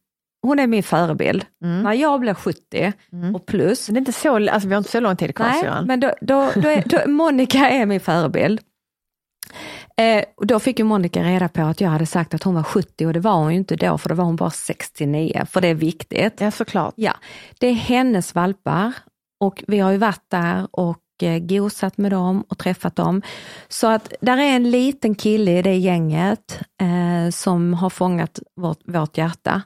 hon 0.43 0.59
är 0.59 0.67
min 0.67 0.83
förebild. 0.83 1.47
När 1.61 1.93
jag 1.93 2.21
blir 2.21 2.35
70 2.35 2.93
och 3.35 3.47
plus, 3.47 3.89
Men 3.89 3.95
det 3.95 3.99
är 3.99 4.01
inte 4.01 4.13
så, 4.13 4.35
alltså 4.51 4.69
vi 4.69 4.75
har 4.75 4.79
inte 4.79 4.91
så 4.91 5.01
lång 5.01 5.17
tid 5.17 5.35
kvar 5.35 5.47
Nej, 5.47 5.87
men 5.87 6.01
då, 6.01 6.13
då, 6.21 6.51
då 6.55 6.69
är, 6.69 6.83
då, 6.87 6.99
Monica 7.11 7.71
är 7.71 7.87
min 7.87 8.01
förebild. 8.01 8.61
Eh, 9.97 10.25
och 10.37 10.47
då 10.47 10.61
fick 10.61 10.79
ju 10.79 10.85
Monica 10.85 11.23
reda 11.23 11.49
på 11.49 11.63
att 11.63 11.81
jag 11.81 11.91
hade 11.91 12.07
sagt 12.07 12.35
att 12.35 12.43
hon 12.43 12.55
var 12.55 12.63
70 12.63 13.07
och 13.07 13.13
det 13.13 13.21
var 13.21 13.35
hon 13.35 13.53
ju 13.53 13.59
inte 13.59 13.77
då 13.77 13.99
för 13.99 14.09
då 14.09 14.15
var 14.15 14.25
hon 14.25 14.37
bara 14.37 14.51
69, 14.51 15.45
för 15.51 15.61
det 15.61 15.69
är 15.69 15.75
viktigt. 15.75 16.41
Ja 16.41 16.51
såklart. 16.51 16.95
Ja, 16.97 17.13
det 17.59 17.67
är 17.67 17.75
hennes 17.75 18.35
valpar 18.35 18.93
och 19.41 19.65
vi 19.67 19.79
har 19.79 19.91
ju 19.91 19.99
varit 19.99 20.25
där 20.29 20.69
och 20.71 20.99
eh, 21.23 21.39
gosat 21.39 21.99
med 21.99 22.11
dem 22.11 22.45
och 22.49 22.59
träffat 22.59 22.97
dem. 22.97 23.23
Så 23.69 23.87
att 23.87 24.13
där 24.21 24.39
är 24.39 24.57
en 24.57 24.71
liten 24.71 25.15
kille 25.15 25.59
i 25.59 25.63
det 25.63 25.77
gänget 25.77 26.61
eh, 26.81 27.31
som 27.31 27.75
har 27.75 27.91
fångat 27.91 28.39
vårt, 28.57 28.81
vårt 28.85 29.19
hjärta. 29.19 29.63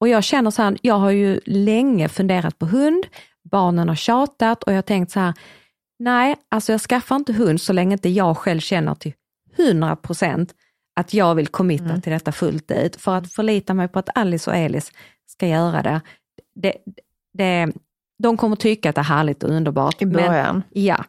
Och 0.00 0.08
jag 0.08 0.24
känner 0.24 0.50
så 0.50 0.62
här, 0.62 0.76
jag 0.82 0.98
har 0.98 1.10
ju 1.10 1.40
länge 1.44 2.08
funderat 2.08 2.58
på 2.58 2.66
hund, 2.66 3.06
barnen 3.50 3.88
har 3.88 3.96
tjatat 3.96 4.62
och 4.62 4.72
jag 4.72 4.76
har 4.76 4.82
tänkt 4.82 5.12
så 5.12 5.20
här, 5.20 5.34
nej, 5.98 6.36
alltså 6.48 6.72
jag 6.72 6.80
skaffar 6.80 7.16
inte 7.16 7.32
hund 7.32 7.60
så 7.60 7.72
länge 7.72 7.92
inte 7.92 8.08
jag 8.08 8.36
själv 8.36 8.60
känner 8.60 8.94
till 8.94 9.12
100 9.56 9.96
procent 9.96 10.54
att 11.00 11.14
jag 11.14 11.34
vill 11.34 11.48
committa 11.48 12.00
till 12.00 12.12
detta 12.12 12.32
fullt 12.32 12.70
ut. 12.70 12.96
För 12.96 13.16
att 13.16 13.32
förlita 13.32 13.74
mig 13.74 13.88
på 13.88 13.98
att 13.98 14.18
Alice 14.18 14.50
och 14.50 14.56
Elis 14.56 14.92
ska 15.26 15.46
göra 15.46 15.82
det, 15.82 16.00
det, 16.54 16.72
det 17.32 17.72
de 18.22 18.36
kommer 18.36 18.56
tycka 18.56 18.88
att 18.88 18.94
det 18.94 19.00
är 19.00 19.04
härligt 19.04 19.42
och 19.42 19.50
underbart. 19.50 20.02
I 20.02 20.06
början. 20.06 20.62
Men, 20.70 20.84
ja. 20.84 21.04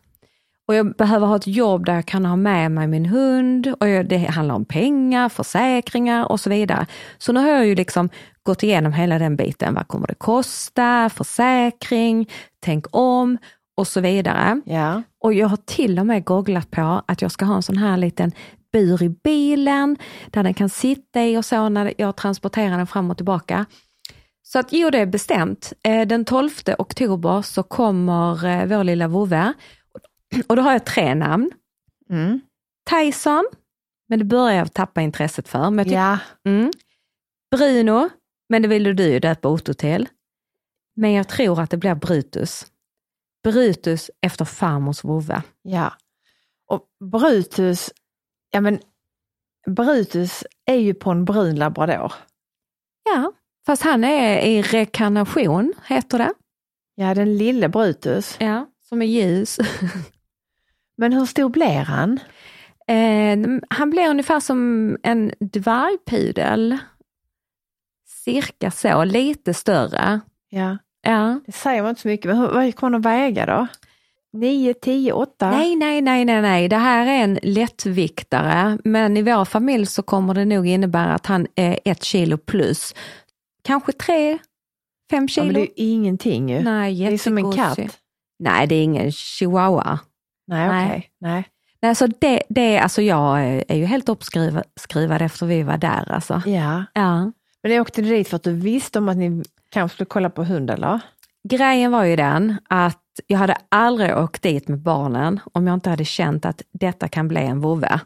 Och 0.67 0.75
jag 0.75 0.95
behöver 0.95 1.27
ha 1.27 1.35
ett 1.35 1.47
jobb 1.47 1.85
där 1.85 1.95
jag 1.95 2.05
kan 2.05 2.25
ha 2.25 2.35
med 2.35 2.71
mig 2.71 2.87
min 2.87 3.05
hund 3.05 3.73
och 3.79 3.89
jag, 3.89 4.09
det 4.09 4.17
handlar 4.17 4.55
om 4.55 4.65
pengar, 4.65 5.29
försäkringar 5.29 6.31
och 6.31 6.39
så 6.39 6.49
vidare. 6.49 6.85
Så 7.17 7.31
nu 7.33 7.39
har 7.39 7.47
jag 7.47 7.67
ju 7.67 7.75
liksom 7.75 8.09
gått 8.43 8.63
igenom 8.63 8.93
hela 8.93 9.19
den 9.19 9.35
biten. 9.35 9.73
Vad 9.73 9.87
kommer 9.87 10.07
det 10.07 10.15
kosta? 10.15 11.09
Försäkring, 11.09 12.29
tänk 12.59 12.85
om 12.91 13.37
och 13.77 13.87
så 13.87 14.01
vidare. 14.01 14.61
Ja. 14.65 15.03
Och 15.23 15.33
jag 15.33 15.47
har 15.47 15.57
till 15.57 15.99
och 15.99 16.05
med 16.05 16.25
googlat 16.25 16.71
på 16.71 17.01
att 17.07 17.21
jag 17.21 17.31
ska 17.31 17.45
ha 17.45 17.55
en 17.55 17.63
sån 17.63 17.77
här 17.77 17.97
liten 17.97 18.31
bur 18.73 19.03
i 19.03 19.09
bilen 19.09 19.97
där 20.31 20.43
den 20.43 20.53
kan 20.53 20.69
sitta 20.69 21.25
i 21.25 21.37
och 21.37 21.45
så 21.45 21.69
när 21.69 21.93
jag 21.97 22.15
transporterar 22.15 22.77
den 22.77 22.87
fram 22.87 23.11
och 23.11 23.17
tillbaka. 23.17 23.65
Så 24.43 24.59
att 24.59 24.67
jo, 24.73 24.89
det 24.89 24.99
är 24.99 25.05
bestämt. 25.05 25.73
Eh, 25.83 26.07
Den 26.07 26.25
12 26.25 26.49
oktober 26.77 27.41
så 27.41 27.63
kommer 27.63 28.45
eh, 28.45 28.65
vår 28.65 28.83
lilla 28.83 29.07
vovve. 29.07 29.53
Och 30.47 30.55
då 30.55 30.61
har 30.61 30.71
jag 30.71 30.85
tre 30.85 31.15
namn. 31.15 31.51
Mm. 32.09 32.41
Tyson, 32.89 33.45
men 34.09 34.19
det 34.19 34.25
börjar 34.25 34.57
jag 34.57 34.73
tappa 34.73 35.01
intresset 35.01 35.47
för. 35.47 35.69
Men 35.69 35.89
Ja, 35.89 36.19
mm. 36.45 36.71
Bruno, 37.55 38.09
men 38.49 38.61
det 38.61 38.67
ville 38.67 38.93
du 38.93 39.03
ju 39.03 39.19
döpa 39.19 39.49
Otto 39.49 39.73
till. 39.73 40.07
Men 40.95 41.13
jag 41.13 41.27
tror 41.27 41.61
att 41.61 41.69
det 41.69 41.77
blir 41.77 41.95
Brutus. 41.95 42.65
Brutus 43.43 44.11
efter 44.21 44.45
farmors 44.45 45.03
vovve. 45.03 45.41
ja. 45.61 45.93
Och 46.69 46.85
Brutus, 47.11 47.91
ja 48.51 48.61
men 48.61 48.79
Brutus 49.67 50.43
är 50.65 50.75
ju 50.75 50.93
på 50.93 51.11
en 51.11 51.25
brun 51.25 51.55
labrador. 51.55 52.13
Ja, 53.03 53.31
fast 53.65 53.83
han 53.83 54.03
är 54.03 54.39
i 54.39 54.61
rekarnation, 54.61 55.73
heter 55.85 56.17
det. 56.17 56.33
Ja, 56.95 57.13
den 57.13 57.37
lille 57.37 57.69
Brutus. 57.69 58.37
Ja, 58.39 58.65
som 58.89 59.01
är 59.01 59.05
ljus. 59.05 59.57
Men 60.97 61.13
hur 61.13 61.25
stor 61.25 61.49
blir 61.49 61.83
han? 61.83 62.19
Eh, 62.87 63.59
han 63.69 63.89
blir 63.89 64.09
ungefär 64.09 64.39
som 64.39 64.97
en 65.03 65.31
dvärgpudel. 65.39 66.77
Cirka 68.25 68.71
så, 68.71 69.03
lite 69.03 69.53
större. 69.53 70.19
Ja, 70.49 70.77
Ja. 71.01 71.39
det 71.45 71.51
säger 71.51 71.81
man 71.81 71.89
inte 71.89 72.01
så 72.01 72.07
mycket, 72.07 72.25
men 72.25 72.37
hur, 72.37 72.47
vad 72.47 72.75
kommer 72.75 72.91
han 72.93 72.99
att 72.99 73.05
väga 73.05 73.45
då? 73.45 73.67
9, 74.33 74.73
10, 74.73 75.11
8? 75.13 75.51
Nej, 75.51 75.75
nej, 75.75 76.01
nej, 76.01 76.25
nej, 76.25 76.41
nej. 76.41 76.67
Det 76.69 76.75
här 76.77 77.05
är 77.07 77.23
en 77.23 77.39
lättviktare, 77.43 78.77
men 78.83 79.17
i 79.17 79.21
vår 79.21 79.45
familj 79.45 79.85
så 79.85 80.03
kommer 80.03 80.33
det 80.33 80.45
nog 80.45 80.67
innebära 80.67 81.13
att 81.13 81.25
han 81.25 81.47
är 81.55 81.79
ett 81.85 82.03
kilo 82.03 82.37
plus. 82.37 82.95
Kanske 83.61 83.91
tre, 83.91 84.37
fem 85.11 85.23
Ja, 85.23 85.27
kilo. 85.27 85.45
men 85.45 85.53
det 85.53 85.61
är 85.81 85.85
ju 85.85 85.91
ingenting 85.91 86.49
ju. 86.49 86.59
nej, 86.61 86.95
det 86.95 87.13
är 87.13 87.17
som 87.17 87.37
en 87.37 87.51
katt. 87.53 87.79
Nej, 88.39 88.67
det 88.67 88.75
är 88.75 88.83
ingen 88.83 89.11
chihuahua. 89.11 89.99
Nej, 90.47 90.67
okej. 90.69 90.87
Nej. 91.19 91.31
Nej. 91.33 91.45
Nej, 91.81 91.95
så 91.95 92.07
det, 92.07 92.43
det, 92.49 92.79
alltså 92.79 93.01
jag 93.01 93.39
är 93.67 93.75
ju 93.75 93.85
helt 93.85 94.09
uppskrivad 94.09 95.21
efter 95.21 95.45
vi 95.45 95.63
var 95.63 95.77
där 95.77 96.11
alltså. 96.11 96.41
Ja, 96.45 96.83
Ja. 96.93 97.31
men 97.63 97.71
ni 97.71 97.79
åkte 97.79 98.01
dit 98.01 98.27
för 98.27 98.35
att 98.35 98.43
du 98.43 98.53
visste 98.53 98.99
om 98.99 99.09
att 99.09 99.17
ni 99.17 99.43
kanske 99.69 99.95
skulle 99.95 100.05
kolla 100.05 100.29
på 100.29 100.43
hund 100.43 100.69
eller? 100.69 100.99
Grejen 101.49 101.91
var 101.91 102.03
ju 102.03 102.15
den 102.15 102.55
att 102.69 103.01
jag 103.27 103.37
hade 103.37 103.57
aldrig 103.69 104.17
åkt 104.17 104.41
dit 104.41 104.67
med 104.67 104.79
barnen 104.79 105.39
om 105.53 105.67
jag 105.67 105.73
inte 105.73 105.89
hade 105.89 106.05
känt 106.05 106.45
att 106.45 106.61
detta 106.71 107.07
kan 107.07 107.27
bli 107.27 107.41
en 107.41 107.59
vovve. 107.61 107.99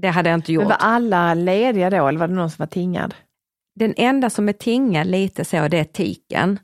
Det 0.00 0.08
hade 0.08 0.30
jag 0.30 0.36
inte 0.38 0.52
gjort. 0.52 0.62
Men 0.62 0.68
var 0.68 0.76
alla 0.80 1.34
lediga 1.34 1.90
då 1.90 2.08
eller 2.08 2.18
var 2.18 2.28
det 2.28 2.34
någon 2.34 2.50
som 2.50 2.62
var 2.62 2.66
tingad? 2.66 3.14
Den 3.74 3.94
enda 3.96 4.30
som 4.30 4.48
är 4.48 4.52
tingad 4.52 5.06
lite 5.06 5.44
så, 5.44 5.68
det 5.68 5.78
är 5.78 5.84
tiken. 5.84 6.58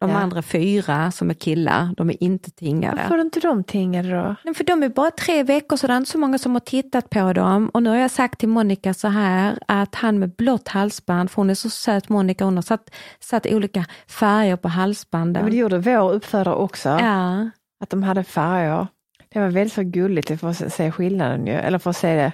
De 0.00 0.10
Ja. 0.10 0.16
andra 0.16 0.42
fyra 0.42 1.10
som 1.10 1.30
är 1.30 1.34
killar, 1.34 1.88
de 1.96 2.10
är 2.10 2.22
inte 2.22 2.50
tingade. 2.50 2.96
Varför 2.96 3.14
är 3.18 3.20
inte 3.22 3.40
de 3.40 3.64
tingade 3.64 4.10
då? 4.10 4.34
Nej, 4.44 4.54
för 4.54 4.64
de 4.64 4.82
är 4.82 4.88
bara 4.88 5.10
tre 5.10 5.42
veckor 5.42 5.76
så 5.76 5.86
det 5.86 5.92
är 5.92 5.96
inte 5.96 6.10
så 6.10 6.18
många 6.18 6.38
som 6.38 6.52
har 6.52 6.60
tittat 6.60 7.10
på 7.10 7.32
dem. 7.32 7.68
Och 7.68 7.82
nu 7.82 7.90
har 7.90 7.96
jag 7.96 8.10
sagt 8.10 8.38
till 8.40 8.48
Monica 8.48 8.94
så 8.94 9.08
här 9.08 9.58
att 9.68 9.94
han 9.94 10.18
med 10.18 10.30
blått 10.36 10.68
halsband, 10.68 11.30
för 11.30 11.36
hon 11.36 11.50
är 11.50 11.54
så 11.54 11.70
söt 11.70 12.08
Monica, 12.08 12.44
hon 12.44 12.54
har 12.56 12.62
satt, 12.62 12.90
satt 13.20 13.46
olika 13.46 13.84
färger 14.08 14.56
på 14.56 14.68
Ja, 14.68 14.70
halsbanden. 14.70 15.42
men 15.42 15.50
det 15.52 15.58
gjorde 15.58 15.78
vår 15.78 16.12
uppfödare 16.12 16.54
också, 16.54 16.88
ja. 16.88 17.50
att 17.82 17.90
de 17.90 18.02
hade 18.02 18.24
färger. 18.24 18.86
Det 19.32 19.40
var 19.40 19.48
väldigt 19.48 19.72
så 19.72 19.82
gulligt 19.82 20.40
för 20.40 20.48
att 20.50 20.72
se 20.72 20.90
skillnaden 20.92 21.46
ju, 21.46 21.52
eller 21.52 21.78
för 21.78 21.90
att 21.90 21.96
se 21.96 22.14
det. 22.14 22.32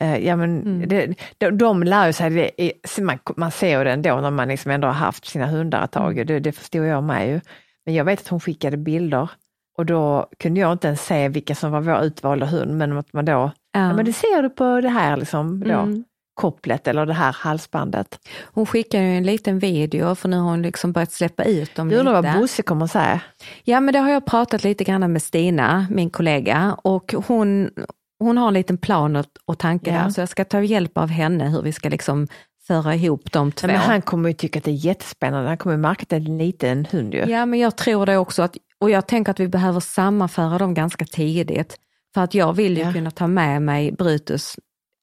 Eh, 0.00 0.16
Ja, 0.26 0.36
men 0.36 0.62
Mm. 0.62 0.88
det, 0.88 1.14
de, 1.38 1.58
de 1.58 1.82
lär 1.82 2.12
sig 2.12 2.30
det, 2.30 2.62
i- 2.62 2.72
man, 3.00 3.18
man 3.36 3.50
ser 3.50 3.84
det 3.84 3.90
ändå 3.92 4.16
när 4.20 4.30
man 4.30 4.48
liksom 4.48 4.70
ändå 4.70 4.86
har 4.88 4.94
haft 4.94 5.26
sina 5.26 5.46
hundar 5.46 5.84
ett 5.84 5.92
tag, 5.92 6.12
Mm. 6.12 6.26
det, 6.26 6.40
det 6.40 6.52
förstod 6.52 6.86
jag 6.86 7.04
med 7.04 7.28
ju. 7.28 7.40
Men 7.86 7.94
jag 7.94 8.04
vet 8.04 8.20
att 8.20 8.28
hon 8.28 8.40
skickade 8.40 8.76
bilder 8.76 9.30
och 9.78 9.86
då 9.86 10.26
kunde 10.38 10.60
jag 10.60 10.72
inte 10.72 10.86
ens 10.86 11.06
se 11.06 11.28
vilka 11.28 11.54
som 11.54 11.72
var 11.72 11.80
vår 11.80 12.02
utvalda 12.02 12.46
hund, 12.46 12.76
men 12.78 12.98
att 12.98 13.12
man 13.12 13.24
då, 13.24 13.32
ja. 13.32 13.50
Ja. 13.72 13.92
men 13.92 14.04
det 14.04 14.12
ser 14.12 14.42
du 14.42 14.50
på 14.50 14.80
det 14.80 14.88
här 14.88 15.16
liksom, 15.16 15.60
då, 15.64 15.70
Mm. 15.72 16.04
kopplet 16.34 16.88
eller 16.88 17.06
det 17.06 17.12
här 17.12 17.32
halsbandet. 17.32 18.18
Hon 18.44 18.66
skickar 18.66 19.00
ju 19.00 19.16
en 19.16 19.22
liten 19.22 19.58
video 19.58 20.14
för 20.14 20.28
nu 20.28 20.36
har 20.36 20.50
hon 20.50 20.62
liksom 20.62 20.92
börjat 20.92 21.12
släppa 21.12 21.44
ut 21.44 21.74
dem 21.74 21.88
Du 21.88 21.96
undrar 21.96 22.22
lite. 22.22 22.32
vad 22.32 22.40
Bosse 22.40 22.62
kommer 22.62 22.86
säga? 22.86 23.20
Ja 23.64 23.80
men 23.80 23.92
det 23.94 23.98
har 24.00 24.10
jag 24.10 24.26
pratat 24.26 24.64
lite 24.64 24.84
grann 24.84 25.12
med 25.12 25.22
Stina, 25.22 25.86
min 25.90 26.10
kollega, 26.10 26.76
och 26.82 27.14
hon, 27.26 27.70
hon 28.18 28.38
har 28.38 28.48
en 28.48 28.54
liten 28.54 28.78
plan 28.78 29.16
och, 29.16 29.26
och 29.44 29.58
tanke 29.58 29.90
Ja. 29.90 30.02
där, 30.02 30.10
så 30.10 30.20
jag 30.20 30.28
ska 30.28 30.44
ta 30.44 30.62
hjälp 30.62 30.98
av 30.98 31.08
henne 31.08 31.48
hur 31.48 31.62
vi 31.62 31.72
ska 31.72 31.88
liksom 31.88 32.28
föra 32.66 32.94
ihop 32.94 33.32
de 33.32 33.52
två. 33.52 33.66
Nej, 33.66 33.76
men 33.76 33.86
han 33.86 34.02
kommer 34.02 34.28
ju 34.28 34.34
tycka 34.34 34.58
att 34.58 34.64
det 34.64 34.70
är 34.70 34.74
jättespännande, 34.86 35.48
han 35.48 35.58
kommer 35.58 35.76
märka 35.76 36.02
att 36.02 36.08
det 36.08 36.16
är 36.16 36.20
en 36.20 36.38
liten 36.38 36.86
hund 36.90 37.14
ju. 37.14 37.24
Ja 37.26 37.46
men 37.46 37.58
jag 37.58 37.76
tror 37.76 38.06
det 38.06 38.16
också, 38.16 38.42
att, 38.42 38.56
och 38.80 38.90
jag 38.90 39.06
tänker 39.06 39.30
att 39.30 39.40
vi 39.40 39.48
behöver 39.48 39.80
sammanföra 39.80 40.58
dem 40.58 40.74
ganska 40.74 41.04
tidigt. 41.04 41.76
För 42.14 42.20
att 42.22 42.34
jag 42.34 42.52
vill 42.52 42.76
ju 42.76 42.82
Ja. 42.82 42.92
kunna 42.92 43.10
ta 43.10 43.26
med 43.26 43.62
mig 43.62 43.92
Brutus 43.92 44.56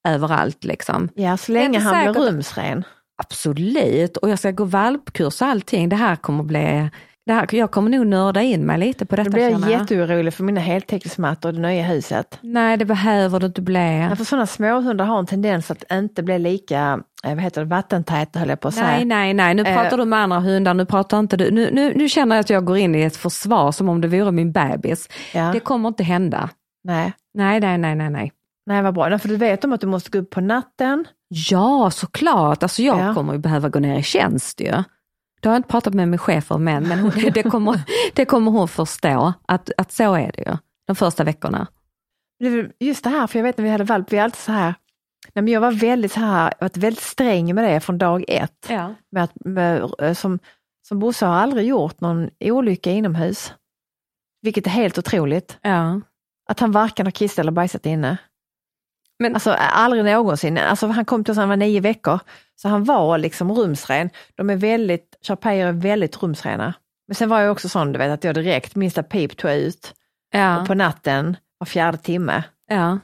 överallt 0.08 0.64
liksom. 0.64 1.08
Ja, 1.14 1.36
så 1.36 1.52
länge 1.52 1.78
han 1.78 2.04
blir 2.04 2.14
säkert- 2.14 2.32
rumsren. 2.34 2.84
Absolut, 3.22 4.16
och 4.16 4.30
jag 4.30 4.38
ska 4.38 4.50
gå 4.50 4.64
valpkurs 4.64 5.42
och 5.42 5.48
allting. 5.48 5.88
Det 5.88 5.96
här 5.96 6.16
kommer 6.16 6.44
bli, 6.44 6.90
det 7.26 7.32
här, 7.32 7.54
jag 7.54 7.70
kommer 7.70 7.90
nog 7.90 8.06
nörda 8.06 8.42
in 8.42 8.66
mig 8.66 8.78
lite 8.78 9.06
på 9.06 9.16
detta 9.16 9.30
blir 9.30 9.50
jag 9.50 9.70
jätteorolig 9.70 10.34
för 10.34 10.44
mina 10.44 10.60
heltäckningsmattor 10.60 11.48
och 11.48 11.54
det 11.54 11.60
nya 11.60 11.82
huset. 11.84 12.38
Nej 12.40 12.76
det 12.76 12.84
behöver 12.84 13.40
du 13.40 13.46
inte 13.46 13.62
bli. 13.62 13.98
Ja, 14.10 14.16
för 14.16 14.24
sådana 14.24 14.46
småhundar 14.46 15.04
har 15.04 15.18
en 15.18 15.26
tendens 15.26 15.70
att 15.70 15.84
inte 15.92 16.22
bli 16.22 16.38
lika, 16.38 17.00
eh, 17.24 17.34
vad 17.34 17.40
heter 17.40 17.60
det, 17.60 17.66
vattentäta 17.66 18.38
höll 18.38 18.48
jag 18.48 18.60
på 18.60 18.68
att 18.68 18.74
säga. 18.74 18.86
Nej, 18.86 19.04
nej, 19.04 19.34
nej, 19.34 19.54
nu 19.54 19.62
Eh. 19.62 19.74
pratar 19.80 19.96
du 19.98 20.04
med 20.04 20.18
andra 20.18 20.40
hundar, 20.40 20.74
nu 20.74 20.86
pratar 20.86 21.18
inte 21.18 21.36
du. 21.36 21.50
Nu, 21.50 21.70
nu, 21.72 21.92
nu 21.96 22.08
känner 22.08 22.36
jag 22.36 22.40
att 22.40 22.50
jag 22.50 22.64
går 22.64 22.76
in 22.76 22.94
i 22.94 23.02
ett 23.02 23.16
försvar 23.16 23.72
som 23.72 23.88
om 23.88 24.00
det 24.00 24.08
vore 24.08 24.30
min 24.32 24.52
bebis. 24.52 25.08
Ja. 25.34 25.50
Det 25.52 25.60
kommer 25.60 25.88
inte 25.88 26.02
hända. 26.04 26.48
Nej. 26.84 27.12
Nej, 27.34 27.60
nej, 27.60 27.78
nej, 27.78 27.94
nej, 27.94 28.10
nej. 28.10 28.32
nej, 28.66 28.82
vad 28.82 28.94
bra. 28.94 29.18
För 29.18 29.28
du 29.28 29.36
vet 29.36 29.64
om 29.64 29.72
att 29.72 29.80
du 29.80 29.86
måste 29.86 30.10
gå 30.10 30.18
upp 30.18 30.30
på 30.30 30.40
natten. 30.40 31.04
Ja, 31.50 31.90
såklart. 31.90 32.62
Alltså 32.62 32.82
jag 32.82 32.98
Ja. 33.00 33.14
kommer 33.14 33.32
ju 33.32 33.38
behöva 33.38 33.68
gå 33.68 33.78
ner 33.78 33.98
i 33.98 34.02
tjänst 34.02 34.60
ju. 34.60 34.72
Det 35.44 35.48
har 35.48 35.54
jag 35.54 35.58
inte 35.58 35.68
pratat 35.68 35.94
med 35.94 36.08
min 36.08 36.18
chef 36.18 36.50
om 36.50 36.68
än, 36.68 36.88
men 36.88 37.10
det, 37.34 37.42
kommer, 37.42 37.80
det 38.14 38.24
kommer 38.24 38.50
hon 38.50 38.68
förstå, 38.68 39.32
att, 39.48 39.70
att 39.76 39.92
så 39.92 40.14
är 40.14 40.32
det 40.32 40.42
ju. 40.50 40.56
De 40.86 40.96
första 40.96 41.24
veckorna. 41.24 41.66
Just 42.80 43.04
det 43.04 43.10
här, 43.10 43.26
för 43.26 43.38
jag 43.38 43.44
vet 43.44 43.58
när 43.58 43.64
vi 43.64 43.70
hade 43.70 43.84
valp, 43.84 44.12
vi 44.12 44.16
är 44.18 44.22
alltid 44.24 44.38
så 44.40 44.52
här, 44.52 44.74
nej, 45.34 45.42
men 45.42 45.48
jag 45.48 45.60
var 45.60 45.72
väldigt 45.72 46.12
så 46.12 46.20
här, 46.20 46.52
jag 46.60 46.68
var 46.70 46.80
väldigt 46.80 47.02
sträng 47.02 47.54
med 47.54 47.64
det 47.64 47.80
från 47.80 47.98
dag 47.98 48.24
ett. 48.28 48.66
Ja. 48.68 48.94
Med 49.12 49.24
att, 49.24 49.32
med, 49.44 49.90
eh, 49.98 50.12
som, 50.14 50.38
som 50.88 50.98
Bosse 50.98 51.26
har 51.26 51.34
aldrig 51.34 51.66
gjort 51.66 52.00
någon 52.00 52.30
olycka 52.40 52.90
inomhus. 52.90 53.52
Vilket 54.42 54.66
är 54.66 54.70
helt 54.70 54.98
otroligt. 54.98 55.58
ja. 55.62 56.00
Att 56.48 56.60
han 56.60 56.72
varken 56.72 57.06
har 57.06 57.10
kissat 57.10 57.38
eller 57.38 57.52
bajsat 57.52 57.86
inne. 57.86 58.16
Men- 59.18 59.34
Alltså 59.34 59.50
aldrig 59.52 60.04
någonsin. 60.04 60.58
Alltså, 60.58 60.86
han 60.86 61.04
kom 61.04 61.24
till 61.24 61.30
oss 61.30 61.36
när 61.36 61.42
han 61.42 61.48
var 61.48 61.56
nio 61.56 61.80
veckor, 61.80 62.18
så 62.56 62.68
han 62.68 62.84
var 62.84 63.18
liksom 63.18 63.52
rumsren. 63.52 64.10
De 64.34 64.50
är 64.50 64.56
väldigt, 64.56 65.13
Sharpeier 65.26 65.66
är 65.66 65.72
väldigt 65.72 66.22
rumsrena. 66.22 66.74
Men 67.08 67.14
sen 67.14 67.28
var 67.28 67.40
jag 67.40 67.52
också 67.52 67.68
sån, 67.68 67.92
du 67.92 67.98
vet, 67.98 68.10
att 68.10 68.24
jag 68.24 68.34
direkt, 68.34 68.76
minsta 68.76 69.02
pip 69.02 69.36
tog 69.36 69.50
jag 69.50 69.58
ut. 69.58 69.94
Ja. 70.32 70.60
Och 70.60 70.66
på 70.66 70.74
natten, 70.74 71.36
var 71.58 71.66
fjärde 71.66 71.98
timme. 71.98 72.42
ja. 72.70 72.98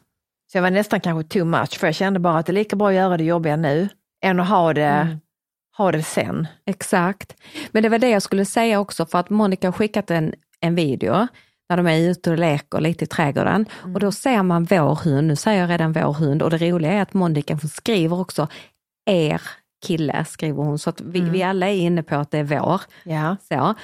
Så 0.53 0.59
jag 0.59 0.63
var 0.63 0.71
nästan 0.71 1.01
kanske 1.01 1.29
too 1.39 1.45
much, 1.45 1.79
för 1.79 1.87
jag 1.87 1.95
kände 1.95 2.21
bara 2.21 2.39
att 2.39 2.47
det 2.47 2.53
är 2.53 2.55
lika 2.55 2.77
bra 2.77 2.89
att 2.89 2.95
göra 2.95 3.17
det 3.17 3.25
jobbiga 3.25 3.57
nu, 3.57 3.89
än 4.25 4.41
att 4.41 4.49
ha 4.49 4.75
det, 4.75 4.85
Mm. 4.85 5.21
ha 5.77 5.93
det 5.93 6.03
sen. 6.03 6.47
Exakt. 6.67 7.37
Men 7.71 7.83
det 7.83 7.89
var 7.89 7.99
det 7.99 8.09
jag 8.11 8.23
skulle 8.23 8.45
säga 8.45 8.81
också 8.81 9.07
för 9.07 9.19
att 9.19 9.31
Monica 9.31 9.67
har 9.67 9.73
skickat 9.73 10.11
en, 10.11 10.35
en 10.61 10.75
video 10.75 11.27
när 11.69 11.77
de 11.77 11.87
är 11.87 12.11
ute 12.11 12.31
och 12.31 12.39
leker 12.39 12.81
lite 12.81 13.05
i 13.05 13.07
trädgården 13.07 13.67
och 13.95 14.01
då 14.01 14.13
ser 14.13 14.43
man 14.43 14.65
vår 14.65 14.95
hund, 14.95 15.27
nu 15.27 15.37
säger 15.37 15.61
jag 15.61 15.71
redan 15.71 15.93
vår 15.93 16.13
hund 16.13 16.43
och 16.43 16.51
det 16.51 16.59
roliga 16.59 16.93
är 16.93 17.03
att 17.03 17.15
Monica 17.15 17.59
skriver 17.59 18.21
också 18.21 18.49
er 19.07 19.43
kille 19.87 20.25
skriver 20.29 20.63
hon 20.63 20.79
så 20.79 20.91
att 20.91 21.01
vi, 21.01 21.21
vi 21.21 21.43
alla 21.43 21.69
är 21.69 21.75
inne 21.77 22.03
på 22.03 22.17
att 22.17 22.31
det 22.31 22.39
är 22.39 22.45
vår. 22.45 22.81
Ja. 23.05 23.37
Så. 23.49 23.75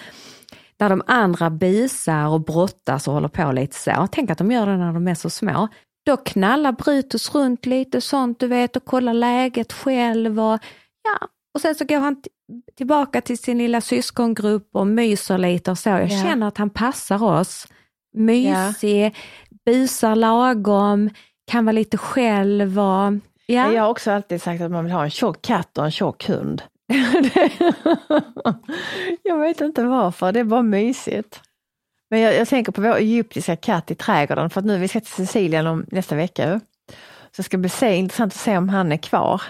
När 0.78 0.88
de 0.88 1.02
andra 1.06 1.50
bisar 1.50 2.28
och 2.28 2.40
brottas 2.44 3.09
och 3.09 3.14
håller 3.14 3.28
på 3.28 3.52
lite 3.52 3.76
så, 3.76 4.09
tänk 4.12 4.30
att 4.30 4.38
de 4.38 4.50
gör 4.52 4.66
det 4.66 4.76
när 4.76 4.92
de 4.92 5.09
är 5.09 5.14
så 5.14 5.30
små. 5.30 5.68
Då 6.06 6.16
knallar 6.16 6.72
Brutus 6.72 7.35
runt 7.35 7.66
lite 7.66 8.00
sånt 8.00 8.40
du 8.40 8.46
vet 8.46 8.76
och 8.76 8.85
kollar 8.85 9.14
läget 9.14 9.72
själv 9.72 10.40
och 10.40 10.59
ja, 11.04 11.28
och 11.54 11.61
sen 11.61 11.74
så 11.74 11.85
går 11.85 11.98
han 11.98 12.22
tillbaka 12.76 13.20
till 13.20 13.38
sin 13.38 13.59
lilla 13.59 13.80
syskongrupp 13.80 14.68
och 14.72 14.87
myser 14.87 15.38
lite 15.38 15.70
och 15.70 15.78
så. 15.78 15.88
Jag 15.88 16.02
Ja. 16.11 16.22
känner 16.22 16.48
att 16.48 16.59
han 16.59 16.70
passar 16.70 17.22
oss. 17.24 17.66
Mysig, 18.16 19.14
busar 19.64 20.16
lagom, 20.16 21.11
kan 21.50 21.64
vara 21.64 21.72
lite 21.72 21.98
själv 21.98 22.78
och 22.80 23.12
ja. 23.46 23.72
Jag 23.72 23.82
har 23.82 23.90
också 23.90 24.11
alltid 24.11 24.42
sagt 24.42 24.62
att 24.62 24.70
man 24.70 24.85
vill 24.85 24.92
ha 24.92 25.04
en 25.04 25.11
tjock 25.11 25.42
katt 25.42 25.78
och 25.78 25.85
en 25.85 25.90
tjock 25.90 26.28
hund. 26.28 26.62
jag 29.22 29.38
vet 29.38 29.61
inte 29.61 29.85
varför, 29.85 30.32
det 30.32 30.40
är 30.40 30.44
bara 30.44 30.62
mysigt. 30.62 31.40
Men 32.11 32.20
jag, 32.20 32.35
jag 32.35 32.48
tänker 32.48 32.72
på 32.72 32.80
vår 32.80 32.96
egyptiska 32.96 33.56
katt 33.56 33.90
i 33.90 33.94
trädgården, 33.94 34.50
för 34.50 34.61
att 34.61 34.66
nu 34.66 34.78
vi 34.78 34.88
ska 34.88 35.00
till 35.00 35.09
Sicilien 35.09 35.66
om 35.66 35.87
nästa 35.88 36.16
vecka. 36.16 36.61
Så 37.30 37.37
det 37.37 37.42
ska 37.42 37.59
bli 37.59 37.68
se, 37.68 37.94
intressant 37.94 38.32
att 38.32 38.40
se 38.40 38.56
om 38.56 38.68
han 38.68 38.92
är 38.92 38.96
kvar. 38.96 39.42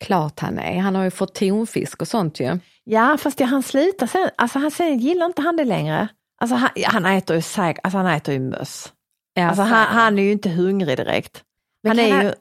Klart 0.00 0.40
han 0.40 0.58
är. 0.58 0.80
Han 0.80 0.94
har 0.94 1.04
ju 1.04 1.10
fått 1.10 1.34
tonfisk 1.34 2.02
och 2.02 2.08
sånt 2.08 2.40
ju. 2.40 2.58
Ja, 2.84 3.18
fast 3.18 3.38
det, 3.38 3.44
han 3.44 3.62
slutar 3.62 4.06
sen, 4.06 4.30
alltså 4.36 4.58
han 4.58 4.70
sen 4.70 4.98
gillar 4.98 5.26
inte 5.26 5.42
han 5.42 5.56
det 5.56 5.64
längre. 5.64 6.08
Alltså 6.40 6.56
han, 6.56 6.70
han 6.84 7.06
äter 7.06 7.36
ju 7.36 7.42
säkert, 7.42 7.80
alltså 7.84 7.98
han 7.98 8.06
äter 8.06 8.34
ju 8.34 8.40
möss. 8.40 8.92
Ja, 9.34 9.48
Alltså 9.48 9.62
han, 9.62 9.86
han 9.86 10.18
är 10.18 10.22
ju 10.22 10.32
inte 10.32 10.50
hungrig 10.50 10.96
direkt. 10.96 11.42
Men 11.82 11.98
han 11.98 12.06
är 12.06 12.12
han, 12.12 12.24
ju, 12.24 12.32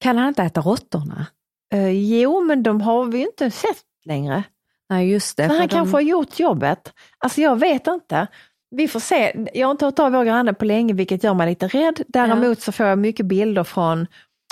kan 0.00 0.18
han 0.18 0.28
inte 0.28 0.42
äta 0.42 0.60
råttorna? 0.60 1.26
eh, 1.74 1.90
jo 1.90 2.40
men 2.44 2.62
de 2.62 2.80
har 2.80 3.04
vi 3.04 3.18
ju 3.18 3.24
inte 3.24 3.50
sett 3.50 3.82
längre. 4.04 4.42
Nej 4.90 5.10
just 5.10 5.36
det. 5.36 5.42
Så 5.42 5.48
för 5.48 5.58
han 5.58 5.68
de- 5.68 5.74
kanske 5.74 5.96
har 5.96 6.00
gjort 6.00 6.38
jobbet. 6.40 6.92
Alltså 7.18 7.40
jag 7.40 7.58
vet 7.60 7.86
inte. 7.86 8.26
Vi 8.70 8.88
får 8.88 9.00
se. 9.00 9.46
Jag 9.54 9.66
har 9.66 9.70
inte 9.72 9.84
hört 9.84 9.98
av 9.98 10.12
vår 10.12 10.24
granne 10.24 10.54
på 10.54 10.64
länge 10.64 10.94
vilket 10.94 11.24
gör 11.24 11.34
mig 11.34 11.48
lite 11.48 11.68
rädd. 11.68 12.02
Däremot 12.08 12.60
så 12.60 12.72
får 12.72 12.86
jag 12.86 12.98
mycket 12.98 13.26
bilder 13.26 13.64
från 13.64 14.06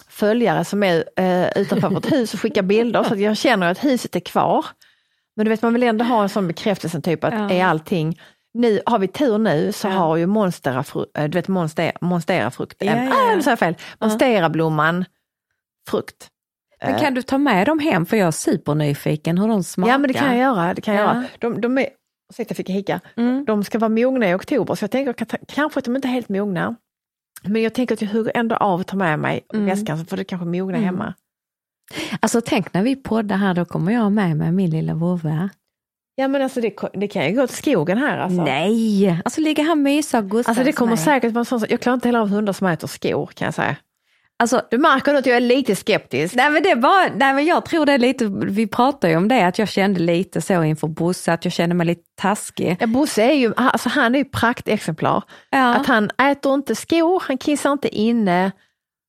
följare 0.09 0.65
som 0.65 0.83
är 0.83 1.05
eh, 1.17 1.49
utanför 1.57 1.89
vårt 1.89 2.13
hus 2.13 2.35
och 2.35 2.41
skickar 2.41 2.63
bilder 2.63 3.03
så 3.05 3.13
att 3.15 3.21
jag 3.21 3.37
känner 3.37 3.71
att 3.71 3.85
huset 3.85 4.17
är 4.17 4.21
kvar. 4.21 4.67
Men 5.37 5.45
du 5.45 5.49
vet 5.51 5.63
man 5.63 5.73
vill 5.73 5.83
ändå 5.83 6.05
ha 6.05 6.23
en 6.23 6.29
sån 6.29 6.49
bekräftelse 6.49 7.01
typ 7.01 7.25
att 7.25 7.35
Ja. 7.35 7.51
är 7.51 7.65
allting 7.65 8.21
nu, 8.55 8.81
har 8.87 8.99
vi 8.99 9.09
tur 9.09 9.39
nu 9.39 9.73
så 9.73 9.89
Ja. 9.89 9.93
har 9.93 10.17
ju 10.17 10.27
monstera, 10.27 10.85
äh, 11.19 11.25
du 11.25 11.39
vet 11.39 11.49
monster, 11.49 11.93
monsterafrukt, 12.01 12.77
Ja, 12.79 12.87
ja, 12.97 13.05
ja. 13.05 13.31
äh, 13.31 13.37
nu 13.37 13.43
sa 13.43 13.51
jag 13.51 13.59
fel, 13.59 13.75
monsterablomman 14.01 15.05
frukt. 15.89 16.29
Men 16.83 16.95
Eh, 16.95 17.01
kan 17.01 17.15
du 17.15 17.23
ta 17.23 17.39
med 17.39 17.67
dem 17.67 17.79
hem 17.79 18.07
för 18.07 18.17
jag 18.17 18.27
är 18.27 18.31
supernyfiken 18.31 19.39
hur 19.39 19.49
de 19.49 19.63
smakar. 19.65 19.93
Ja 19.93 19.99
men 19.99 20.09
det 20.09 20.15
kan 20.15 20.27
jag 20.29 20.37
göra. 20.39 20.75
Det 20.75 20.81
kan 20.81 20.95
jag 20.95 21.05
Ja. 21.05 21.15
göra. 21.15 21.25
De, 21.39 21.61
de 21.61 21.79
är, 21.79 21.89
ursäkta 22.33 22.53
jag 22.53 22.57
fick 22.57 22.69
hicka, 22.71 23.01
Mm. 23.17 23.45
de 23.45 23.65
ska 23.65 23.79
vara 23.79 23.89
mogna 23.89 24.29
i 24.31 24.35
oktober 24.35 24.75
så 24.75 24.83
jag 24.85 24.91
tänker 24.91 25.13
ka- 25.13 25.45
kanske 25.49 25.79
att 25.79 25.85
de 25.85 25.97
inte 25.97 26.09
är 26.09 26.13
helt 26.13 26.29
mogna. 26.29 26.75
Men 27.43 27.63
jag 27.63 27.75
tänker 27.75 27.95
att 27.95 28.03
jag 28.03 28.09
hugger 28.09 28.33
ändå 28.37 28.57
av 28.57 28.81
att 28.81 28.87
ta 28.87 28.97
med 28.97 29.19
mig 29.19 29.47
Mm. 29.55 29.67
väskan 29.67 29.99
så 29.99 30.05
får 30.05 30.17
det 30.17 30.25
kanske 30.25 30.47
mogna 30.47 30.77
Mm. 30.77 30.85
hemma. 30.85 31.15
Alltså 32.21 32.41
tänk 32.41 32.75
när 32.75 32.83
vi 32.83 32.97
poddar 32.97 33.37
här, 33.37 33.55
då 33.55 33.65
kommer 33.65 33.93
jag 33.93 34.13
med 34.13 34.37
med 34.37 34.55
min 34.55 34.71
lilla 34.71 34.95
vovve. 34.95 35.49
Ja 36.15 36.29
men 36.29 36.43
alltså 36.43 36.61
det, 36.61 36.75
det 36.93 37.09
kan 37.09 37.27
ju 37.27 37.33
gå 37.37 37.47
till 37.47 37.57
skogen 37.57 37.99
här 37.99 38.19
alltså. 38.19 38.45
Nej, 38.45 39.21
alltså 39.25 39.41
ligger 39.41 39.65
han 39.65 39.83
mysa 39.83 40.19
och 40.19 40.35
Alltså 40.35 40.65
det 40.65 40.73
kommer 40.73 40.91
mig. 40.97 41.05
säkert 41.05 41.33
vara 41.33 41.45
sånt, 41.45 41.65
jag 41.71 41.81
klarar 41.81 41.95
inte 41.95 42.09
heller 42.09 42.19
av 42.19 42.29
hundar 42.29 42.53
som 42.53 42.67
äter 42.67 42.89
skor 42.89 43.27
kan 43.35 43.45
jag 43.45 43.55
säga. 43.55 43.77
Alltså, 44.41 44.63
Du 44.71 44.79
märker 44.79 45.15
att 45.15 45.27
jag 45.27 45.37
är 45.37 45.41
lite 45.41 45.77
skeptisk. 45.77 46.35
nej 46.35 46.51
men 46.51 46.63
det 46.63 46.71
är 46.71 46.77
bara, 46.77 47.09
nej 47.17 47.35
men 47.35 47.45
jag 47.45 47.65
tror 47.65 47.87
det 47.87 47.93
är 47.93 47.99
lite, 47.99 48.25
vi 48.47 48.67
pratar 48.67 49.09
ju 49.09 49.17
om 49.17 49.29
det, 49.29 49.47
att 49.47 49.59
jag 49.59 49.69
kände 49.69 50.01
lite 50.01 50.41
så 50.41 50.63
inför 50.65 50.87
Bosse, 50.89 51.33
att 51.33 51.45
jag 51.45 51.53
kände 51.53 51.75
mig 51.75 51.87
lite 51.87 52.03
taskig. 52.17 52.77
Ja, 52.81 52.87
Bosse 52.87 53.23
är 53.23 53.33
ju, 53.35 53.53
alltså 53.57 53.89
han 53.89 54.15
är 54.15 54.19
ju 54.19 54.25
praktexemplar. 54.25 55.23
Ja, 55.51 55.75
Att 55.75 55.87
han 55.87 56.11
äter 56.23 56.55
inte 56.55 56.75
skor, 56.75 57.23
han 57.27 57.39
kissar 57.39 57.73
inte 57.73 57.89
inne, 57.89 58.53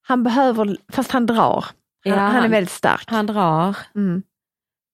han 0.08 0.24
behöver, 0.24 0.78
fast 0.92 1.12
han 1.12 1.26
drar. 1.26 1.66
Han, 2.06 2.14
Ja, 2.14 2.16
han 2.16 2.36
är 2.36 2.42
han- 2.42 2.52
väldigt 2.52 2.74
stark. 2.74 3.04
han 3.08 3.26
drar, 3.26 3.78
Mm. 3.96 4.24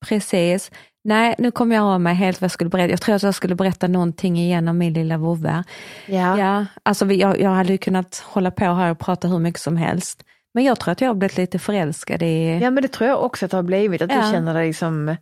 precis. 0.06 0.70
Nej, 1.06 1.34
nu 1.38 1.50
kom 1.50 1.72
jag 1.72 1.84
av 1.84 2.00
mig 2.00 2.14
helt 2.14 2.40
vad 2.40 2.44
jag 2.44 2.50
skulle 2.50 2.70
berätta. 2.70 2.90
Jag 2.90 3.00
tror 3.00 3.14
att 3.14 3.22
jag 3.22 3.34
skulle 3.34 3.54
berätta 3.54 3.88
någonting 3.88 4.36
igen 4.38 4.68
om 4.68 4.78
min 4.78 4.92
lilla 4.92 5.18
vovve. 5.18 5.64
Ja. 6.06 6.38
Ja, 6.38 6.66
alltså 6.82 7.04
vi, 7.04 7.16
jag, 7.20 7.40
jag 7.40 7.50
hade 7.50 7.72
ju 7.72 7.78
kunnat 7.78 8.22
hålla 8.26 8.50
på 8.50 8.64
här 8.64 8.90
och 8.90 8.98
prata 8.98 9.28
hur 9.28 9.38
mycket 9.38 9.60
som 9.60 9.76
helst. 9.76 10.22
Men 10.54 10.64
jag 10.64 10.80
tror 10.80 10.92
att 10.92 11.00
jag 11.00 11.08
har 11.08 11.14
blivit 11.14 11.36
lite 11.36 11.58
förälskad 11.58 12.22
i... 12.22 12.58
Ja 12.62 12.70
men 12.70 12.82
det 12.82 12.88
tror 12.88 13.10
jag 13.10 13.24
också 13.24 13.44
att 13.44 13.50
det 13.50 13.56
har 13.56 13.62
blivit, 13.62 14.02
att 14.02 14.10
Ja. 14.12 14.26
du 14.26 14.32
känner 14.32 14.54
dig 14.54 14.72
som 14.72 15.16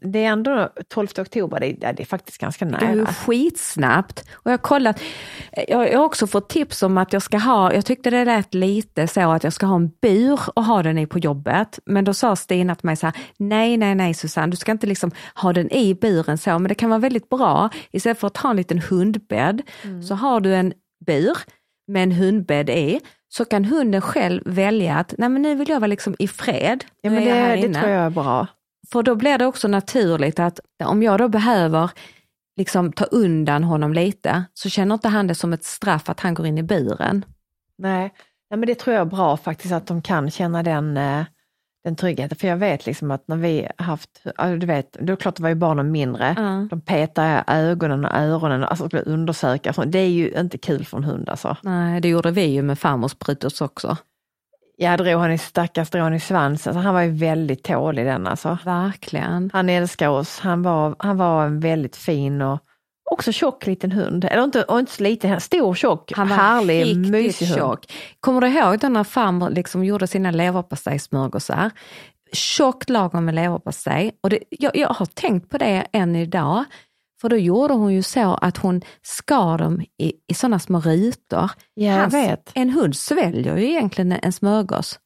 det 0.00 0.24
är 0.24 0.28
ändå 0.28 0.70
12 0.88 1.08
oktober, 1.18 1.60
det 1.60 1.66
är, 1.66 1.92
det 1.92 2.02
är 2.02 2.06
faktiskt 2.06 2.38
ganska 2.38 2.64
Det 2.64 2.86
är 2.86 2.94
nära. 2.94 3.06
skitsnabbt. 3.06 4.24
Och 4.32 4.52
jag 4.52 4.62
kollat, 4.62 5.00
jag 5.68 5.78
har 5.78 6.04
också 6.04 6.26
fått 6.26 6.48
tips 6.48 6.82
om 6.82 6.98
att 6.98 7.12
jag 7.12 7.22
ska 7.22 7.38
ha, 7.38 7.74
jag 7.74 7.84
tyckte 7.84 8.10
det 8.10 8.24
lät 8.24 8.54
lite 8.54 9.06
så 9.06 9.30
att 9.30 9.44
jag 9.44 9.52
ska 9.52 9.66
ha 9.66 9.76
en 9.76 9.90
bur 10.02 10.40
och 10.54 10.64
ha 10.64 10.82
den 10.82 10.98
i 10.98 11.06
på 11.06 11.18
jobbet. 11.18 11.78
Men 11.86 12.04
då 12.04 12.14
sa 12.14 12.36
Stina 12.36 12.74
till 12.74 12.86
mig 12.86 12.96
så 12.96 13.06
här, 13.06 13.16
nej, 13.36 13.76
nej, 13.76 13.94
nej 13.94 14.14
Susanne, 14.14 14.50
du 14.50 14.56
ska 14.56 14.72
inte 14.72 14.86
liksom 14.86 15.10
ha 15.34 15.52
den 15.52 15.70
i 15.72 15.94
buren 15.94 16.38
så, 16.38 16.50
men 16.50 16.68
det 16.68 16.74
kan 16.74 16.90
vara 16.90 17.00
väldigt 17.00 17.28
bra. 17.28 17.70
Istället 17.92 18.18
för 18.18 18.26
att 18.26 18.36
ha 18.36 18.50
en 18.50 18.56
liten 18.56 18.78
hundbädd, 18.78 19.62
så 20.08 20.14
har 20.14 20.40
du 20.40 20.54
en 20.54 20.72
bur 21.06 21.36
med 21.88 22.02
en 22.02 22.12
hundbädd 22.12 22.70
i, 22.70 23.00
så 23.28 23.44
kan 23.44 23.64
hunden 23.64 24.00
själv 24.00 24.42
välja 24.46 24.96
att, 24.96 25.14
nej 25.18 25.28
men 25.28 25.42
nu 25.42 25.54
vill 25.54 25.68
jag 25.68 25.80
vara 25.80 25.86
liksom 25.86 26.16
i 26.18 26.28
fred. 26.28 26.84
Ja, 27.02 27.10
men 27.10 27.24
det, 27.24 27.68
det 27.68 27.74
tror 27.74 27.90
jag 27.90 28.04
är 28.06 28.10
bra. 28.10 28.46
För 28.92 29.02
då 29.02 29.14
blir 29.14 29.38
det 29.38 29.46
också 29.46 29.68
naturligt 29.68 30.38
att 30.38 30.60
om 30.84 31.02
jag 31.02 31.18
då 31.18 31.28
behöver 31.28 31.90
liksom 32.56 32.92
ta 32.92 33.04
undan 33.04 33.64
honom 33.64 33.92
lite, 33.92 34.44
så 34.54 34.68
känner 34.68 34.94
inte 34.94 35.08
han 35.08 35.26
det 35.26 35.34
som 35.34 35.52
ett 35.52 35.64
straff 35.64 36.08
att 36.08 36.20
han 36.20 36.34
går 36.34 36.46
in 36.46 36.58
i 36.58 36.62
buren. 36.62 37.24
Nej, 37.78 38.12
Nej 38.50 38.58
men 38.58 38.66
det 38.66 38.74
tror 38.74 38.94
jag 38.94 39.00
är 39.00 39.10
bra 39.10 39.36
faktiskt 39.36 39.72
att 39.72 39.86
de 39.86 40.02
kan 40.02 40.30
känna 40.30 40.62
den, 40.62 40.96
eh, 40.96 41.24
den 41.84 41.96
tryggheten. 41.96 42.38
För 42.38 42.48
jag 42.48 42.56
vet 42.56 42.86
liksom 42.86 43.10
att 43.10 43.28
när 43.28 43.36
vi 43.36 43.68
haft, 43.76 44.22
du 44.58 44.66
vet, 44.66 44.92
då 44.92 45.16
klart 45.16 45.36
det 45.36 45.42
var 45.42 45.48
ju 45.48 45.54
barnen 45.54 45.92
mindre. 45.92 46.34
Ja. 46.38 46.66
De 46.70 46.80
petar 46.80 47.44
ögonen 47.46 48.04
och 48.04 48.14
öronen, 48.14 48.64
alltså 48.64 48.86
skulle 48.86 49.02
undersöka. 49.02 49.72
Det 49.86 49.98
är 49.98 50.08
ju 50.08 50.30
inte 50.40 50.58
kul 50.58 50.84
för 50.84 50.96
en 50.96 51.04
hund 51.04 51.28
alltså. 51.28 51.56
Nej, 51.62 52.00
det 52.00 52.08
gjorde 52.08 52.30
vi 52.30 52.44
ju 52.44 52.62
med 52.62 52.78
farmors 52.78 53.18
Brutus 53.18 53.60
också. 53.60 53.96
Jag 54.82 54.98
drog 54.98 55.20
han 55.20 55.32
i 55.32 55.38
stackars 55.38 55.90
drog 55.90 56.02
han 56.02 56.14
i 56.14 56.20
svansen, 56.20 56.70
alltså, 56.70 56.84
han 56.84 56.94
var 56.94 57.02
ju 57.02 57.10
väldigt 57.10 57.64
tålig 57.64 58.06
den 58.06 58.26
alltså. 58.26 58.58
Verkligen. 58.64 59.50
Han 59.52 59.68
älskar 59.68 60.08
oss, 60.08 60.40
han 60.40 60.62
var, 60.62 60.96
han 60.98 61.16
var 61.16 61.46
en 61.46 61.60
väldigt 61.60 61.96
fin 61.96 62.42
och 62.42 62.58
också 63.10 63.32
tjock 63.32 63.66
liten 63.66 63.92
hund. 63.92 64.24
Eller 64.24 64.44
inte, 64.44 64.62
och 64.62 64.78
inte 64.78 64.92
så 64.92 65.02
liten, 65.02 65.40
stor, 65.40 65.74
tjock, 65.74 66.12
Han 66.16 66.28
var 66.28 66.36
härlig, 66.36 66.96
mysig 66.96 67.46
hund. 67.46 67.58
tjock. 67.58 67.92
Kommer 68.20 68.40
du 68.40 68.48
ihåg 68.48 68.78
då 68.78 68.88
när 68.88 69.04
farmor 69.04 69.50
liksom 69.50 69.84
gjorde 69.84 70.06
sina 70.06 70.30
leverpastejsmörgåsar? 70.30 71.70
Tjockt 72.32 72.90
lagom 72.90 73.24
med 73.24 73.34
leverpastej. 73.34 74.12
Och 74.22 74.30
det, 74.30 74.38
jag, 74.50 74.76
jag 74.76 74.88
har 74.88 75.06
tänkt 75.06 75.50
på 75.50 75.58
det 75.58 75.86
än 75.92 76.16
idag. 76.16 76.64
För 77.20 77.28
då 77.28 77.36
gjorde 77.36 77.74
hon 77.74 77.94
ju 77.94 78.02
så 78.02 78.34
att 78.34 78.56
hon 78.56 78.82
skar 79.02 79.58
dem 79.58 79.80
i, 79.98 80.12
i 80.28 80.34
sådana 80.34 80.58
små 80.58 80.80
rutor. 80.80 81.50
Ja, 81.74 81.92
Hans- 81.92 82.14
vet. 82.14 82.52
En 82.54 82.70
hund 82.70 82.96
sväljer 82.96 83.56
ju 83.56 83.70
egentligen 83.70 84.12
en 84.12 84.32
smörgås. 84.32 84.98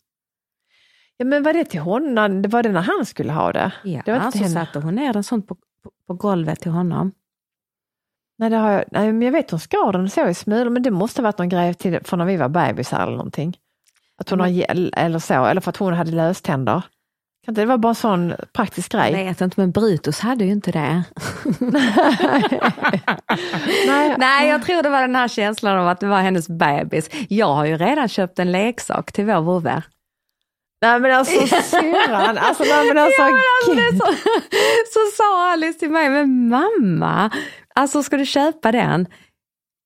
Ja, 1.16 1.24
men 1.24 1.42
var 1.42 1.52
det 1.52 1.64
till 1.64 1.80
honom? 1.80 2.42
Det 2.42 2.48
var 2.48 2.62
det 2.62 2.72
när 2.72 2.80
han 2.80 3.06
skulle 3.06 3.32
ha 3.32 3.52
det? 3.52 3.72
Ja, 3.84 4.02
det 4.04 4.12
var 4.12 4.18
inte 4.26 4.38
så 4.38 4.44
till 4.44 4.54
henne. 4.54 4.66
satte 4.66 4.78
hon 4.78 4.94
ner 4.94 5.12
den 5.12 5.24
sånt 5.24 5.48
på, 5.48 5.54
på, 5.54 5.90
på 6.06 6.14
golvet 6.14 6.60
till 6.60 6.70
honom. 6.70 7.12
Nej, 8.38 8.50
det 8.50 8.56
har 8.56 8.70
jag, 8.70 8.84
nej, 8.90 9.12
men 9.12 9.22
jag 9.22 9.32
vet 9.32 9.50
hon 9.50 9.60
skar 9.60 9.92
den 9.92 10.10
så 10.10 10.28
i 10.28 10.34
smulor, 10.34 10.70
men 10.70 10.82
det 10.82 10.90
måste 10.90 11.20
ha 11.20 11.24
varit 11.24 11.38
någon 11.38 11.48
grej 11.48 11.74
till, 11.74 12.00
från 12.04 12.18
när 12.18 12.26
vi 12.26 12.36
var 12.36 12.48
bebisar 12.48 13.02
eller 13.02 13.16
någonting. 13.16 13.56
Att 14.16 14.30
hon 14.30 14.40
har 14.40 14.46
gel 14.46 14.94
eller 14.96 15.18
så, 15.18 15.44
eller 15.44 15.60
för 15.60 15.70
att 15.70 15.76
hon 15.76 15.94
hade 15.94 16.10
löständer. 16.10 16.82
Kan 17.44 17.52
inte 17.52 17.60
det 17.60 17.66
vara 17.66 17.78
bara 17.78 17.88
en 17.88 17.94
sån 17.94 18.34
praktisk 18.52 18.92
grej? 18.92 19.12
Jag 19.12 19.24
vet 19.24 19.40
inte, 19.40 19.60
men 19.60 19.70
Brutus 19.72 20.20
hade 20.20 20.44
ju 20.44 20.50
inte 20.52 20.72
det. 20.72 21.02
Nej. 23.86 24.14
Nej, 24.18 24.48
jag 24.48 24.62
tror 24.62 24.82
det 24.82 24.88
var 24.88 25.00
den 25.00 25.16
här 25.16 25.28
känslan 25.28 25.78
av 25.78 25.88
att 25.88 26.00
det 26.00 26.06
var 26.06 26.20
hennes 26.20 26.48
bebis. 26.48 27.10
Jag 27.28 27.54
har 27.54 27.64
ju 27.64 27.76
redan 27.76 28.08
köpt 28.08 28.38
en 28.38 28.52
leksak 28.52 29.12
till 29.12 29.24
vår 29.26 29.40
vovve. 29.40 29.82
nej 30.82 31.00
men 31.00 31.12
alltså 31.12 31.46
syrran, 31.62 32.38
alltså, 32.38 32.64
nej, 32.64 32.86
men 32.88 32.98
alltså, 32.98 33.22
Ja, 33.22 33.74
men 33.74 33.84
alltså, 33.84 34.06
så, 34.06 34.12
så 34.92 35.16
sa 35.16 35.52
Alice 35.52 35.78
till 35.78 35.90
mig, 35.90 36.10
men 36.10 36.48
mamma, 36.48 37.30
alltså 37.74 38.02
ska 38.02 38.16
du 38.16 38.26
köpa 38.26 38.72
den? 38.72 39.06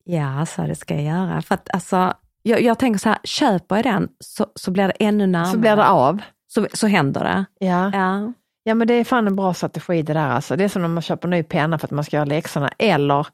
Ja, 0.05 0.47
så 0.47 0.63
det 0.63 0.75
ska 0.75 0.95
jag 0.95 1.03
göra. 1.05 1.43
För 1.43 1.55
att 1.55 1.69
alltså, 1.75 2.13
jag, 2.43 2.63
jag 2.63 2.79
tänker 2.79 2.99
så 2.99 3.09
här, 3.09 3.19
köper 3.25 3.77
jag 3.77 3.85
den 3.85 4.09
så, 4.25 4.47
så 4.55 4.71
blir 4.71 4.85
det 4.87 4.95
ännu 5.01 5.27
närmare. 5.27 5.53
så 5.53 5.59
blir 5.59 5.77
det 5.77 5.87
av. 5.89 6.23
så, 6.49 6.67
så 6.73 6.87
händer 6.87 7.25
det. 7.25 7.67
Ja. 7.67 7.91
Ja. 7.93 8.33
ja, 8.63 8.75
men 8.75 8.89
det 8.89 8.95
är 8.95 9.05
fan 9.05 9.27
en 9.27 9.37
bra 9.37 9.55
strategi 9.55 10.03
det 10.03 10.13
där 10.13 10.29
alltså. 10.29 10.57
Det 10.57 10.65
är 10.65 10.69
som 10.69 10.83
när 10.83 10.89
man 10.89 11.03
köper 11.03 11.29
ny 11.29 11.43
penna 11.43 11.79
för 11.79 11.87
att 11.87 11.91
man 11.91 12.05
ska 12.05 12.17
göra 12.17 12.25
läxorna 12.25 12.71
eller 12.79 13.27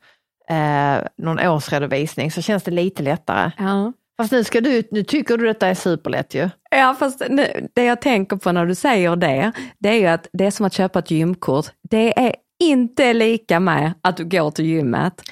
eh, 0.50 1.07
någon 1.16 1.40
årsredovisning 1.48 2.31
så 2.31 2.42
känns 2.42 2.62
det 2.62 2.70
lite 2.70 3.03
lättare. 3.03 3.50
Ja. 3.59 3.92
Fast 4.16 4.33
nu, 4.33 4.44
ska 4.44 4.61
du, 4.61 4.83
nu 4.90 5.03
tycker 5.03 5.37
du 5.37 5.46
detta 5.46 5.68
är 5.68 5.74
superlätt 5.74 6.35
ju. 6.35 6.50
Ja, 6.70 6.96
fast 6.98 7.22
nu, 7.31 7.68
det 7.74 7.85
jag 7.85 8.00
tänker 8.00 8.37
på 8.37 8.53
när 8.53 8.66
du 8.66 8.74
säger 8.74 9.16
det, 9.16 9.53
det 9.79 9.88
är 9.88 9.98
ju 9.98 10.07
att 10.07 10.29
det 10.33 10.46
är 10.46 10.50
som 10.50 10.66
att 10.66 10.72
köpa 10.72 10.98
ett 10.98 11.11
gymkort. 11.11 11.66
Det 11.90 12.18
är 12.18 12.35
inte 12.62 13.12
lika 13.12 13.61
med 13.61 13.92
att 14.00 14.16
du 14.16 14.24
går 14.24 14.50
till 14.50 14.64
gymmet. 14.64 15.22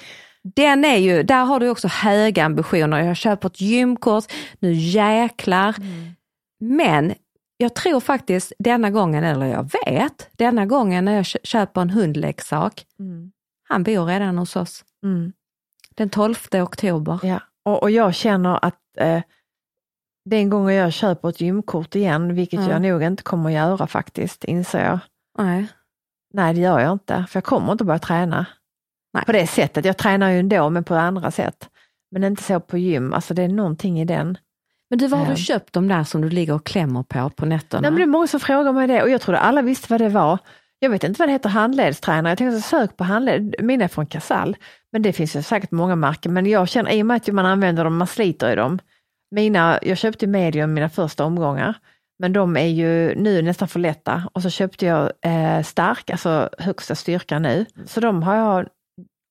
Den 0.44 0.84
är 0.84 0.96
ju, 0.96 1.22
där 1.22 1.44
har 1.44 1.60
du 1.60 1.68
också 1.68 1.88
höga 1.88 2.44
ambitioner. 2.44 3.04
Jag 3.04 3.16
köper 3.16 3.48
ett 3.48 3.60
gymkort, 3.60 4.24
nu 4.58 4.72
jäklar. 4.72 5.74
Men 6.60 7.14
jag 7.62 7.74
tror 7.74 8.00
faktiskt 8.00 8.52
denna 8.58 8.90
gången, 8.90 9.24
eller 9.24 9.46
jag 9.46 9.70
vet, 9.86 10.28
denna 10.32 10.66
gången 10.66 11.04
när 11.04 11.12
jag 11.12 11.26
kö- 11.26 11.38
köper 11.42 11.80
en 11.80 11.90
hundleksak, 11.90 12.86
han 13.68 13.82
bor 13.82 14.06
redan 14.06 14.38
hos 14.38 14.56
oss. 14.56 14.84
Mm. 15.04 15.32
Den 15.94 16.10
12 16.10 16.34
oktober. 16.52 17.20
Ja. 17.22 17.40
Och, 17.64 17.82
och 17.82 17.90
jag 17.90 18.14
känner 18.14 18.64
att 18.64 18.80
eh, 18.98 19.20
den 20.30 20.50
gången 20.50 20.74
jag 20.74 20.92
köper 20.92 21.28
ett 21.28 21.40
gymkort 21.40 21.94
igen, 21.94 22.34
vilket 22.34 22.60
Ja. 22.60 22.70
jag 22.70 22.82
nog 22.82 23.02
inte 23.02 23.22
kommer 23.22 23.50
att 23.50 23.54
göra 23.56 23.86
faktiskt, 23.86 24.44
inser 24.44 24.84
jag. 24.84 24.98
Nej. 25.38 25.66
Nej, 26.34 26.54
det 26.54 26.60
gör 26.60 26.80
jag 26.80 26.92
inte, 26.92 27.24
för 27.28 27.36
jag 27.36 27.44
kommer 27.44 27.72
inte 27.72 27.84
börja 27.84 27.98
träna. 27.98 28.46
Nej. 29.14 29.24
På 29.24 29.32
det 29.32 29.46
sättet, 29.46 29.84
jag 29.84 29.98
tränar 29.98 30.30
ju 30.30 30.38
ändå, 30.40 30.70
men 30.70 30.84
på 30.84 30.94
andra 30.94 31.30
sätt. 31.30 31.68
Men 32.10 32.24
inte 32.24 32.42
så 32.42 32.60
på 32.60 32.78
gym, 32.78 33.12
alltså 33.12 33.34
det 33.34 33.42
är 33.42 33.48
någonting 33.48 34.00
i 34.00 34.04
den. 34.04 34.38
Men 34.92 34.98
du, 34.98 35.06
var 35.06 35.18
har 35.18 35.30
du 35.30 35.36
köpt 35.36 35.72
de 35.72 35.88
där 35.88 36.04
som 36.04 36.20
du 36.20 36.30
ligger 36.30 36.54
och 36.54 36.66
klämmer 36.66 37.02
på 37.02 37.30
på 37.30 37.46
nätterna? 37.46 37.90
Nej, 37.90 37.98
det 37.98 38.02
är 38.02 38.06
många 38.06 38.26
som 38.26 38.40
frågar 38.40 38.72
mig 38.72 38.86
det 38.86 39.02
och 39.02 39.10
jag 39.10 39.20
trodde 39.20 39.38
alla 39.38 39.62
visste 39.62 39.86
vad 39.90 40.00
det 40.00 40.08
var. 40.08 40.38
Jag 40.78 40.90
vet 40.90 41.04
inte 41.04 41.18
vad 41.18 41.28
det 41.28 41.32
heter, 41.32 41.48
handledstränare. 41.48 42.30
Jag 42.30 42.38
tänkte 42.38 42.60
sök 42.60 42.96
på 42.96 43.04
handled, 43.04 43.54
mina 43.58 43.84
är 43.84 43.88
från 43.88 44.06
Casall. 44.06 44.56
Men 44.92 45.02
det 45.02 45.12
finns 45.12 45.36
ju 45.36 45.42
säkert 45.42 45.70
många 45.70 45.96
märken. 45.96 46.32
Men 46.32 46.46
jag 46.46 46.68
känner, 46.68 46.92
i 46.92 47.02
och 47.02 47.06
med 47.06 47.16
att 47.16 47.26
man 47.26 47.46
använder 47.46 47.84
dem, 47.84 47.96
man 47.96 48.06
sliter 48.06 48.52
i 48.52 48.56
dem. 48.56 48.78
Mina, 49.30 49.78
jag 49.82 49.98
köpte 49.98 50.26
medium 50.26 50.74
mina 50.74 50.88
första 50.88 51.24
omgångar. 51.24 51.74
Men 52.18 52.32
de 52.32 52.56
är 52.56 52.66
ju 52.66 53.14
nu 53.14 53.42
nästan 53.42 53.68
för 53.68 53.80
lätta. 53.80 54.22
Och 54.32 54.42
så 54.42 54.50
köpte 54.50 54.86
jag 54.86 55.12
eh, 55.22 55.62
stark, 55.62 56.10
alltså 56.10 56.50
högsta 56.58 56.94
styrka 56.94 57.38
nu. 57.38 57.66
Så 57.86 58.00
de 58.00 58.22
har 58.22 58.34
jag, 58.34 58.66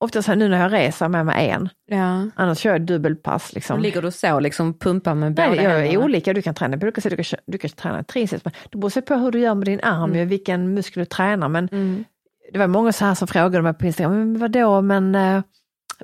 oftast 0.02 0.28
nu 0.28 0.48
när 0.48 0.60
jag 0.60 0.72
reser 0.72 1.08
med 1.08 1.26
mig 1.26 1.48
en. 1.48 1.68
ja. 1.86 2.26
Annars 2.36 2.58
kör 2.58 2.70
jag 2.72 2.82
dubbelpass. 2.82 3.52
Liksom. 3.52 3.80
Ligger 3.80 4.02
du 4.02 4.10
så 4.10 4.40
liksom 4.40 4.78
pumpar 4.78 5.14
med 5.14 5.34
båda 5.34 5.48
Nej, 5.48 5.62
jag 5.64 5.86
är 5.86 5.96
olika. 5.96 6.32
Du 6.32 6.42
kan 6.42 6.54
träna 6.54 6.80
sätt. 6.80 7.04
Du 7.16 7.16
kan, 7.16 7.38
du 7.46 7.58
kan 7.58 7.70
träna 7.70 8.02
triceps. 8.04 8.42
Det 8.42 8.78
beror 8.78 9.00
på 9.00 9.14
hur 9.14 9.30
du 9.30 9.40
gör 9.40 9.54
med 9.54 9.66
din 9.66 9.80
arm, 9.82 10.14
ju, 10.14 10.24
vilken 10.24 10.74
muskel 10.74 11.00
du 11.00 11.04
tränar. 11.04 11.48
Men 11.48 11.68
Mm. 11.72 12.04
det 12.52 12.58
var 12.58 12.66
många 12.66 12.92
så 12.92 13.04
här 13.04 13.14
som 13.14 13.28
frågade 13.28 13.62
mig 13.62 13.74
på 13.74 13.86
Instagram, 13.86 14.12
men 14.18 14.38
vadå, 14.38 14.80
men 14.82 15.14
eh, 15.14 15.42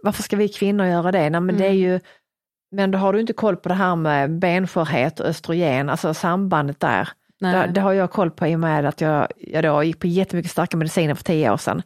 varför 0.03 0.23
ska 0.23 0.37
vi 0.37 0.49
kvinnor 0.49 0.87
göra 0.87 1.13
det? 1.13 1.31
Nej, 1.31 1.41
men 1.41 1.57
det 1.57 1.65
är 1.65 1.71
Mm. 1.71 1.81
ju, 1.83 2.01
men 2.71 2.91
då 2.91 2.99
har 2.99 3.13
du 3.13 3.21
inte 3.21 3.33
koll 3.33 3.57
på 3.57 3.69
det 3.69 3.75
här 3.75 3.97
med 3.97 4.39
benskörhet 4.39 5.21
och 5.21 5.27
östrogen, 5.27 5.91
alltså 5.91 6.15
sambandet 6.15 6.81
där. 6.81 7.09
Det, 7.41 7.71
det 7.75 7.81
har 7.81 7.93
jag 7.93 8.11
koll 8.11 8.31
på 8.31 8.47
i 8.47 8.55
och 8.55 8.61
med 8.61 8.87
att 8.87 9.01
jag, 9.01 9.27
jag 9.37 9.65
då 9.65 9.83
gick 9.83 9.99
på 9.99 10.07
jättemycket 10.07 10.51
starka 10.53 10.77
mediciner 10.77 11.15
för 11.15 11.25
tio 11.25 11.53
år 11.53 11.57
sedan. 11.57 11.83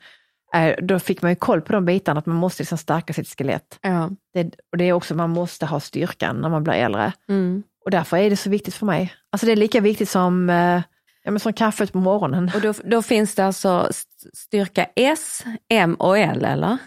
Eh, 0.54 0.74
Då 0.82 0.98
fick 0.98 1.22
man 1.22 1.30
ju 1.30 1.34
koll 1.36 1.60
på 1.60 1.72
de 1.72 1.84
bitarna, 1.84 2.18
att 2.18 2.26
man 2.26 2.36
måste 2.36 2.62
liksom 2.62 2.78
stärka 2.78 3.12
sitt 3.12 3.28
skelett. 3.38 3.78
Ja. 3.82 4.10
Det, 4.34 4.50
och 4.72 4.78
det 4.78 4.84
är 4.84 4.92
också, 4.92 5.14
man 5.14 5.30
måste 5.30 5.66
ha 5.66 5.80
styrkan 5.80 6.36
när 6.36 6.48
man 6.48 6.64
blir 6.64 6.74
äldre. 6.74 7.12
Mm. 7.28 7.62
Och 7.84 7.90
därför 7.90 8.16
är 8.16 8.30
det 8.30 8.36
så 8.36 8.50
viktigt 8.50 8.74
för 8.74 8.86
mig. 8.86 9.14
Alltså 9.32 9.46
det 9.46 9.52
är 9.52 9.56
lika 9.56 9.80
viktigt 9.80 10.08
som, 10.08 10.50
eh, 10.50 10.82
ja, 11.24 11.30
men 11.30 11.40
som 11.40 11.52
kaffet 11.52 11.92
på 11.92 11.98
morgonen. 11.98 12.50
Och 12.54 12.60
då, 12.60 12.74
då 12.84 13.02
finns 13.02 13.34
det 13.34 13.44
alltså 13.46 13.86
st- 13.90 14.28
styrka 14.34 14.86
S, 14.96 15.44
M 15.68 15.94
och 15.94 16.18
L 16.18 16.44
eller? 16.44 16.78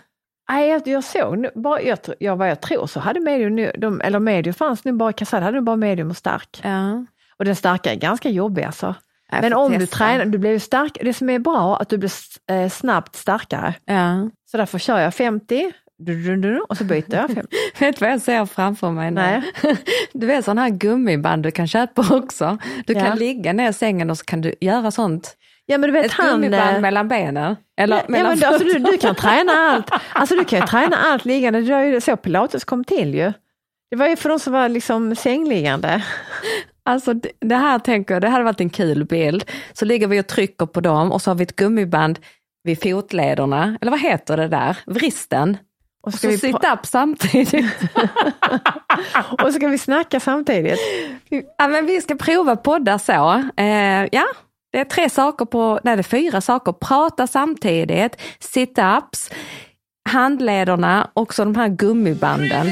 Nej, 0.49 0.69
jag, 0.69 0.87
jag 0.87 1.03
såg, 1.03 1.47
bara, 1.55 1.81
jag, 1.81 1.97
tr- 1.99 2.15
ja, 2.19 2.35
vad 2.35 2.49
jag 2.49 2.61
tror 2.61 2.87
så 2.87 2.99
hade 2.99 3.19
medium, 3.19 3.55
nu- 3.55 3.71
de, 3.77 4.01
eller 4.01 4.19
medium 4.19 4.53
fanns 4.53 4.83
nu 4.85 4.91
bara 4.91 5.09
i 5.09 5.13
kassett, 5.13 5.43
hade 5.43 5.57
nu 5.57 5.61
bara 5.61 5.75
medium 5.75 6.09
och 6.09 6.17
stark. 6.17 6.61
Ja. 6.63 7.05
Och 7.37 7.45
den 7.45 7.55
starka 7.55 7.91
är 7.91 7.95
ganska 7.95 8.29
jobbig 8.29 8.63
alltså. 8.63 8.95
Jag 9.31 9.41
Men 9.41 9.53
om 9.53 9.71
du 9.71 9.79
testa. 9.79 9.97
tränar, 9.97 10.25
du 10.25 10.37
blir 10.37 10.51
ju 10.51 10.59
stark, 10.59 10.97
det 11.01 11.13
som 11.13 11.29
är 11.29 11.39
bra 11.39 11.77
att 11.77 11.89
du 11.89 11.97
blir 11.97 12.11
eh, 12.51 12.69
snabbt 12.69 13.15
starkare. 13.15 13.73
Ja. 13.85 14.29
Så 14.51 14.57
därför 14.57 14.79
kör 14.79 14.99
jag 14.99 15.13
50 15.13 15.71
du, 15.97 16.23
du, 16.23 16.35
du, 16.37 16.59
och 16.69 16.77
så 16.77 16.83
byter 16.83 17.15
jag 17.15 17.27
50. 17.27 17.41
Vet 17.79 17.99
du 17.99 18.05
vad 18.05 18.13
jag 18.13 18.21
ser 18.21 18.45
framför 18.45 18.91
mig 18.91 19.11
nu? 19.11 19.21
Nej. 19.21 19.41
Du 20.13 20.27
vet 20.27 20.45
sån 20.45 20.57
här 20.57 20.69
gummiband 20.69 21.43
du 21.43 21.51
kan 21.51 21.67
köpa 21.67 22.15
också. 22.15 22.57
Du 22.85 22.93
Ja. 22.93 22.99
kan 23.05 23.17
ligga 23.17 23.53
ner 23.53 23.69
i 23.69 23.73
sängen 23.73 24.09
och 24.09 24.17
så 24.17 24.25
kan 24.25 24.41
du 24.41 24.55
göra 24.61 24.91
sånt. 24.91 25.35
Ja 25.65 25.77
men 25.77 25.89
du 25.89 25.93
vet 25.93 26.05
Ett 26.05 26.11
han... 26.11 26.29
gummiband 26.31 26.75
eh, 26.75 26.81
mellan 26.81 27.07
benen. 27.07 27.55
Eller 27.77 27.97
Ja, 27.97 28.03
mellan 28.07 28.27
men 28.29 28.39
du, 28.39 28.45
alltså, 28.45 28.63
du, 28.63 28.79
du 28.79 28.97
kan 28.97 29.15
träna 29.15 29.51
allt. 29.51 29.89
Alltså 30.13 30.35
du 30.35 30.43
kan 30.45 30.59
ju 30.59 30.65
träna 30.65 30.95
allt 30.97 31.25
liggande. 31.25 31.61
Det 31.61 31.71
var 31.73 31.81
ju 31.81 32.01
så 32.01 32.17
pilates 32.17 32.63
kom 32.65 32.83
till 32.83 33.15
ju. 33.15 33.33
Det 33.89 33.95
var 33.95 34.07
ju 34.07 34.15
för 34.15 34.29
de 34.29 34.39
som 34.39 34.53
var 34.53 34.69
liksom 34.69 35.15
sängliggande. 35.15 36.03
Alltså 36.85 37.13
det- 37.41 37.55
här 37.55 37.79
tänker 37.79 38.13
jag, 38.15 38.21
det 38.21 38.29
hade 38.29 38.43
varit 38.43 38.61
en 38.61 38.69
kul 38.69 39.05
bild. 39.05 39.51
Så 39.73 39.85
ligger 39.85 40.07
vi 40.07 40.19
och 40.21 40.27
trycker 40.27 40.65
på 40.65 40.81
dem 40.81 41.11
och 41.11 41.21
så 41.21 41.29
har 41.29 41.35
vi 41.35 41.43
ett 41.43 41.55
gummiband 41.55 42.19
vid 42.63 42.81
fotlederna, 42.83 43.77
eller 43.81 43.91
vad 43.91 43.99
heter 44.01 44.37
det 44.37 44.47
där, 44.47 44.77
vristen. 44.85 45.57
Och 46.03 46.13
så 46.13 46.15
Och 46.15 46.19
ska, 46.19 46.27
så 46.27 46.31
vi, 46.31 46.37
sit 46.37 46.55
pra- 46.55 46.73
up 46.73 46.85
samtidigt. 46.85 47.53
och 49.31 49.39
så 49.41 49.51
ska 49.51 49.67
vi 49.67 49.77
snacka 49.77 50.19
samtidigt. 50.19 50.79
ja, 51.57 51.67
men 51.67 51.85
vi 51.85 52.01
ska 52.01 52.15
prova 52.15 52.55
podda 52.55 52.99
så. 52.99 53.43
Eh, 53.57 54.05
ja, 54.11 54.25
det 54.71 54.79
är 54.79 54.85
tre 54.85 55.09
saker 55.09 55.45
på, 55.45 55.79
nej 55.83 55.95
det 55.95 56.01
är 56.01 56.03
fyra 56.03 56.41
saker. 56.41 56.71
Prata 56.71 57.27
samtidigt, 57.27 58.21
sit-ups, 58.39 59.33
handlederna 60.09 61.09
och 61.13 61.33
så 61.33 61.43
de 61.43 61.55
här 61.55 61.67
gummibanden. 61.69 62.71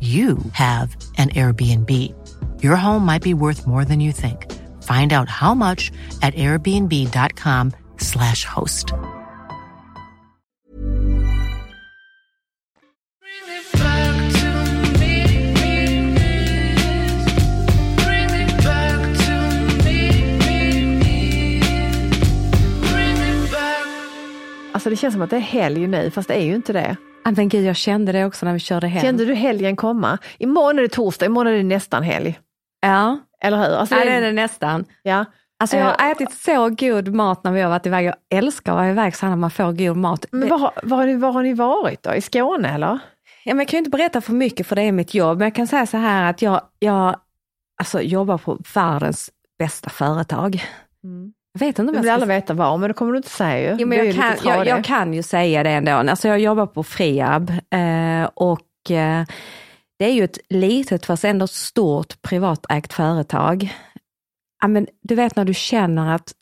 you 0.00 0.38
have 0.52 0.96
an 1.16 1.30
Airbnb. 1.30 1.90
Your 2.62 2.76
home 2.76 3.06
might 3.06 3.22
be 3.22 3.32
worth 3.34 3.66
more 3.66 3.86
than 3.86 4.00
you 4.00 4.12
think. 4.12 4.52
Find 4.82 5.14
out 5.14 5.30
how 5.30 5.54
much 5.54 5.90
at 6.20 6.34
airbnb.com/slash 6.34 8.44
host. 8.44 8.92
Alltså 24.72 24.90
det 24.90 24.96
känns 24.96 25.14
som 25.14 25.22
att 25.22 25.30
det 25.30 25.36
är 25.36 25.40
helg 25.40 25.86
nu, 25.86 26.10
fast 26.10 26.28
det 26.28 26.34
är 26.34 26.44
ju 26.44 26.54
inte 26.54 26.72
det. 26.72 26.96
Men 27.24 27.48
gud, 27.48 27.64
jag 27.64 27.76
kände 27.76 28.12
det 28.12 28.24
också 28.24 28.46
när 28.46 28.52
vi 28.52 28.58
körde 28.58 28.86
hem. 28.86 29.02
Kände 29.02 29.24
du 29.24 29.34
helgen 29.34 29.76
komma? 29.76 30.18
Imorgon 30.38 30.78
är 30.78 30.82
det 30.82 30.88
torsdag, 30.88 31.26
imorgon 31.26 31.52
är 31.52 31.56
det 31.56 31.62
nästan 31.62 32.02
helg. 32.02 32.38
Ja, 32.80 33.18
Eller 33.40 33.56
hur? 33.56 33.76
Alltså, 33.76 33.94
ja 33.94 34.04
det 34.04 34.10
är 34.10 34.20
det 34.20 34.32
nästan. 34.32 34.84
Ja. 35.02 35.24
Alltså 35.58 35.76
jag 35.76 35.84
har 35.84 35.92
Eh, 36.04 36.10
ätit 36.10 36.32
så 36.32 36.68
god 36.70 37.08
mat 37.14 37.44
när 37.44 37.52
vi 37.52 37.60
har 37.60 37.70
varit 37.70 37.86
iväg. 37.86 38.06
Jag 38.06 38.14
älskar 38.30 38.72
att 38.72 38.76
vara 38.78 38.90
iväg 38.90 39.16
så 39.16 39.26
när 39.26 39.36
man 39.36 39.50
får 39.50 39.72
god 39.72 39.96
mat. 39.96 40.26
Men 40.32 40.48
var, 40.48 40.58
har- 40.58 40.72
var, 40.82 40.96
har 40.96 41.06
ni, 41.06 41.14
var 41.16 41.32
har 41.32 41.42
ni 41.42 41.54
varit 41.54 42.02
då? 42.02 42.14
I 42.14 42.20
Skåne 42.20 42.74
eller? 42.74 42.98
Ja, 43.44 43.54
men 43.54 43.58
jag 43.58 43.68
kan 43.68 43.76
ju 43.76 43.78
inte 43.78 43.90
berätta 43.90 44.20
för 44.20 44.32
mycket 44.32 44.66
för 44.66 44.76
det 44.76 44.82
är 44.82 44.92
mitt 44.92 45.14
jobb, 45.14 45.38
men 45.38 45.46
jag 45.46 45.54
kan 45.54 45.66
säga 45.66 45.86
så 45.86 45.96
här 45.96 46.30
att 46.30 46.42
jag, 46.42 46.60
jag 46.78 47.16
alltså, 47.80 48.00
jobbar 48.00 48.38
på 48.38 48.58
världens 48.74 49.30
bästa 49.58 49.90
företag. 49.90 50.64
Jag 51.58 51.66
vet 51.66 51.78
inte 51.78 51.90
om 51.90 51.94
jag 51.94 52.02
vill 52.02 52.10
alla 52.10 52.26
veta 52.26 52.54
var, 52.54 52.78
men 52.78 52.88
det 52.88 52.94
kommer 52.94 53.12
du 53.12 53.16
inte 53.16 53.30
säga 53.30 53.70
ju. 53.70 53.76
Jo, 53.80 53.88
men 53.88 53.98
jag, 53.98 54.14
kan, 54.14 54.36
jag, 54.44 54.66
jag 54.66 54.84
kan 54.84 55.14
ju 55.14 55.22
säga 55.22 55.62
det 55.62 55.70
ändå. 55.70 55.92
Alltså 55.92 56.28
jag 56.28 56.40
jobbar 56.40 56.66
på 56.66 56.82
Friab 56.82 57.50
eh, 57.50 58.24
och 58.34 58.90
eh, 58.90 59.24
det 59.98 60.04
är 60.04 60.12
ju 60.12 60.24
ett 60.24 60.38
litet 60.48 61.06
fast 61.06 61.24
ändå 61.24 61.46
stort 61.46 62.22
privatägt 62.22 62.92
företag. 62.92 63.74
ja, 64.60 64.68
men 64.68 64.86
du 65.02 65.14
vet 65.14 65.36
när 65.36 65.44
du 65.44 65.54
känner 65.54 66.14
att 66.14 66.32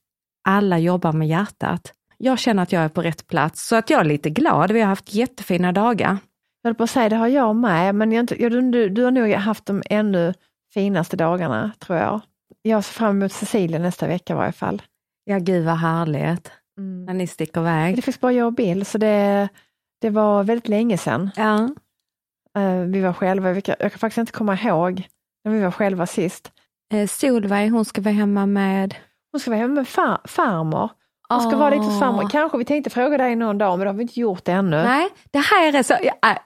alla 0.48 0.78
jobbar 0.78 1.12
med 1.12 1.28
hjärtat. 1.28 1.92
Jag 2.18 2.38
känner 2.38 2.62
att 2.62 2.72
jag 2.72 2.82
är 2.82 2.88
på 2.88 3.02
rätt 3.02 3.26
plats, 3.26 3.68
så 3.68 3.76
att 3.76 3.90
jag 3.90 4.00
är 4.00 4.04
lite 4.04 4.30
glad. 4.30 4.70
Vi 4.70 4.80
har 4.80 4.88
haft 4.88 5.14
jättefina 5.14 5.72
dagar. 5.72 6.18
Jag 6.62 6.68
höll 6.68 6.74
på 6.74 6.84
att 6.84 6.90
säga, 6.90 7.08
det 7.08 7.16
har 7.16 7.28
jag 7.28 7.56
med, 7.56 7.94
men 7.94 8.12
jag, 8.12 8.26
du, 8.26 8.88
du 8.88 9.04
har 9.04 9.10
nog 9.10 9.32
haft 9.32 9.66
de 9.66 9.82
ännu 9.90 10.34
finaste 10.74 11.16
dagarna, 11.16 11.72
tror 11.78 11.98
jag. 11.98 12.20
Jag 12.62 12.84
ser 12.84 12.92
fram 12.92 13.16
emot 13.16 13.32
Cecilia 13.32 13.78
nästa 13.78 14.06
vecka 14.06 14.32
i 14.32 14.36
varje 14.36 14.52
fall. 14.52 14.82
Ja, 15.24 15.38
gud 15.38 15.64
vad 15.64 15.76
härligt. 15.76 16.50
När 17.06 17.14
ni 17.14 17.26
sticker 17.26 17.60
iväg. 17.60 17.96
Det 17.96 18.02
faktiskt 18.02 18.20
bara 18.20 18.32
jag 18.32 18.46
och 18.46 18.52
Bill, 18.52 18.86
så 18.86 18.98
det, 18.98 19.48
det 20.00 20.10
var 20.10 20.44
väldigt 20.44 20.68
länge 20.68 20.98
sedan 20.98 21.30
Ja. 21.36 21.64
eh, 22.58 22.80
vi 22.80 23.00
var 23.00 23.12
själva. 23.12 23.54
Jag 23.54 23.64
kan 23.64 23.90
faktiskt 23.90 24.18
inte 24.18 24.32
komma 24.32 24.58
ihåg 24.58 25.08
när 25.44 25.52
vi 25.52 25.60
var 25.60 25.70
själva 25.70 26.06
sist. 26.06 26.52
Eh, 26.94 27.06
Solveig, 27.08 27.70
hon 27.70 27.84
ska 27.84 28.00
vara 28.00 28.14
hemma 28.14 28.46
med... 28.46 28.94
Hon 29.32 29.40
ska 29.40 29.50
vara 29.50 29.60
hemma 29.60 29.74
med 29.74 29.88
far, 29.88 30.20
farmor. 30.24 30.90
Hon 31.32 31.48
ska 31.50 31.56
vara 31.56 31.70
lite 31.70 31.98
farmor. 32.00 32.28
Kanske 32.30 32.58
vi 32.58 32.64
tänkte 32.64 32.90
fråga 32.90 33.18
dig 33.18 33.36
någon 33.36 33.58
dag, 33.58 33.78
men 33.78 33.80
det 33.80 33.90
har 33.92 33.96
vi 33.96 34.02
inte 34.02 34.20
gjort 34.20 34.48
ännu. 34.48 34.76
Nej, 34.82 35.08
det 35.30 35.38
här 35.38 35.74
är 35.74 35.82
så... 35.82 35.94
Ja, 36.02 36.12
äh. 36.32 36.36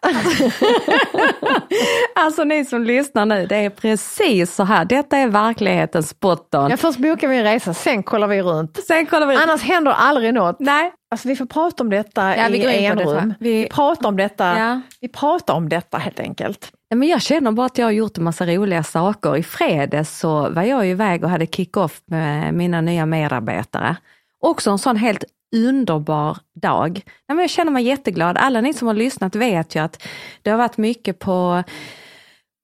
alltså 2.24 2.44
ni 2.44 2.64
som 2.64 2.82
lyssnar 2.82 3.26
nu, 3.26 3.46
det 3.46 3.56
är 3.56 3.70
precis 3.70 4.54
så 4.54 4.64
här. 4.64 4.84
Detta 4.84 5.16
är 5.18 5.28
verklighetens 5.28 6.20
botten. 6.20 6.70
Ja, 6.70 6.76
först 6.76 6.98
bokar 6.98 7.28
vi 7.28 7.36
en 7.36 7.44
resa, 7.44 7.74
sen 7.74 8.02
kollar 8.02 8.26
vi 8.26 8.42
runt. 8.42 8.78
Sen 8.86 9.06
kollar 9.06 9.26
vi... 9.26 9.36
Annars 9.36 9.62
händer 9.62 9.92
aldrig 9.92 10.34
något. 10.34 10.56
Nej. 10.60 10.92
Alltså 11.10 11.28
vi 11.28 11.36
får 11.36 11.46
prata 11.46 11.82
om 11.82 11.90
detta 11.90 12.36
Ja, 12.36 12.48
i 12.48 12.84
enrum. 12.86 13.34
Vi- 13.40 13.52
Vi... 13.62 13.68
pratar 13.68 14.08
om 14.08 14.16
detta. 14.16 14.58
Ja. 14.58 14.80
Vi 15.00 15.08
pratar 15.08 15.54
om 15.54 15.68
detta 15.68 15.98
helt 15.98 16.20
enkelt. 16.20 16.72
Ja, 16.88 16.96
men 16.96 17.08
jag 17.08 17.22
känner 17.22 17.52
bara 17.52 17.66
att 17.66 17.78
jag 17.78 17.86
har 17.86 17.90
gjort 17.90 18.18
en 18.18 18.24
massa 18.24 18.46
roliga 18.46 18.82
saker. 18.82 19.36
I 19.36 19.42
fredags 19.42 20.18
så 20.18 20.50
var 20.50 20.62
jag 20.62 20.86
iväg 20.86 21.24
och 21.24 21.30
hade 21.30 21.46
kick-off 21.46 22.00
med 22.06 22.54
mina 22.54 22.80
nya 22.80 23.06
medarbetare. 23.06 23.96
Också 24.40 24.70
en 24.70 24.78
sån 24.78 24.96
helt 24.96 25.24
underbar 25.56 26.38
dag. 26.62 27.02
Nej, 27.28 27.38
jag 27.38 27.50
känner 27.50 27.72
mig 27.72 27.84
jätteglad. 27.84 28.36
Alla 28.36 28.60
ni 28.60 28.74
som 28.74 28.88
har 28.88 28.94
lyssnat 28.94 29.34
vet 29.34 29.74
ju 29.74 29.80
att 29.80 30.02
det 30.42 30.50
har 30.50 30.58
varit 30.58 30.76
mycket 30.76 31.18
på 31.18 31.62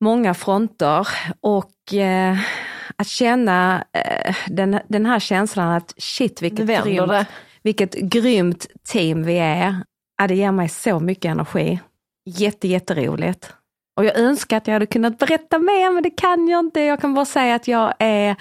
många 0.01 0.33
fronter 0.33 1.07
och 1.41 1.93
eh, 1.93 2.37
att 2.95 3.07
känna 3.07 3.85
eh, 3.93 4.35
den, 4.47 4.79
den 4.87 5.05
här 5.05 5.19
känslan 5.19 5.69
att 5.69 5.93
shit 5.97 6.41
vilket 6.41 6.67
grymt, 6.67 7.07
det. 7.07 7.25
vilket 7.61 7.93
grymt 7.93 8.67
team 8.83 9.23
vi 9.23 9.37
är. 9.37 9.75
Ja, 10.17 10.27
det 10.27 10.35
ger 10.35 10.51
mig 10.51 10.69
så 10.69 10.99
mycket 10.99 11.25
energi. 11.25 11.79
Jätte, 12.25 12.67
jätteroligt. 12.67 13.53
Och 13.97 14.05
jag 14.05 14.17
önskar 14.17 14.57
att 14.57 14.67
jag 14.67 14.73
hade 14.73 14.85
kunnat 14.85 15.17
berätta 15.17 15.59
mer, 15.59 15.91
men 15.91 16.03
det 16.03 16.09
kan 16.09 16.47
jag 16.47 16.59
inte. 16.59 16.81
Jag 16.81 17.01
kan 17.01 17.13
bara 17.13 17.25
säga 17.25 17.55
att 17.55 17.67
jag 17.67 17.93
är 17.99 18.35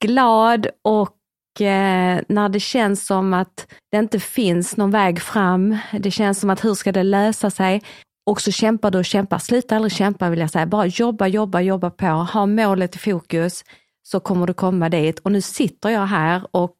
glad 0.00 0.66
och 0.82 1.16
när 1.58 2.48
det 2.48 2.60
känns 2.60 3.06
som 3.06 3.34
att 3.34 3.66
det 3.90 3.98
inte 3.98 4.20
finns 4.20 4.76
någon 4.76 4.90
väg 4.90 5.20
fram, 5.22 5.76
det 6.00 6.10
känns 6.10 6.40
som 6.40 6.50
att 6.50 6.64
hur 6.64 6.74
ska 6.74 6.92
det 6.92 7.02
lösa 7.02 7.50
sig? 7.50 7.82
Och 8.26 8.40
så 8.40 8.50
kämpar 8.50 8.90
du 8.90 8.98
och 8.98 9.04
kämpar, 9.04 9.38
sluta 9.38 9.76
aldrig 9.76 9.92
kämpa 9.92 10.30
vill 10.30 10.38
jag 10.38 10.50
säga, 10.50 10.66
bara 10.66 10.86
jobba, 10.86 11.26
jobba, 11.26 11.60
jobba 11.60 11.90
på, 11.90 12.06
ha 12.06 12.46
målet 12.46 12.96
i 12.96 12.98
fokus 12.98 13.64
så 14.02 14.20
kommer 14.20 14.46
du 14.46 14.54
komma 14.54 14.88
dit. 14.88 15.18
Och 15.18 15.32
nu 15.32 15.40
sitter 15.40 15.88
jag 15.90 16.06
här 16.06 16.42
och 16.50 16.76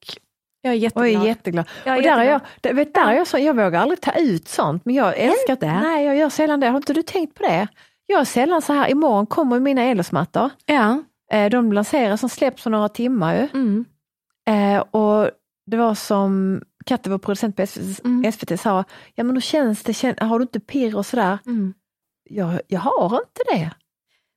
jag 0.63 0.73
är 0.73 0.77
Och 0.77 0.79
jätteglad. 0.83 1.15
jag 1.15 1.23
är 1.23 1.27
jätteglad. 1.27 1.65
Jag 1.85 1.95
är 1.95 1.99
och 1.99 2.03
där 2.03 2.19
är 2.19 2.25
jag, 2.25 2.33
jätteglad. 2.33 2.43
det, 2.61 2.73
vet, 2.73 2.95
där 2.95 3.07
är 3.09 3.13
jag, 3.17 3.27
så, 3.27 3.39
jag 3.39 3.57
vågar 3.57 3.81
aldrig 3.81 4.01
ta 4.01 4.13
ut 4.13 4.49
sånt, 4.49 4.85
men 4.85 4.95
jag 4.95 5.19
älskar 5.19 5.53
Inte? 5.53 5.73
Nej, 5.73 6.07
jag 6.07 6.17
gör 6.17 6.29
sällan 6.31 6.61
det. 6.61 6.67
Har 6.69 6.77
inte 6.77 6.93
du 6.93 7.03
tänkt 7.03 7.35
på 7.35 7.43
det? 7.43 7.69
Jag 8.07 8.21
är 8.21 8.25
sällan 8.25 8.63
så 8.63 8.73
här, 8.73 8.91
imorgon 8.91 9.27
kommer 9.27 9.61
mina 9.61 9.83
elosmattor. 9.83 10.51
Ja. 10.67 11.03
Eh, 11.33 11.51
De 11.51 11.73
lanseras, 11.73 12.21
som 12.21 12.29
släpps 12.29 12.67
om 12.67 12.73
några 12.73 12.89
timmar 12.89 13.35
ju. 13.35 13.49
Mm. 13.55 13.85
Eh, 14.49 14.79
och 14.81 15.31
det 15.67 15.77
var 15.77 15.95
som 15.95 16.63
Katte, 16.87 17.11
vår 17.11 17.19
producent 17.19 17.57
på 17.57 17.67
SVT, 17.67 18.05
Mm. 18.05 18.33
SVT 18.33 18.61
sa, 18.61 18.85
ja 19.15 19.25
men 19.25 19.37
hur 19.37 19.41
känns 19.41 19.83
det, 19.83 19.93
Kän- 19.93 20.23
har 20.25 20.39
du 20.39 20.43
inte 20.43 20.61
pirr 20.61 20.97
och 20.97 21.07
sådär? 21.07 21.39
Mm. 21.47 21.75
Jag, 22.31 22.61
jag 22.69 22.81
har 22.81 23.05
inte 23.17 23.43
det. 23.55 23.71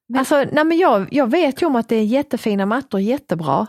Men- 0.09 0.19
Alltså, 0.19 0.45
nej 0.51 0.63
men 0.63 0.77
jag, 0.77 1.07
jag 1.13 1.31
vet 1.31 1.61
ju 1.61 1.65
om 1.65 1.75
att 1.75 1.89
det 1.89 1.95
är 1.95 2.03
jättefina 2.05 2.65
mattor, 2.65 2.99
jättebra. 2.99 3.67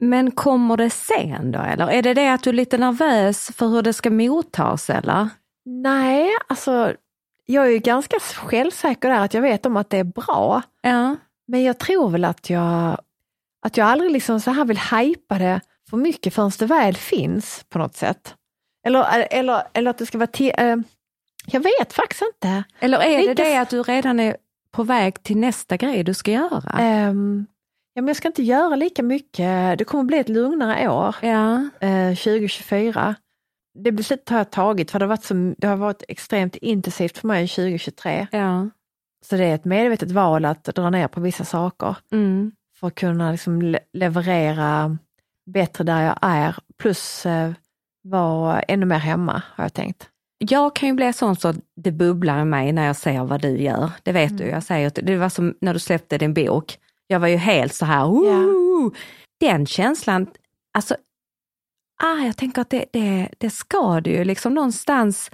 Men 0.00 0.30
kommer 0.30 0.76
det 0.76 0.90
sen 0.90 1.52
då 1.52 1.58
eller? 1.58 1.88
Är 1.90 2.02
det 2.02 2.14
det 2.14 2.28
att 2.32 2.42
du 2.42 2.50
är 2.50 2.54
lite 2.54 2.78
nervös 2.78 3.50
för 3.56 3.66
hur 3.66 3.82
det 3.82 3.92
ska 3.92 4.10
mottas 4.10 4.90
eller? 4.90 5.28
Nej, 5.64 6.30
alltså 6.48 6.94
jag 7.46 7.66
är 7.66 7.70
ju 7.70 7.78
ganska 7.78 8.16
självsäker 8.20 9.08
där 9.08 9.20
att 9.24 9.34
jag 9.34 9.42
vet 9.42 9.66
om 9.66 9.76
att 9.76 9.90
det 9.90 9.98
är 9.98 10.04
bra. 10.04 10.62
Ja. 10.82 11.16
Men 11.46 11.62
jag 11.62 11.78
tror 11.78 12.10
väl 12.10 12.24
att 12.24 12.50
jag, 12.50 12.98
att 13.66 13.76
jag 13.76 13.86
aldrig 13.86 14.10
liksom 14.10 14.40
så 14.40 14.50
här 14.50 14.64
vill 14.64 14.78
hypa 14.78 15.38
det 15.38 15.60
för 15.90 15.96
mycket 15.96 16.34
förrän 16.34 16.50
det 16.58 16.66
väl 16.66 16.96
finns 16.96 17.64
på 17.68 17.78
något 17.78 17.96
sätt. 17.96 18.34
Eller, 18.86 19.26
eller, 19.30 19.62
eller 19.72 19.90
att 19.90 19.98
det 19.98 20.06
ska 20.06 20.18
vara 20.18 20.28
eh, 20.38 20.76
jag 21.46 21.60
vet 21.60 21.92
faktiskt 21.92 22.22
inte. 22.34 22.64
Eller 22.80 22.98
är 22.98 23.26
det 23.26 23.34
det 23.34 23.56
att 23.56 23.70
du 23.70 23.82
redan 23.82 24.20
är 24.20 24.36
på 24.70 24.82
väg 24.82 25.22
till 25.22 25.36
nästa 25.36 25.76
grej 25.76 26.04
du 26.04 26.14
ska 26.14 26.30
göra? 26.30 26.78
Ehm, 26.78 27.46
ja, 27.94 28.02
men 28.02 28.06
jag 28.08 28.16
ska 28.16 28.28
inte 28.28 28.42
göra 28.42 28.76
lika 28.76 29.02
mycket, 29.02 29.78
det 29.78 29.84
kommer 29.84 30.04
bli 30.04 30.18
ett 30.18 30.28
lugnare 30.28 30.88
år, 30.88 31.16
Ja. 31.22 31.54
eh, 31.80 32.14
2024. 32.16 33.14
Det 33.78 33.92
beslutet 33.92 34.28
har 34.28 34.38
jag 34.38 34.50
tagit 34.50 34.90
för 34.90 34.98
det 34.98 35.04
har, 35.04 35.08
varit 35.08 35.24
så, 35.24 35.54
det 35.58 35.66
har 35.66 35.76
varit 35.76 36.02
extremt 36.08 36.56
intensivt 36.56 37.18
för 37.18 37.26
mig 37.28 37.48
2023. 37.48 38.26
ja. 38.32 38.68
Så 39.24 39.36
det 39.36 39.44
är 39.44 39.54
ett 39.54 39.64
medvetet 39.64 40.10
val 40.10 40.44
att 40.44 40.64
dra 40.64 40.90
ner 40.90 41.08
på 41.08 41.20
vissa 41.20 41.44
saker 41.44 41.96
Mm. 42.12 42.52
För 42.80 42.86
att 42.86 42.94
kunna 42.94 43.32
liksom 43.32 43.62
le- 43.62 43.78
leverera 43.92 44.98
bättre 45.50 45.84
där 45.84 46.02
jag 46.02 46.18
är, 46.22 46.56
plus 46.78 47.26
eh, 47.26 47.52
vara 48.02 48.60
ännu 48.62 48.86
mer 48.86 48.98
hemma 48.98 49.42
har 49.54 49.64
jag 49.64 49.74
tänkt. 49.74 50.08
Jag 50.38 50.76
kan 50.76 50.88
ju 50.88 50.94
bli 50.94 51.12
sån 51.12 51.36
så 51.36 51.48
att 51.48 51.56
det 51.76 51.92
bubblar 51.92 52.40
i 52.42 52.44
mig 52.44 52.72
när 52.72 52.86
jag 52.86 52.96
ser 52.96 53.24
vad 53.24 53.42
du 53.42 53.62
gör. 53.62 53.90
Det 54.02 54.12
vet 54.12 54.38
du, 54.38 54.44
jag 54.44 54.62
säger 54.62 54.86
att 54.86 54.98
det 55.02 55.16
var 55.16 55.28
som 55.28 55.54
när 55.60 55.74
du 55.74 55.80
släppte 55.80 56.18
din 56.18 56.34
bok. 56.34 56.78
Jag 57.06 57.20
var 57.20 57.28
ju 57.28 57.36
helt 57.36 57.74
så 57.74 57.84
här, 57.84 58.06
Woo! 58.06 58.94
den 59.40 59.66
känslan, 59.66 60.26
alltså, 60.74 60.96
ah, 62.02 62.16
jag 62.24 62.36
tänker 62.36 62.62
att 62.62 62.70
det, 62.70 62.84
det, 62.92 63.28
det 63.38 63.50
ska 63.50 64.00
du 64.00 64.10
ju 64.10 64.24
liksom 64.24 64.54
någonstans, 64.54 65.30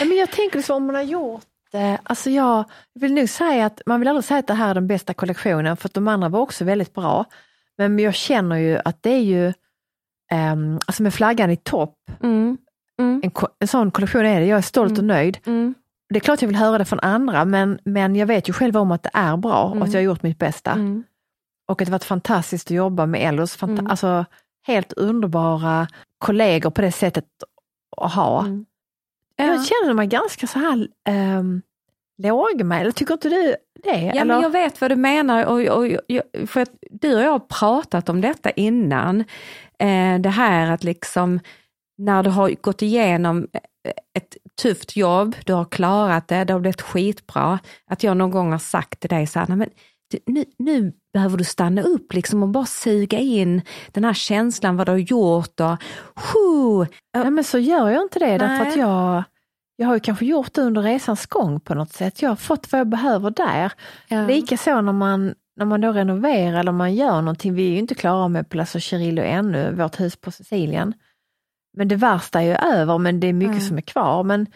Ja, 0.00 0.04
men 0.04 0.16
jag 0.16 0.30
tänker 0.30 0.56
liksom 0.56 0.76
om 0.76 0.86
man 0.86 0.94
har 0.94 1.02
gjort 1.02 1.44
det, 1.72 1.98
alltså 2.02 2.30
jag 2.30 2.64
vill 2.94 3.14
nog 3.14 3.28
säga 3.28 3.66
att 3.66 3.82
man 3.86 4.00
vill 4.00 4.08
aldrig 4.08 4.24
säga 4.24 4.38
att 4.40 4.46
det 4.46 4.54
här 4.54 4.70
är 4.70 4.74
den 4.74 4.86
bästa 4.86 5.14
kollektionen 5.14 5.76
för 5.76 5.88
att 5.88 5.94
de 5.94 6.08
andra 6.08 6.28
var 6.28 6.40
också 6.40 6.64
väldigt 6.64 6.94
bra. 6.94 7.24
Men 7.78 7.98
jag 7.98 8.14
känner 8.14 8.56
ju 8.56 8.78
att 8.84 9.02
det 9.02 9.10
är 9.10 9.20
ju, 9.22 9.52
ehm, 10.32 10.80
alltså 10.86 11.02
med 11.02 11.14
flaggan 11.14 11.50
i 11.50 11.56
topp, 11.56 11.94
mm, 12.22 12.58
mm, 13.00 13.20
en, 13.24 13.30
en 13.58 13.68
sån 13.68 13.90
kollektion 13.90 14.26
är 14.26 14.40
det, 14.40 14.46
jag 14.46 14.58
är 14.58 14.62
stolt 14.62 14.98
och 14.98 15.04
nöjd. 15.04 15.38
mm, 15.46 15.74
Det 16.08 16.16
är 16.18 16.20
klart 16.20 16.42
jag 16.42 16.46
vill 16.48 16.56
höra 16.56 16.78
det 16.78 16.84
från 16.84 17.00
andra 17.00 17.44
men, 17.44 17.78
men 17.84 18.16
jag 18.16 18.26
vet 18.26 18.48
ju 18.48 18.52
själv 18.52 18.76
om 18.76 18.90
att 18.92 19.02
det 19.02 19.10
är 19.12 19.36
bra 19.36 19.62
och 19.64 19.70
Mm. 19.76 19.82
att 19.82 19.92
jag 19.92 20.00
har 20.00 20.04
gjort 20.04 20.22
mitt 20.22 20.38
bästa. 20.38 20.70
mm. 20.72 21.04
Och 21.68 21.82
att 21.82 21.86
det 21.86 21.92
varit 21.92 22.04
fantastiskt 22.04 22.66
att 22.66 22.70
jobba 22.76 23.06
med 23.06 23.28
Ellos, 23.28 23.56
fanta- 23.58 23.72
Mm. 23.78 23.86
alltså 23.86 24.24
helt 24.66 24.92
underbara 24.92 25.86
kollegor 26.18 26.70
på 26.70 26.80
det 26.82 26.92
sättet 26.92 27.24
att 27.96 28.12
ha. 28.12 28.40
Mm. 28.40 28.64
Jag 29.46 29.56
Ja. 29.56 29.62
känner 29.64 29.94
mig 29.94 30.06
ganska 30.06 30.46
så 30.46 30.58
här 30.58 30.88
um, 31.38 31.62
lågmäld, 32.22 32.94
tycker 32.94 33.14
inte 33.14 33.28
du 33.28 33.56
det? 33.82 34.00
Ja, 34.00 34.10
Eller? 34.10 34.24
men 34.24 34.40
jag 34.42 34.50
vet 34.50 34.80
vad 34.80 34.90
du 34.90 34.96
menar 34.96 35.44
och, 35.44 35.60
och, 35.60 35.84
och, 35.84 36.48
för 36.48 36.60
att 36.60 36.70
du 36.90 37.14
och 37.16 37.22
jag 37.22 37.30
har 37.30 37.38
pratat 37.38 38.08
om 38.08 38.20
detta 38.20 38.50
innan. 38.50 39.20
Eh, 39.78 40.18
det 40.20 40.28
här 40.28 40.70
att 40.72 40.84
liksom 40.84 41.40
när 41.98 42.22
du 42.22 42.30
har 42.30 42.50
gått 42.60 42.82
igenom 42.82 43.46
ett 44.18 44.36
tufft 44.62 44.96
jobb, 44.96 45.36
du 45.46 45.52
har 45.52 45.64
klarat 45.64 46.28
det, 46.28 46.44
det 46.44 46.52
har 46.52 46.60
blivit 46.60 46.82
skitbra. 46.82 47.58
Att 47.90 48.02
jag 48.02 48.16
någon 48.16 48.30
gång 48.30 48.52
har 48.52 48.58
sagt 48.58 49.00
till 49.00 49.10
dig 49.10 49.26
så 49.26 49.38
här, 49.38 49.46
"Nej, 49.48 49.56
men 49.56 49.68
nu, 50.26 50.44
nu 50.58 50.92
behöver 51.12 51.36
du 51.38 51.44
stanna 51.44 51.82
upp 51.82 52.12
liksom 52.12 52.42
och 52.42 52.48
bara 52.48 52.66
suga 52.66 53.18
in 53.18 53.62
den 53.92 54.04
här 54.04 54.14
känslan 54.14 54.76
vad 54.76 54.86
du 54.86 54.90
har 54.92 54.98
gjort 54.98 55.60
och! 55.60 55.76
Nej, 57.16 57.30
men 57.30 57.44
så 57.44 57.58
gör 57.58 57.90
jag 57.90 58.02
inte 58.02 58.18
det, 58.18 58.38
därför 58.38 58.64
Nej. 58.64 58.68
att 58.68 58.76
jag, 58.76 59.22
jag 59.82 59.88
har 59.88 59.94
ju 59.94 60.00
kanske 60.00 60.24
gjort 60.24 60.54
det 60.54 60.62
under 60.62 60.82
resans 60.82 61.26
gång 61.26 61.60
på 61.60 61.74
något 61.74 61.92
sätt. 61.92 62.22
Jag 62.22 62.28
har 62.28 62.36
fått 62.36 62.72
vad 62.72 62.80
jag 62.80 62.88
behöver 62.88 63.30
där. 63.30 63.72
Ja. 64.08 64.26
Likaså 64.26 64.80
när 64.80 64.92
man, 64.92 65.34
när 65.56 65.64
man 65.66 65.80
då 65.80 65.92
renoverar 65.92 66.60
eller 66.60 66.72
man 66.72 66.94
gör 66.94 67.20
någonting, 67.22 67.54
vi 67.54 67.66
är 67.66 67.70
ju 67.72 67.78
inte 67.78 67.94
klara 67.94 68.28
med 68.28 68.48
Palazzo 68.48 68.80
Cirillo 68.80 69.22
ännu, 69.22 69.74
vårt 69.74 70.00
hus 70.00 70.16
på 70.16 70.30
Sicilien. 70.30 70.94
Men 71.76 71.88
det 71.88 71.96
värsta 71.96 72.40
är 72.42 72.44
ju 72.46 72.54
över, 72.54 72.98
men 72.98 73.20
det 73.20 73.26
är 73.26 73.32
mycket 73.32 73.52
Mm. 73.54 73.68
som 73.68 73.76
är 73.76 73.82
kvar. 73.82 74.24
Men, 74.24 74.46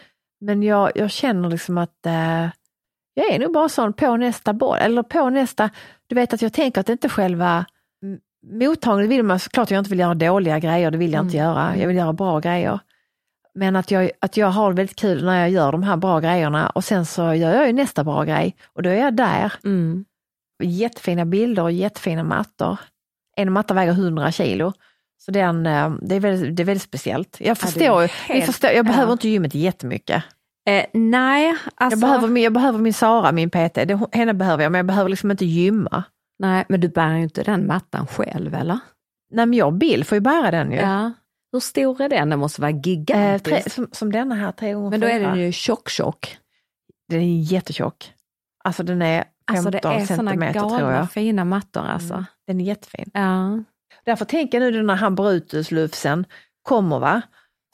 men 0.41 0.63
jag, 0.63 0.91
jag 0.95 1.11
känner 1.11 1.49
liksom 1.49 1.77
att 1.77 2.05
eh, 2.05 2.45
jag 3.13 3.31
är 3.33 3.39
nog 3.39 3.53
bara 3.53 3.69
sån 3.69 3.93
på 3.93 4.17
nästa 4.17 4.53
boll, 4.53 4.77
eller 4.77 5.03
på 5.03 5.29
nästa, 5.29 5.69
du 6.07 6.15
vet 6.15 6.33
att 6.33 6.41
jag 6.41 6.53
tänker 6.53 6.81
att 6.81 6.87
det 6.87 6.91
inte 6.93 7.09
själva 7.09 7.65
mottagningen 8.51 9.09
vill 9.09 9.23
man 9.23 9.39
såklart 9.39 9.71
jag 9.71 9.79
inte 9.79 9.89
vill 9.89 9.99
göra 9.99 10.13
dåliga 10.15 10.59
grejer, 10.59 10.91
det 10.91 10.97
vill 10.97 11.13
jag 11.13 11.25
inte 11.25 11.37
Mm. 11.37 11.49
göra. 11.49 11.77
Jag 11.77 11.87
vill 11.87 11.97
göra 11.97 12.13
bra 12.13 12.39
grejer. 12.39 12.79
Men 13.57 13.75
att 13.75 13.91
jag, 13.91 14.11
att 14.21 14.37
jag 14.37 14.47
har 14.47 14.73
väldigt 14.73 14.95
kul 14.95 15.25
när 15.25 15.39
jag 15.39 15.49
gör 15.49 15.71
de 15.71 15.83
här 15.83 15.97
bra 15.97 16.19
grejerna 16.19 16.69
och 16.69 16.83
sen 16.83 17.05
så 17.05 17.21
gör 17.33 17.53
jag 17.55 17.67
ju 17.67 17.73
nästa 17.73 18.03
bra 18.03 18.23
grej 18.23 18.55
och 18.73 18.83
då 18.83 18.89
är 18.89 18.95
jag 18.95 19.15
där. 19.15 19.53
Mm. 19.63 20.05
Jättefina 20.63 21.25
bilder 21.25 21.63
och 21.63 21.71
jättefina 21.71 22.23
mattor. 22.23 22.77
en 23.37 23.51
matta 23.51 23.73
väger 23.73 23.91
100 23.91 24.31
kilo. 24.31 24.73
Så 25.17 25.31
den, 25.31 25.65
eh, 25.65 25.93
det, 26.01 26.15
är 26.15 26.19
väldigt, 26.19 26.55
det 26.55 26.63
är 26.63 26.65
väldigt 26.65 26.83
speciellt. 26.83 27.37
Jag 27.39 27.57
förstår, 27.57 28.01
ni 28.01 28.07
helt- 28.33 28.45
förstår 28.45 28.69
jag 28.71 28.85
behöver 28.85 29.07
ja. 29.09 29.11
inte 29.11 29.29
gymmet 29.29 29.55
jättemycket. 29.55 30.23
Eh, 30.69 30.85
nej, 30.93 31.55
alltså, 31.75 31.99
Jag, 31.99 32.19
behöver, 32.19 32.39
jag 32.39 32.53
behöver 32.53 32.79
min 32.79 32.93
Sara, 32.93 33.31
min 33.31 33.49
PT, 33.49 33.73
det, 33.73 33.99
henne 34.11 34.33
behöver 34.33 34.63
jag, 34.63 34.71
men 34.71 34.79
jag 34.79 34.85
behöver 34.85 35.09
liksom 35.09 35.31
inte 35.31 35.45
gymma. 35.45 36.03
nej, 36.39 36.65
men 36.69 36.81
du 36.81 36.87
bär 36.87 37.15
ju 37.15 37.23
inte 37.23 37.43
den 37.43 37.67
mattan 37.67 38.07
själv 38.07 38.55
eller? 38.55 38.79
Nej 39.31 39.45
men 39.45 39.53
jag 39.53 39.67
och 39.67 39.73
Bill 39.73 40.03
får 40.03 40.15
ju 40.15 40.19
bära 40.19 40.51
den 40.51 40.71
ju. 40.71 40.77
Ja. 40.77 41.11
Hur 41.51 41.59
stor 41.59 42.01
är 42.01 42.09
den? 42.09 42.29
Den 42.29 42.39
måste 42.39 42.61
vara 42.61 42.71
Eh, 42.71 42.77
gigantisk. 42.83 43.63
tre, 43.63 43.69
som, 43.69 43.89
som 43.91 44.11
denna 44.11 44.35
här, 44.35 44.51
3 44.51 44.73
gånger 44.73 44.89
men 44.89 44.99
då 44.99 45.07
är 45.07 45.19
den 45.19 45.39
ju 45.39 45.51
tjock-tjock. 45.51 46.37
Den 47.09 47.21
är 47.21 47.41
jättetjock. 47.41 48.13
Alltså 48.63 48.83
den 48.83 49.01
är 49.01 49.23
15 49.51 49.55
Alltså 49.55 49.69
det 49.71 49.77
är 49.77 49.81
sådana 50.05 50.05
centimeter 50.31 50.59
tror 50.59 50.69
galna 50.69 50.95
jag. 50.95 51.11
fina 51.11 51.45
mattor 51.45 51.81
alltså. 51.85 52.13
Mm. 52.13 52.25
Den 52.47 52.61
är 52.61 52.65
jättefin. 52.65 53.11
Ja. 53.13 53.63
Därför 54.05 54.25
tänker 54.25 54.61
jag 54.61 54.73
nu 54.73 54.83
när 54.83 54.95
han 54.95 55.15
Brutus-lufsen 55.15 56.25
kommer 56.61 56.99
va, 56.99 57.21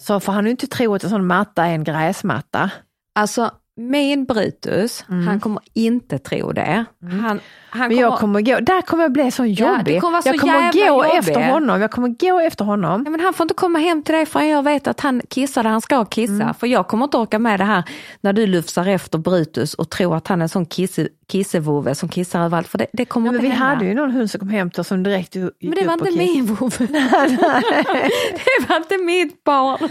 så 0.02 0.20
får 0.20 0.34
han 0.34 0.46
ju 0.46 0.52
inte 0.52 0.68
tro 0.68 0.96
att 0.96 1.04
en 1.04 1.10
sån 1.10 1.28
matta 1.28 1.66
är 1.66 1.74
en 1.74 1.84
gräsmatta. 1.84 2.72
Alltså 3.16 3.52
min 3.76 4.26
Brutus, 4.26 5.06
Mm. 5.10 5.28
han 5.28 5.40
kommer 5.40 5.62
inte 5.74 6.20
tro 6.20 6.52
det. 6.52 6.86
Han, 7.02 7.40
han 7.70 7.88
Men 7.88 7.98
jag 7.98 8.20
kommer 8.20 8.42
gå, 8.42 8.60
där 8.60 8.82
kommer 8.82 9.04
jag 9.04 9.12
bli 9.12 9.32
så 9.32 9.46
jobbig. 9.46 9.86
det 9.86 10.00
kommer 10.00 10.22
så 10.22 10.30
jag 10.30 10.40
kommer 10.40 10.72
gå 10.74 10.80
jobbig. 10.88 11.18
efter 11.18 11.52
honom, 11.52 11.82
jag 11.82 11.92
kommer 11.92 12.08
gå 12.08 12.40
efter 12.40 12.66
honom. 12.66 13.02
Ja, 13.06 13.12
men 13.12 13.20
han 13.20 13.34
får 13.34 13.44
inte 13.44 13.54
komma 13.54 13.80
hem 13.80 14.04
till 14.04 14.16
dig 14.16 14.26
förrän 14.26 14.48
jag 14.50 14.64
vet 14.64 14.88
att 14.88 15.00
han 15.00 15.22
kissar 15.30 15.64
där 15.64 15.70
han 15.70 15.82
ska 15.82 16.06
kissa. 16.06 16.34
Mm. 16.34 16.54
För 16.54 16.68
jag 16.68 16.88
kommer 16.88 17.04
inte 17.06 17.18
orka 17.18 17.40
med 17.40 17.60
det 17.60 17.64
här 17.66 17.84
när 18.22 18.34
du 18.34 18.48
lufsar 18.48 18.86
efter 18.88 19.18
Brutus 19.18 19.74
och 19.74 19.90
tror 19.90 20.16
att 20.16 20.28
han 20.28 20.42
är 20.42 20.44
en 20.44 20.50
sån 20.50 20.66
kisse, 20.66 21.08
kissevove 21.34 21.96
som 21.96 22.10
kissar 22.10 22.40
överallt. 22.46 22.68
För 22.68 22.78
det, 22.78 22.88
det 22.94 23.06
kommer 23.06 23.26
men 23.32 23.36
inte 23.36 23.44
vi 23.48 23.50
hända. 23.54 23.66
hade 23.66 23.86
ju 23.86 23.94
någon 23.94 24.12
hund 24.12 24.32
som 24.32 24.40
kom 24.40 24.50
hem 24.50 24.72
till 24.72 24.82
oss 24.82 24.88
som 24.88 25.04
direkt 25.04 25.36
gick 25.36 25.54
Men 25.62 25.72
det 25.72 25.84
var 25.86 25.94
inte 25.94 26.12
min 26.12 26.46
vovve. 26.46 26.86
det 26.88 28.70
var 28.70 28.78
inte 28.78 28.98
mitt 28.98 29.44
barn. 29.44 29.90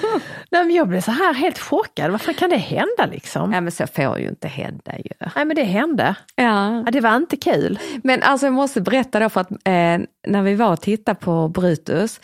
Nej, 0.51 0.65
men 0.65 0.71
jag 0.75 0.89
blev 0.89 1.01
så 1.01 1.11
här 1.11 1.35
helt 1.35 1.59
chockad, 1.59 2.11
varför 2.11 2.33
kan 2.33 2.51
det 2.51 2.57
hända 2.57 3.07
liksom? 3.13 3.53
Ja, 3.53 3.61
men 3.61 3.73
så 3.73 3.87
får 3.87 4.19
ju 4.19 4.29
inte 4.29 4.49
hända 4.49 4.93
ju. 4.99 5.11
Nej 5.37 5.45
men 5.45 5.57
det 5.57 5.63
hände. 5.65 6.15
Ja. 6.37 6.83
Ja, 6.87 6.91
det 6.93 7.01
var 7.01 7.17
inte 7.17 7.37
kul. 7.37 7.79
Men 8.05 8.23
alltså 8.23 8.47
jag 8.47 8.53
måste 8.53 8.81
berätta 8.81 9.21
då 9.21 9.29
för 9.29 9.41
att 9.41 9.51
eh, 9.51 9.57
när 10.27 10.43
vi 10.43 10.55
var 10.55 10.73
och 10.73 10.81
tittade 10.81 11.19
på 11.21 11.49
Brutus, 11.49 12.21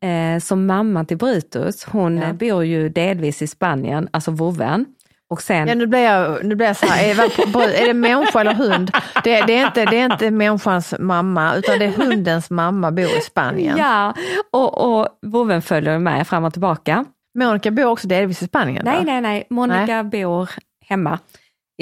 eh, 0.00 0.40
som 0.40 0.66
mamman 0.66 1.06
till 1.06 1.16
Brutus, 1.16 1.84
hon 1.84 2.16
Ja. 2.18 2.32
bor 2.32 2.64
ju 2.64 2.88
delvis 2.88 3.42
i 3.42 3.46
Spanien, 3.46 4.08
alltså 4.10 4.30
vovven. 4.30 4.86
Och 5.32 5.42
sen, 5.42 5.68
Ja, 5.68 5.74
nu 5.74 5.86
blir 5.86 6.00
jag, 6.00 6.44
nu 6.44 6.54
blir 6.54 6.66
jag 6.66 6.76
så 6.76 6.86
här, 6.86 7.10
är 7.10 7.14
det, 7.14 7.82
är 7.82 7.86
det 7.86 7.94
människa 7.94 8.40
eller 8.40 8.54
hund? 8.54 8.90
Det, 9.24 9.42
det, 9.42 9.56
är 9.58 9.66
inte, 9.66 9.84
det 9.84 9.98
är 10.00 10.12
inte 10.12 10.30
människans 10.30 10.94
mamma 10.98 11.54
utan 11.54 11.78
det 11.78 11.84
är 11.84 11.90
hundens 11.90 12.50
mamma 12.50 12.90
bor 12.90 13.04
i 13.04 13.20
Spanien. 13.20 13.78
ja, 13.78 14.14
och, 14.50 14.98
och 14.98 15.08
vovven 15.22 15.62
följer 15.62 15.98
med 15.98 16.28
fram 16.28 16.44
och 16.44 16.52
tillbaka. 16.52 17.04
Monica 17.38 17.70
bor 17.70 17.84
också 17.84 18.08
delvis 18.08 18.42
i 18.42 18.46
Spanien. 18.46 18.82
Nej, 18.84 18.98
va? 18.98 19.04
nej, 19.04 19.20
nej, 19.20 19.46
Monica 19.50 20.04
bor 20.04 20.50
hemma 20.84 21.18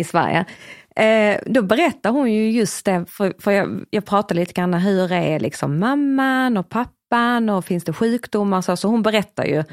i 0.01 0.05
Sverige. 0.05 0.45
Eh, 0.97 1.41
då 1.47 1.63
berättar 1.63 2.11
hon 2.11 2.33
ju 2.33 2.51
just 2.51 2.85
det, 2.85 3.05
för, 3.09 3.35
för 3.39 3.51
jag, 3.51 3.85
jag 3.91 4.05
pratade 4.05 4.41
lite 4.41 4.53
grann 4.53 4.75
hur 4.75 5.13
är 5.13 5.41
liksom 5.41 5.79
mamman 5.79 6.57
och 6.57 6.69
pappan 6.69 7.49
och 7.49 7.65
finns 7.65 7.85
det 7.85 7.93
sjukdomar 7.93 8.61
så, 8.61 8.77
så 8.77 8.89
hon 8.89 9.03
berättar 9.03 9.45
ju 9.45 9.65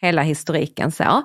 hela 0.00 0.22
historiken 0.22 0.92
så. 0.92 1.22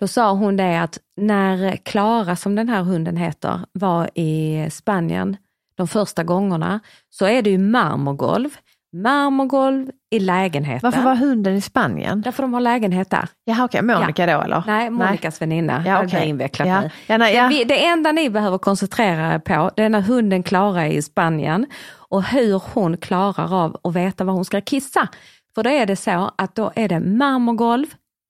Då 0.00 0.08
sa 0.08 0.32
hon 0.32 0.56
det 0.56 0.80
att 0.82 0.98
när 1.16 1.76
Klara, 1.76 2.36
som 2.36 2.54
den 2.54 2.68
här 2.68 2.82
hunden 2.82 3.16
heter, 3.16 3.60
var 3.72 4.10
i 4.14 4.66
Spanien 4.70 5.36
de 5.74 5.88
första 5.88 6.24
gångerna 6.24 6.80
så 7.10 7.26
är 7.26 7.42
det 7.42 7.50
ju 7.50 7.58
marmorgolv. 7.58 8.48
Marmorgolv 8.92 9.90
i 10.10 10.18
lägenheten. 10.18 10.80
Varför 10.90 11.02
var 11.02 11.14
hunden 11.14 11.54
i 11.56 11.60
Spanien? 11.60 12.22
Därför 12.22 12.42
de 12.42 12.54
har 12.54 12.60
lägenhet 12.60 13.10
där. 13.10 13.28
Jaha 13.44 13.64
okej, 13.64 13.82
Monica 13.82 14.26
då 14.26 14.40
eller? 14.42 14.62
Nej, 14.66 14.90
Monikas 14.90 15.42
väninna. 15.42 15.82
Ja, 15.86 16.00
Ja, 16.02 16.08
blir 16.08 16.22
invecklat 16.22 16.68
Ja. 16.68 16.80
nu. 16.80 16.90
Ja, 17.06 17.18
nej, 17.18 17.34
ja. 17.34 17.48
Det, 17.48 17.64
det 17.64 17.86
enda 17.86 18.12
ni 18.12 18.30
behöver 18.30 18.58
koncentrera 18.58 19.34
er 19.34 19.38
på, 19.38 19.70
det 19.76 19.82
är 19.82 19.88
när 19.88 20.00
hunden 20.00 20.42
Klara 20.42 20.86
är 20.86 20.90
i 20.92 21.02
Spanien 21.02 21.66
och 22.08 22.22
hur 22.24 22.62
hon 22.74 22.96
klarar 22.96 23.64
av 23.64 23.76
att 23.84 23.94
veta 23.96 24.24
var 24.24 24.32
hon 24.32 24.44
ska 24.44 24.60
kissa. 24.60 25.08
För 25.54 25.62
då 25.62 25.70
är 25.70 25.86
det 25.86 25.96
så 25.96 26.30
att 26.38 26.54
då 26.54 26.72
är 26.76 26.88
det 26.88 27.00
marmorgolv 27.00 27.86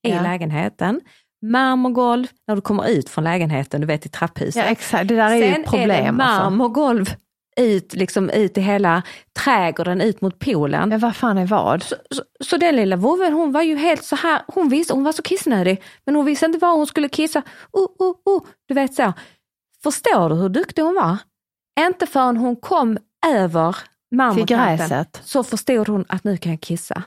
i 0.06 0.10
Ja. 0.10 0.22
lägenheten, 0.22 1.00
marmorgolv 1.42 2.26
när 2.46 2.54
du 2.54 2.60
kommer 2.60 2.88
ut 2.88 3.08
från 3.08 3.24
lägenheten, 3.24 3.80
du 3.80 3.86
vet 3.86 4.06
i 4.06 4.08
trapphuset. 4.08 4.56
Ja 4.56 4.70
exakt, 4.70 5.08
det 5.08 5.16
där 5.16 5.30
är 5.30 5.34
ju 5.34 5.52
Sen 5.52 5.60
ett 5.60 5.70
problem. 5.70 5.90
är 5.90 6.02
det 6.02 6.08
alltså. 6.08 6.14
marmorgolv 6.14 7.14
ut, 7.56 7.94
liksom, 7.94 8.30
ut 8.30 8.58
i 8.58 8.60
hela 8.60 9.02
trädgården, 9.44 10.00
ut 10.00 10.20
mot 10.20 10.38
poolen. 10.38 10.88
Men 10.88 11.00
vad 11.00 11.16
fan 11.16 11.38
är 11.38 11.46
vad? 11.46 11.82
Så, 11.82 11.96
så 12.44 12.56
den 12.56 12.76
lilla 12.76 12.96
vovven 12.96 13.32
hon 13.32 13.52
var 13.52 13.62
ju 13.62 13.76
helt 13.76 14.04
så 14.04 14.16
här, 14.16 14.42
hon 14.46 14.68
visste, 14.68 14.92
hon 14.92 15.04
var 15.04 15.12
så 15.12 15.22
kissnödig, 15.22 15.82
men 16.06 16.14
hon 16.14 16.24
visste 16.24 16.46
inte 16.46 16.58
var 16.58 16.76
hon 16.76 16.86
skulle 16.86 17.08
kissa. 17.08 17.42
Oh, 17.72 17.88
oh, 17.98 18.16
oh, 18.24 18.42
du 18.68 18.74
vet 18.74 18.94
så. 18.94 19.12
Förstår 19.82 20.28
du 20.28 20.34
hur 20.34 20.48
duktig 20.48 20.82
hon 20.82 20.94
var? 20.94 21.16
Inte 21.86 22.06
förrän 22.06 22.36
hon 22.36 22.56
kom 22.56 22.98
över 23.26 23.76
marmorkanten 24.14 25.04
så 25.22 25.44
förstod 25.44 25.88
hon 25.88 26.04
att 26.08 26.24
nu 26.24 26.36
kan 26.36 26.52
jag 26.52 26.60
kissa. 26.60 27.02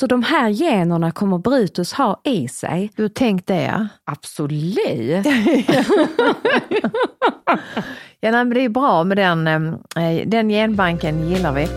Så 0.00 0.06
de 0.06 0.22
här 0.22 0.48
generna 0.48 1.10
kommer 1.10 1.38
Brutus 1.38 1.92
ha 1.92 2.20
i 2.24 2.48
sig. 2.48 2.90
Du 2.96 3.02
har 3.02 3.08
tänkt 3.08 3.46
det 3.46 3.62
ja. 3.62 3.86
Absolut. 4.04 5.26
Ja 8.20 8.30
nej, 8.30 8.44
men 8.44 8.50
det 8.50 8.60
är 8.64 8.68
bra 8.68 9.04
med 9.04 9.16
den, 9.16 9.46
eh, 9.46 10.26
den 10.26 10.48
genbanken 10.48 11.28
gillar 11.28 11.52
vi. 11.52 11.68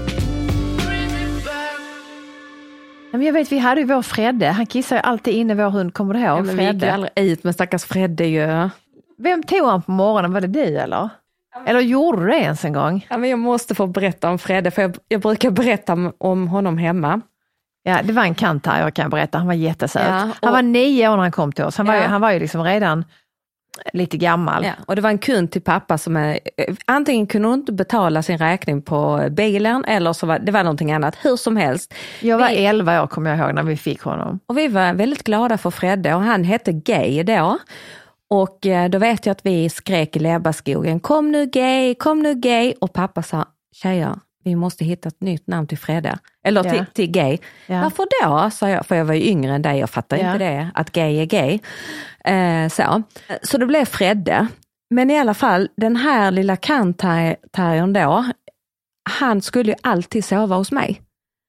Jag 3.26 3.34
vet, 3.34 3.52
vi 3.52 3.58
hade 3.58 3.82
ju 3.82 3.88
vår 3.88 4.02
Fredde, 4.02 4.48
han 4.48 4.66
kissar 4.66 4.96
ju 4.96 5.02
alltid 5.02 5.34
inne 5.34 5.56
vår 5.56 5.70
hund, 5.70 5.94
kommer 5.94 6.14
du 6.14 6.20
ihåg? 6.20 6.40
Ja, 6.40 6.44
men 6.44 6.58
vi 6.58 6.64
gick 6.64 6.74
ju 6.74 6.80
Fredde. 6.80 6.94
aldrig 6.94 7.12
ut 7.16 7.44
med 7.44 7.54
stackars 7.54 7.84
Fredde 7.84 8.26
ju. 8.26 8.70
Vem 9.18 9.44
tog 9.44 9.68
han 9.68 9.82
på 9.82 9.92
morgonen, 9.92 10.34
var 10.34 10.42
det 10.42 10.48
du 10.48 10.78
eller? 10.78 11.10
Eller 11.66 11.80
gjorde 11.80 12.22
du 12.22 12.28
det 12.28 12.38
ens 12.40 12.66
en 12.66 12.74
gång? 12.74 13.08
Ja, 13.10 13.18
men 13.18 13.30
jag 13.30 13.40
måste 13.40 13.76
få 13.76 13.88
berätta 13.88 14.30
om 14.30 14.40
Fredde, 14.40 14.72
för 14.72 14.82
jag, 14.82 14.98
jag 15.08 15.22
brukar 15.22 15.52
berätta 15.52 15.94
om, 15.94 16.14
om 16.18 16.48
honom 16.48 16.78
hemma. 16.78 17.22
Ja, 17.84 18.00
det 18.04 18.14
var 18.14 18.24
en 18.24 18.36
kantar 18.36 18.90
kan 18.92 19.04
jag 19.04 19.12
berätta, 19.12 19.38
han 19.38 19.48
var 19.48 19.54
jättesöt. 19.54 20.08
Ja, 20.08 20.24
och- 20.26 20.36
Han 20.42 20.54
var 20.54 20.62
nio 20.62 21.08
år 21.10 21.16
när 21.16 21.22
han 21.24 21.32
kom 21.32 21.52
till 21.52 21.64
oss, 21.64 21.78
han 21.78 21.86
var, 21.88 21.96
Ja. 21.96 22.02
ju, 22.02 22.08
han 22.08 22.22
var 22.22 22.32
ju 22.32 22.40
liksom 22.40 22.64
redan 22.64 23.06
lite 23.94 24.18
gammal. 24.18 24.66
Ja, 24.66 24.72
och 24.88 24.96
det 24.96 25.02
var 25.02 25.10
en 25.10 25.18
kund 25.18 25.52
till 25.52 25.62
pappa 25.62 25.98
som 25.98 26.18
är, 26.18 26.40
antingen 26.86 27.28
kunde 27.28 27.48
hon 27.48 27.60
inte 27.60 27.72
betala 27.74 28.24
sin 28.24 28.38
räkning 28.38 28.82
på 28.82 29.28
bilen 29.32 29.86
eller 29.86 30.14
så 30.14 30.26
var 30.28 30.40
det 30.40 30.52
var 30.52 30.64
någonting 30.64 30.92
annat. 30.92 31.18
Hur 31.22 31.36
som 31.36 31.58
helst. 31.58 31.94
Jag 32.20 32.38
var 32.38 32.50
Vi- 32.50 32.66
11 32.66 33.04
år 33.04 33.08
kommer 33.08 33.30
jag 33.30 33.40
ihåg 33.40 33.56
när 33.56 33.64
vi 33.64 33.78
fick 33.78 34.02
honom. 34.02 34.40
Och 34.48 34.58
vi 34.58 34.68
var 34.68 34.94
väldigt 34.94 35.24
glada 35.24 35.58
för 35.58 35.70
Fredde 35.72 36.14
och 36.16 36.22
han 36.22 36.44
hette 36.44 36.72
Gay 36.72 37.24
då. 37.24 37.58
Och 38.30 38.66
eh, 38.66 38.90
då 38.90 38.98
vet 38.98 39.26
jag 39.26 39.32
att 39.32 39.46
vi 39.46 39.70
skrek 39.70 40.16
i 40.16 40.20
Lebbaskogen, 40.20 41.00
kom 41.00 41.32
nu 41.32 41.46
Gay, 41.46 41.96
kom 41.96 42.20
nu 42.20 42.34
Gay. 42.34 42.74
Och 42.82 42.94
pappa 42.94 43.24
sa, 43.24 43.46
tjejer, 43.76 44.16
vi 44.44 44.56
måste 44.56 44.86
hitta 44.86 45.08
ett 45.10 45.22
nytt 45.22 45.48
namn 45.48 45.68
till 45.68 45.78
Fredde. 45.78 46.20
Eller 46.44 46.64
till, 46.64 46.76
Ja. 46.78 46.86
till 46.94 47.12
Gay. 47.12 47.38
Ja. 47.68 47.82
Varför 47.82 48.06
då? 48.24 48.50
sa 48.50 48.70
jag, 48.70 48.86
för 48.86 48.96
jag 48.96 49.06
var 49.06 49.14
ju 49.14 49.24
yngre 49.30 49.54
än 49.56 49.62
dig, 49.62 49.80
jag 49.80 49.90
fattar 49.90 50.18
Ja. 50.18 50.26
inte 50.34 50.38
det, 50.46 50.72
att 50.74 50.92
gay 50.92 51.18
är 51.22 51.26
gay. 51.26 51.60
Eh, 52.26 52.70
så. 52.70 53.04
så 53.44 53.58
det 53.58 53.66
blev 53.66 53.86
Fredde. 53.86 54.48
Men 54.90 55.10
i 55.10 55.20
alla 55.20 55.34
fall, 55.34 55.70
den 55.78 55.96
här 55.96 56.32
lilla 56.32 56.56
kantterriern 56.56 57.94
då, 57.94 58.26
han 59.10 59.42
skulle 59.42 59.72
ju 59.72 59.78
alltid 59.84 60.26
sova 60.26 60.56
hos 60.56 60.72
mig. 60.72 61.02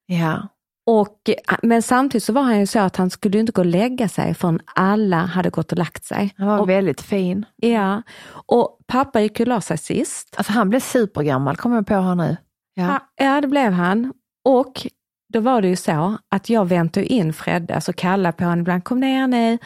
Ja. 0.06 0.48
Och, 0.86 1.30
men 1.62 1.82
samtidigt 1.82 2.24
så 2.24 2.32
var 2.32 2.42
han 2.42 2.58
ju 2.60 2.66
så 2.66 2.78
att 2.78 2.96
han 2.96 3.10
skulle 3.10 3.38
inte 3.38 3.52
gå 3.52 3.60
och 3.62 3.66
lägga 3.66 4.08
sig 4.08 4.34
förrän 4.34 4.60
alla 4.74 5.16
hade 5.16 5.50
gått 5.50 5.72
och 5.72 5.78
lagt 5.78 6.04
sig. 6.04 6.34
Han 6.36 6.46
var 6.46 6.58
och, 6.58 6.68
väldigt 6.68 7.00
fin. 7.00 7.46
ja, 7.56 8.02
och 8.46 8.78
pappa 8.86 9.20
gick 9.20 9.40
och 9.40 9.46
la 9.46 9.60
sig 9.60 9.78
sist. 9.78 10.34
Alltså 10.36 10.52
han 10.52 10.70
blev 10.70 10.80
supergammal, 10.80 11.56
kommer 11.56 11.76
jag 11.76 11.86
på 11.86 11.94
här 11.94 12.14
nu. 12.14 12.36
Ja. 12.74 13.00
Ja. 13.16 13.40
det 13.40 13.48
blev 13.48 13.72
han. 13.72 14.12
Och 14.44 14.86
då 15.32 15.40
var 15.40 15.62
det 15.62 15.68
ju 15.68 15.76
så 15.76 16.18
att 16.28 16.50
jag 16.50 16.64
väntade 16.68 17.06
in 17.06 17.32
Fredde, 17.32 17.74
alltså 17.74 17.92
kallade 17.92 18.32
på 18.36 18.44
honom 18.44 18.60
ibland, 18.60 18.84
kom 18.84 19.00
ner 19.00 19.26
nu. 19.26 19.58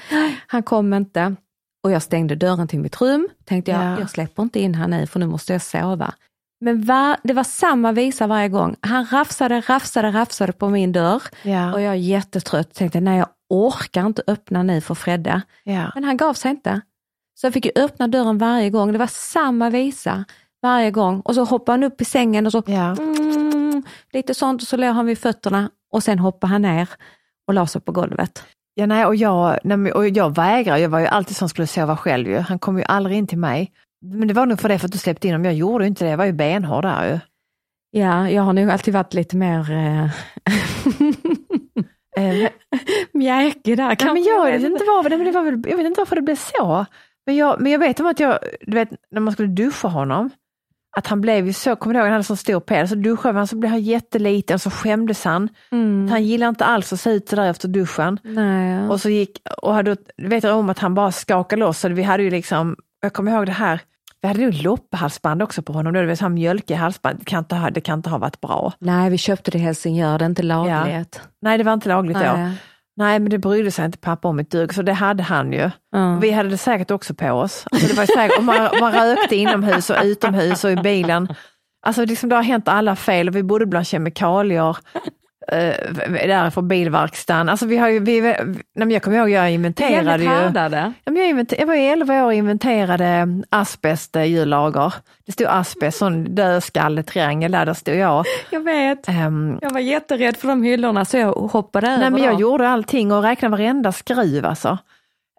Han 0.46 0.62
kom 0.62 0.94
inte. 0.94 1.36
Och 1.84 1.90
jag 1.90 2.02
stängde 2.02 2.34
dörren 2.34 2.68
till 2.68 2.78
mitt 2.80 3.00
rum, 3.00 3.28
tänkte 3.44 3.70
jag, 3.70 3.84
Ja. 3.84 3.98
jag 4.00 4.10
släpper 4.10 4.42
inte 4.42 4.60
in 4.60 4.74
han 4.74 4.90
nu 4.90 5.06
för 5.06 5.20
nu 5.20 5.26
måste 5.26 5.52
jag 5.52 5.62
sova. 5.62 6.14
Men 6.60 6.84
var, 6.84 7.16
det 7.22 7.32
var 7.32 7.44
samma 7.44 7.92
visa 7.92 8.26
varje 8.26 8.48
gång. 8.48 8.76
Han 8.80 9.06
rafsade, 9.06 9.60
rafsade, 9.60 10.10
rafsade 10.10 10.52
på 10.52 10.68
min 10.68 10.92
dörr. 10.92 11.22
Ja. 11.42 11.72
Och 11.74 11.80
jag 11.80 11.90
är 11.92 11.94
jättetrött, 11.98 12.74
tänkte 12.74 13.00
nej 13.00 13.18
jag 13.18 13.28
orkar 13.50 14.06
inte 14.06 14.22
öppna 14.26 14.62
nu 14.62 14.80
för 14.80 14.94
Fredde. 14.94 15.42
Ja. 15.64 15.90
Men 15.94 16.04
han 16.04 16.16
gav 16.16 16.34
sig 16.34 16.50
inte. 16.50 16.80
Så 17.34 17.46
jag 17.46 17.54
fick 17.54 17.64
ju 17.64 17.72
öppna 17.76 18.08
dörren 18.08 18.38
varje 18.38 18.70
gång, 18.70 18.92
det 18.92 18.98
var 18.98 19.06
samma 19.06 19.70
visa 19.70 20.24
varje 20.66 20.90
gång. 20.90 21.20
Och 21.20 21.34
så 21.34 21.44
hoppade 21.44 21.72
han 21.72 21.82
upp 21.82 22.00
i 22.00 22.04
sängen 22.04 22.46
och 22.46 22.52
så 22.52 22.62
Ja. 22.66 22.96
mm, 22.96 23.82
lite 24.12 24.34
sånt 24.34 24.62
och 24.62 24.68
så 24.68 24.76
låg 24.76 24.94
han 24.94 25.06
vid 25.06 25.18
fötterna 25.18 25.70
och 25.92 26.02
sen 26.02 26.18
hoppade 26.18 26.52
han 26.52 26.62
ner 26.62 26.88
och 27.48 27.54
la 27.54 27.66
sig 27.66 27.80
på 27.80 27.92
golvet. 27.92 28.44
Ja, 28.74 28.86
nej, 28.86 29.06
och, 29.06 29.16
jag, 29.16 29.58
nej, 29.64 29.92
och 29.92 30.08
jag 30.08 30.34
vägrar, 30.34 30.76
jag 30.76 30.88
var 30.88 30.98
ju 30.98 31.06
alltid 31.06 31.36
som 31.36 31.48
skulle 31.48 31.66
sova 31.66 31.96
själv 31.96 32.28
ju. 32.28 32.38
Han 32.38 32.58
kom 32.58 32.78
ju 32.78 32.84
aldrig 32.84 33.16
in 33.16 33.26
till 33.26 33.38
mig. 33.38 33.72
Men 34.04 34.28
det 34.28 34.34
var 34.34 34.46
nog 34.46 34.60
för 34.60 34.68
det 34.68 34.78
för 34.78 34.86
att 34.86 34.92
du 34.92 34.98
släppte 34.98 35.26
in 35.28 35.34
honom, 35.34 35.44
jag 35.44 35.54
gjorde 35.54 35.84
ju 35.84 35.88
inte 35.88 36.04
det, 36.04 36.10
jag 36.10 36.18
var 36.18 36.24
ju 36.24 36.32
benhård 36.32 36.84
där 36.84 37.08
ju. 37.10 37.18
Ja, 38.00 38.30
jag 38.30 38.42
har 38.42 38.52
nog 38.52 38.70
alltid 38.70 38.94
varit 38.94 39.14
lite 39.14 39.36
mer 39.36 39.72
eh, 39.72 40.10
Eh, 42.16 42.50
mjäkig 43.12 43.76
där. 43.76 43.96
Ja, 44.00 44.12
men 44.12 44.22
jag, 44.22 44.44
vet 44.44 44.62
inte 44.62 44.84
var, 44.84 45.10
men 45.10 45.24
det 45.24 45.32
var 45.32 45.42
väl, 45.42 45.62
jag 45.66 45.76
vet 45.76 45.86
inte 45.86 46.00
varför 46.00 46.16
det 46.16 46.22
blev 46.22 46.36
så. 46.36 46.86
Men 47.26 47.36
jag, 47.36 47.60
men 47.60 47.72
jag 47.72 47.78
vet 47.78 48.00
om 48.00 48.06
att 48.06 48.20
jag, 48.20 48.38
du 48.60 48.74
vet 48.74 48.90
när 49.10 49.20
man 49.20 49.32
skulle 49.32 49.48
duscha 49.48 49.88
honom, 49.88 50.30
att 50.96 51.06
han 51.06 51.20
blev 51.20 51.46
ju 51.46 51.52
så, 51.52 51.76
kommer 51.76 51.94
du 51.94 51.98
ihåg, 51.98 52.06
han 52.06 52.12
hade 52.12 52.24
så 52.24 52.36
stor 52.36 52.60
päls, 52.60 52.90
så 52.90 52.96
duschade 52.96 53.38
han 53.38 53.46
så 53.46 53.56
blev 53.56 53.70
han 53.70 53.80
jätteliten 53.80 54.58
så 54.58 54.70
skämdes 54.70 55.24
han. 55.24 55.48
Mm. 55.72 56.08
Han 56.10 56.24
gillade 56.24 56.48
inte 56.48 56.64
alls 56.64 56.92
att 56.92 57.00
se 57.00 57.10
ut 57.10 57.28
sådär 57.28 57.50
efter 57.50 57.68
duschen. 57.68 58.18
Nej, 58.22 58.88
Och 58.88 59.00
så 59.00 59.08
gick, 59.08 59.42
och 59.62 59.74
hade, 59.74 59.96
vet 60.16 60.44
jag 60.44 60.56
om 60.56 60.70
att 60.70 60.78
han 60.78 60.94
bara 60.94 61.12
skakade 61.12 61.60
loss, 61.60 61.78
så 61.78 61.88
vi 61.88 62.02
hade 62.02 62.22
ju 62.22 62.30
liksom, 62.30 62.76
jag 63.00 63.12
kommer 63.12 63.32
ihåg 63.32 63.46
det 63.46 63.52
här, 63.52 63.80
vi 64.20 64.28
hade 64.28 64.40
ju 64.40 64.50
loppehalsband 64.50 65.42
också 65.42 65.62
på 65.62 65.72
honom, 65.72 65.92
då, 65.92 66.00
det 66.00 66.06
var 66.06 66.14
så 66.14 66.28
mjölkig 66.28 66.74
halsband, 66.74 67.18
det 67.18 67.24
kan, 67.24 67.38
inte 67.38 67.54
ha, 67.54 67.70
det 67.70 67.80
kan 67.80 67.98
inte 67.98 68.10
ha 68.10 68.18
varit 68.18 68.40
bra. 68.40 68.72
Nej, 68.78 69.10
vi 69.10 69.18
köpte 69.18 69.50
det 69.50 69.58
i 69.58 69.60
Helsingör, 69.60 70.18
det 70.18 70.24
är 70.24 70.26
inte 70.26 70.42
lagligt. 70.42 71.20
Nej, 71.42 71.58
det 71.58 71.64
var 71.64 71.72
inte 71.72 71.88
lagligt 71.88 72.16
då. 72.16 72.50
Nej. 72.96 73.20
Men 73.20 73.30
det 73.30 73.38
brydde 73.38 73.70
sig 73.70 73.84
inte 73.84 73.98
pappa 73.98 74.28
om 74.28 74.38
ett 74.38 74.50
dugg, 74.50 74.74
så 74.74 74.82
det 74.82 74.92
hade 74.92 75.22
han 75.22 75.52
ju. 75.52 75.70
Ja. 75.92 76.18
Vi 76.22 76.30
hade 76.30 76.48
det 76.48 76.58
säkert 76.58 76.90
också 76.90 77.14
på 77.14 77.30
oss. 77.30 77.66
Alltså 77.70 77.88
det 77.88 77.94
var 77.94 78.06
säkert, 78.06 78.38
och 78.38 78.44
man, 78.44 78.68
man 78.80 78.92
rökte 78.92 79.36
inomhus 79.36 79.90
och 79.90 79.96
utomhus 80.02 80.64
och 80.64 80.70
i 80.70 80.76
bilen. 80.76 81.28
Alltså 81.86 82.04
liksom 82.04 82.28
det 82.28 82.36
har 82.36 82.42
hänt 82.42 82.68
alla 82.68 82.96
fel 82.96 83.28
och 83.28 83.36
vi 83.36 83.42
bodde 83.42 83.66
bland 83.66 83.86
kemikalier. 83.86 84.76
Uh, 85.52 85.58
där 86.26 86.50
på 86.50 86.62
bilverkstaden. 86.62 87.48
Alltså 87.48 87.66
vi 87.66 87.76
har 87.76 87.88
ju, 87.88 88.00
vi, 88.00 88.20
nej, 88.74 88.92
jag 88.92 89.02
kommer 89.02 89.16
ihåg, 89.18 89.30
jag 89.30 89.50
inventerade 89.50 90.22
ju. 90.22 90.28
härdade. 90.28 90.92
Jag, 91.04 91.28
inventer, 91.28 91.56
jag 91.60 91.66
var 91.66 91.74
ju 91.74 91.82
11 91.82 92.22
år 92.22 92.26
och 92.26 92.34
inventerade 92.34 93.26
asbesthjullager. 93.50 94.94
Det 95.26 95.32
stod 95.32 95.46
asbest, 95.46 95.98
sån 95.98 96.34
dödskalletriangel 96.34 97.52
där, 97.52 97.66
där 97.66 97.74
stod 97.74 97.96
jag. 97.96 98.24
Jag 98.50 98.60
vet. 98.60 99.08
Ehm, 99.08 99.58
Jag 99.62 99.70
var 99.70 99.80
jätterädd 99.80 100.36
för 100.36 100.48
de 100.48 100.62
hyllorna 100.62 101.04
så 101.04 101.16
jag 101.16 101.32
hoppade 101.32 101.86
över 101.86 101.98
Nej, 101.98 102.10
men 102.10 102.22
jag 102.22 102.32
dem. 102.32 102.40
gjorde 102.40 102.68
allting 102.68 103.12
och 103.12 103.22
räknade 103.22 103.50
varenda 103.56 103.92
skruv 103.92 104.46
alltså. 104.46 104.78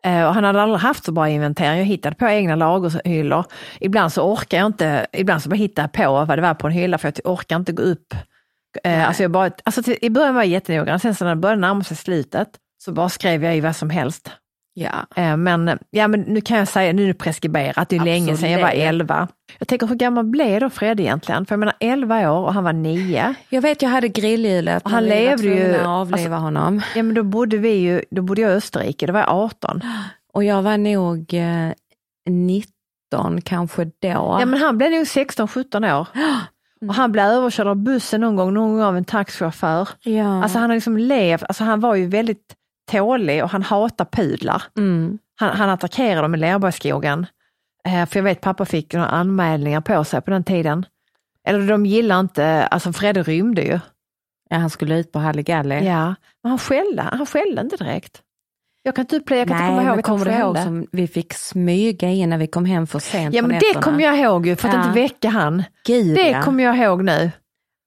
Eh, 0.03 0.27
och 0.27 0.33
han 0.33 0.43
hade 0.43 0.61
aldrig 0.61 0.79
haft 0.81 1.05
så 1.05 1.11
bra 1.11 1.29
inventering. 1.29 1.77
Jag 1.77 1.85
hittade 1.85 2.15
på 2.15 2.27
egna 2.27 2.55
lagerhyllor. 2.55 3.45
Ibland 3.79 4.13
så 4.13 4.21
orkar 4.33 4.57
jag 4.57 4.65
inte, 4.67 5.07
ibland 5.13 5.41
så 5.41 5.49
bara 5.49 5.55
hittar 5.55 5.83
jag 5.83 5.91
på 5.91 6.25
vad 6.25 6.37
det 6.37 6.41
var 6.41 6.53
på 6.53 6.67
en 6.67 6.73
hylla 6.73 6.97
för 6.97 7.07
jag 7.23 7.33
orkar 7.33 7.55
inte 7.55 7.71
gå 7.71 7.83
upp. 7.83 8.13
Eh, 8.83 9.07
alltså 9.07 9.23
jag 9.23 9.31
bara, 9.31 9.51
alltså 9.63 9.83
till, 9.83 9.97
I 10.01 10.09
början 10.09 10.35
var 10.35 10.41
jag 10.41 10.49
jättenoggrann, 10.51 10.99
sen 10.99 11.15
så 11.15 11.25
när 11.25 11.35
det 11.35 11.41
började 11.41 11.61
närma 11.61 11.83
sig 11.83 11.97
slutet 11.97 12.49
så 12.83 12.91
bara 12.91 13.09
skrev 13.09 13.43
jag 13.43 13.57
i 13.57 13.61
vad 13.61 13.75
som 13.75 13.89
helst. 13.89 14.31
Ja. 14.73 15.05
Eh, 15.15 15.37
men, 15.37 15.79
ja, 15.89 16.07
men 16.07 16.21
nu 16.21 16.41
kan 16.41 16.57
jag 16.57 16.67
säga, 16.67 16.93
nu 16.93 17.03
är 17.03 17.07
det 17.07 17.13
preskriberat, 17.13 17.89
det 17.89 17.95
är 17.95 18.03
länge 18.05 18.37
sedan 18.37 18.51
jag 18.51 18.59
var 18.59 18.67
Absolut. 18.67 18.85
11. 18.87 19.27
Jag 19.59 19.67
tänker 19.67 19.87
hur 19.87 19.95
gammal 19.95 20.23
blev 20.25 20.59
då 20.61 20.69
Fredde 20.69 21.03
egentligen? 21.03 21.45
För 21.45 21.53
jag 21.55 21.59
menar 21.59 21.75
11 21.79 22.31
år 22.31 22.45
och 22.45 22.53
han 22.53 22.63
var 22.63 22.73
9. 22.73 23.33
Jag 23.49 23.61
vet, 23.61 23.81
jag 23.81 23.89
hade 23.89 24.07
grillhjulet 24.07 24.83
Och 24.85 24.91
han 24.91 25.03
vi 25.03 25.09
levde 25.09 25.43
ju- 25.43 25.75
att 25.75 25.85
avliva 25.87 26.17
alltså- 26.17 26.29
honom. 26.31 26.81
Ja 26.95 27.03
men 27.03 27.13
då 27.15 27.23
bodde 27.23 27.57
vi 27.57 27.69
ju, 27.69 28.01
då 28.11 28.21
bodde 28.21 28.41
jag 28.41 28.51
i 28.51 28.53
Österrike, 28.55 29.07
då 29.07 29.13
var 29.13 29.19
jag 29.19 29.29
18. 29.29 29.81
Och 30.33 30.43
jag 30.43 30.61
var 30.61 30.77
nog 30.77 31.33
eh, 31.33 31.71
19 32.29 33.41
kanske 33.43 33.85
då. 33.85 33.97
Ja 34.39 34.45
men 34.45 34.59
han 34.61 34.77
blev 34.77 34.91
nog 34.91 35.03
16-17 35.03 35.99
år. 35.99 36.07
Och 36.87 36.93
han 36.95 37.11
blev 37.11 37.25
överkörd 37.25 37.67
av 37.67 37.75
bussen 37.75 38.21
någon 38.21 38.35
gång, 38.35 38.53
någon 38.53 38.69
gång 38.71 38.81
av 38.81 38.97
en 38.97 39.05
taxichaufför. 39.05 39.89
ja. 40.03 40.43
Alltså 40.43 40.59
han 40.59 40.69
har 40.69 40.75
liksom 40.75 40.97
levt, 40.97 41.43
alltså 41.43 41.63
han 41.63 41.79
var 41.79 41.95
ju 41.95 42.07
väldigt 42.07 42.53
tålig 42.91 43.43
och 43.43 43.49
han 43.49 43.63
hatar 43.63 44.05
pudlar. 44.05 44.63
mm. 44.77 45.17
Han, 45.39 45.57
han 45.57 45.69
attackerade 45.69 46.21
dem 46.21 46.35
i 46.35 46.37
Lerbergsskogen. 46.37 47.25
Eh, 47.87 48.05
för 48.05 48.19
jag 48.19 48.23
vet 48.23 48.41
pappa 48.41 48.65
fick 48.65 48.93
några 48.93 49.07
anmälningar 49.07 49.81
på 49.81 50.03
sig 50.03 50.21
på 50.21 50.31
den 50.31 50.43
tiden. 50.43 50.85
Eller 51.47 51.67
de 51.67 51.85
gillar 51.85 52.19
inte, 52.19 52.67
alltså 52.67 52.93
Fredde 52.93 53.23
rymde 53.23 53.61
ju. 53.61 53.79
ja, 54.49 54.57
han 54.57 54.69
skulle 54.69 54.99
ut 54.99 55.11
på 55.11 55.19
Halligalli. 55.19 55.85
Ja, 55.85 56.15
men 56.43 56.49
han 56.49 56.57
skällde, 56.59 57.01
han 57.01 57.25
skällde 57.25 57.61
inte 57.61 57.77
direkt. 57.77 58.21
Jag 58.87 58.95
kan 58.95 59.05
uppleva, 59.11 59.39
jag 59.39 59.47
kan 59.47 59.57
Nej, 59.57 59.67
inte 59.67 59.71
komma 59.71 59.81
ihåg 59.81 59.89
men 59.89 59.99
att 59.99 60.05
kommer 60.05 60.25
du 60.25 60.31
ihåg 60.31 60.57
som 60.57 60.87
vi 60.91 61.07
fick 61.07 61.33
smyga 61.33 62.09
in 62.09 62.29
när 62.29 62.37
vi 62.37 62.47
kom 62.47 62.65
hem 62.65 62.87
för 62.87 62.99
sent 62.99 63.35
Ja 63.35 63.41
men 63.41 63.49
det 63.49 63.55
nätterna? 63.55 63.81
kommer 63.81 64.03
jag 64.03 64.19
ihåg 64.19 64.47
ju, 64.47 64.55
för 64.55 64.67
att 64.67 64.73
Ja. 64.73 64.87
inte 64.87 64.99
väcka 65.01 65.29
han. 65.29 65.63
Gud, 65.87 66.15
Det 66.15 66.29
ja. 66.29 66.41
kommer 66.41 66.63
jag 66.63 66.77
ihåg 66.77 67.03
nu. 67.03 67.31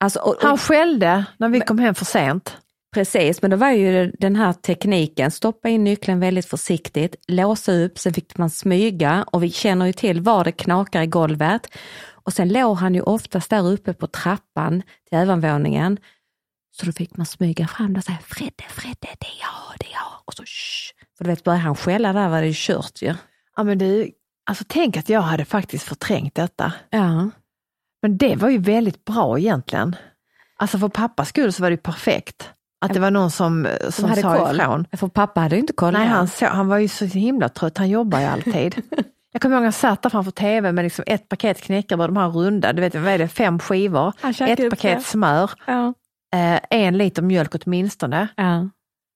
Alltså, 0.05 0.19
och, 0.19 0.35
och, 0.37 0.43
Han 0.43 0.59
skällde 0.59 1.25
när 1.39 1.49
vi 1.49 1.61
kom 1.61 1.79
hem 1.79 1.95
för 1.95 2.05
sent. 2.05 2.57
Precis, 2.95 3.43
men 3.43 3.51
då 3.51 3.57
var 3.57 3.71
ju 3.71 4.13
den 4.19 4.37
här 4.37 4.53
tekniken, 4.53 5.31
stoppa 5.31 5.69
in 5.69 5.85
nyckeln 5.85 6.21
väldigt 6.21 6.47
försiktigt, 6.47 7.17
låsa 7.29 7.73
upp, 7.73 7.99
sen 7.99 8.15
fick 8.15 8.39
man 8.39 8.51
smyga 8.51 9.25
och 9.33 9.43
vi 9.43 9.51
känner 9.51 9.87
ju 9.87 9.93
till 9.93 10.21
var 10.21 10.45
det 10.45 10.53
knakar 10.53 11.03
i 11.03 11.07
golvet. 11.07 11.67
Och 12.25 12.33
sen 12.33 12.49
låg 12.49 12.77
han 12.77 12.95
ju 12.95 13.01
oftast 13.01 13.51
där 13.51 13.73
uppe 13.73 13.93
på 13.93 14.07
trappan 14.07 14.83
till 15.09 15.19
övervåningen. 15.19 15.99
Så 16.73 16.87
då 16.87 16.93
fick 16.93 17.17
man 17.17 17.27
smyga 17.27 17.69
fram 17.69 17.97
och 17.97 18.05
säga 18.05 18.19
Fredde, 18.27 18.65
Fredde, 18.69 18.97
det 19.01 19.27
är 19.27 19.41
jag, 19.41 19.79
det 19.79 19.87
är 19.87 19.93
jag. 19.93 20.23
Och 20.25 20.35
så 20.35 20.43
shh. 20.43 20.93
För 21.19 21.25
du 21.25 21.31
vet, 21.31 21.45
började 21.45 21.63
han 21.65 21.77
skälla 21.77 22.13
där 22.13 22.29
var 22.29 22.41
det 22.41 22.47
ju 22.47 22.53
kört 22.57 23.03
ju. 23.03 23.15
Ja 23.57 23.63
men 23.63 23.79
du, 23.79 24.11
alltså 24.51 24.65
tänk 24.69 24.97
att 24.97 25.09
jag 25.09 25.21
hade 25.21 25.45
faktiskt 25.45 25.85
förträngt 25.85 26.35
detta. 26.35 26.73
Ja. 26.91 27.31
Men 28.03 28.19
det 28.19 28.37
var 28.37 28.49
ju 28.49 28.59
väldigt 28.59 29.05
bra 29.05 29.39
egentligen. 29.39 29.97
Alltså 30.57 30.79
för 30.79 30.89
pappas 30.89 31.29
skull 31.29 31.53
så 31.53 31.63
var 31.63 31.71
det 31.71 31.75
ju 31.75 31.81
perfekt. 31.83 32.51
Att 32.81 32.95
det 32.95 33.01
var 33.01 33.11
någon 33.11 33.31
som, 33.31 33.69
som 33.91 34.09
hade 34.09 34.21
sa 34.23 34.37
koll. 34.47 34.57
ifrån. 34.61 34.87
För 34.93 35.09
pappa 35.09 35.41
hade 35.41 35.55
ju 35.55 35.61
inte 35.61 35.73
koll. 35.73 35.93
Nej, 35.93 36.07
han, 36.07 36.29
så, 36.29 36.47
han 36.47 36.69
var 36.69 36.79
ju 36.79 36.89
så 36.89 37.05
himla 37.05 37.49
trött, 37.49 37.79
han 37.79 37.89
jobbar 37.89 38.21
ju 38.21 38.25
alltid. 38.27 38.83
Jag 39.33 39.43
kommer 39.43 39.57
ihåg 39.57 39.63
att 39.63 39.67
jag 39.67 39.75
satt 39.75 40.03
där 40.03 40.11
framför 40.11 40.31
tv 40.31 40.73
med 40.73 40.83
liksom 40.85 41.05
ett 41.07 41.29
paket 41.29 41.61
knäckebröd, 41.63 42.09
de 42.09 42.17
här 42.17 42.29
runda, 42.29 42.73
du 42.73 42.81
vet 42.81 42.95
vad 42.95 43.07
är 43.07 43.19
det, 43.19 43.29
fem 43.29 43.59
skivor, 43.59 44.13
Han 44.21 44.31
ett 44.31 44.71
paket 44.71 44.99
det. 44.99 45.05
smör, 45.05 45.51
Ja. 45.67 45.95
Eh, 46.35 46.61
en 46.71 46.99
liter 46.99 47.23
mjölk 47.23 47.55
åtminstone. 47.55 48.29
Ja. 48.37 48.69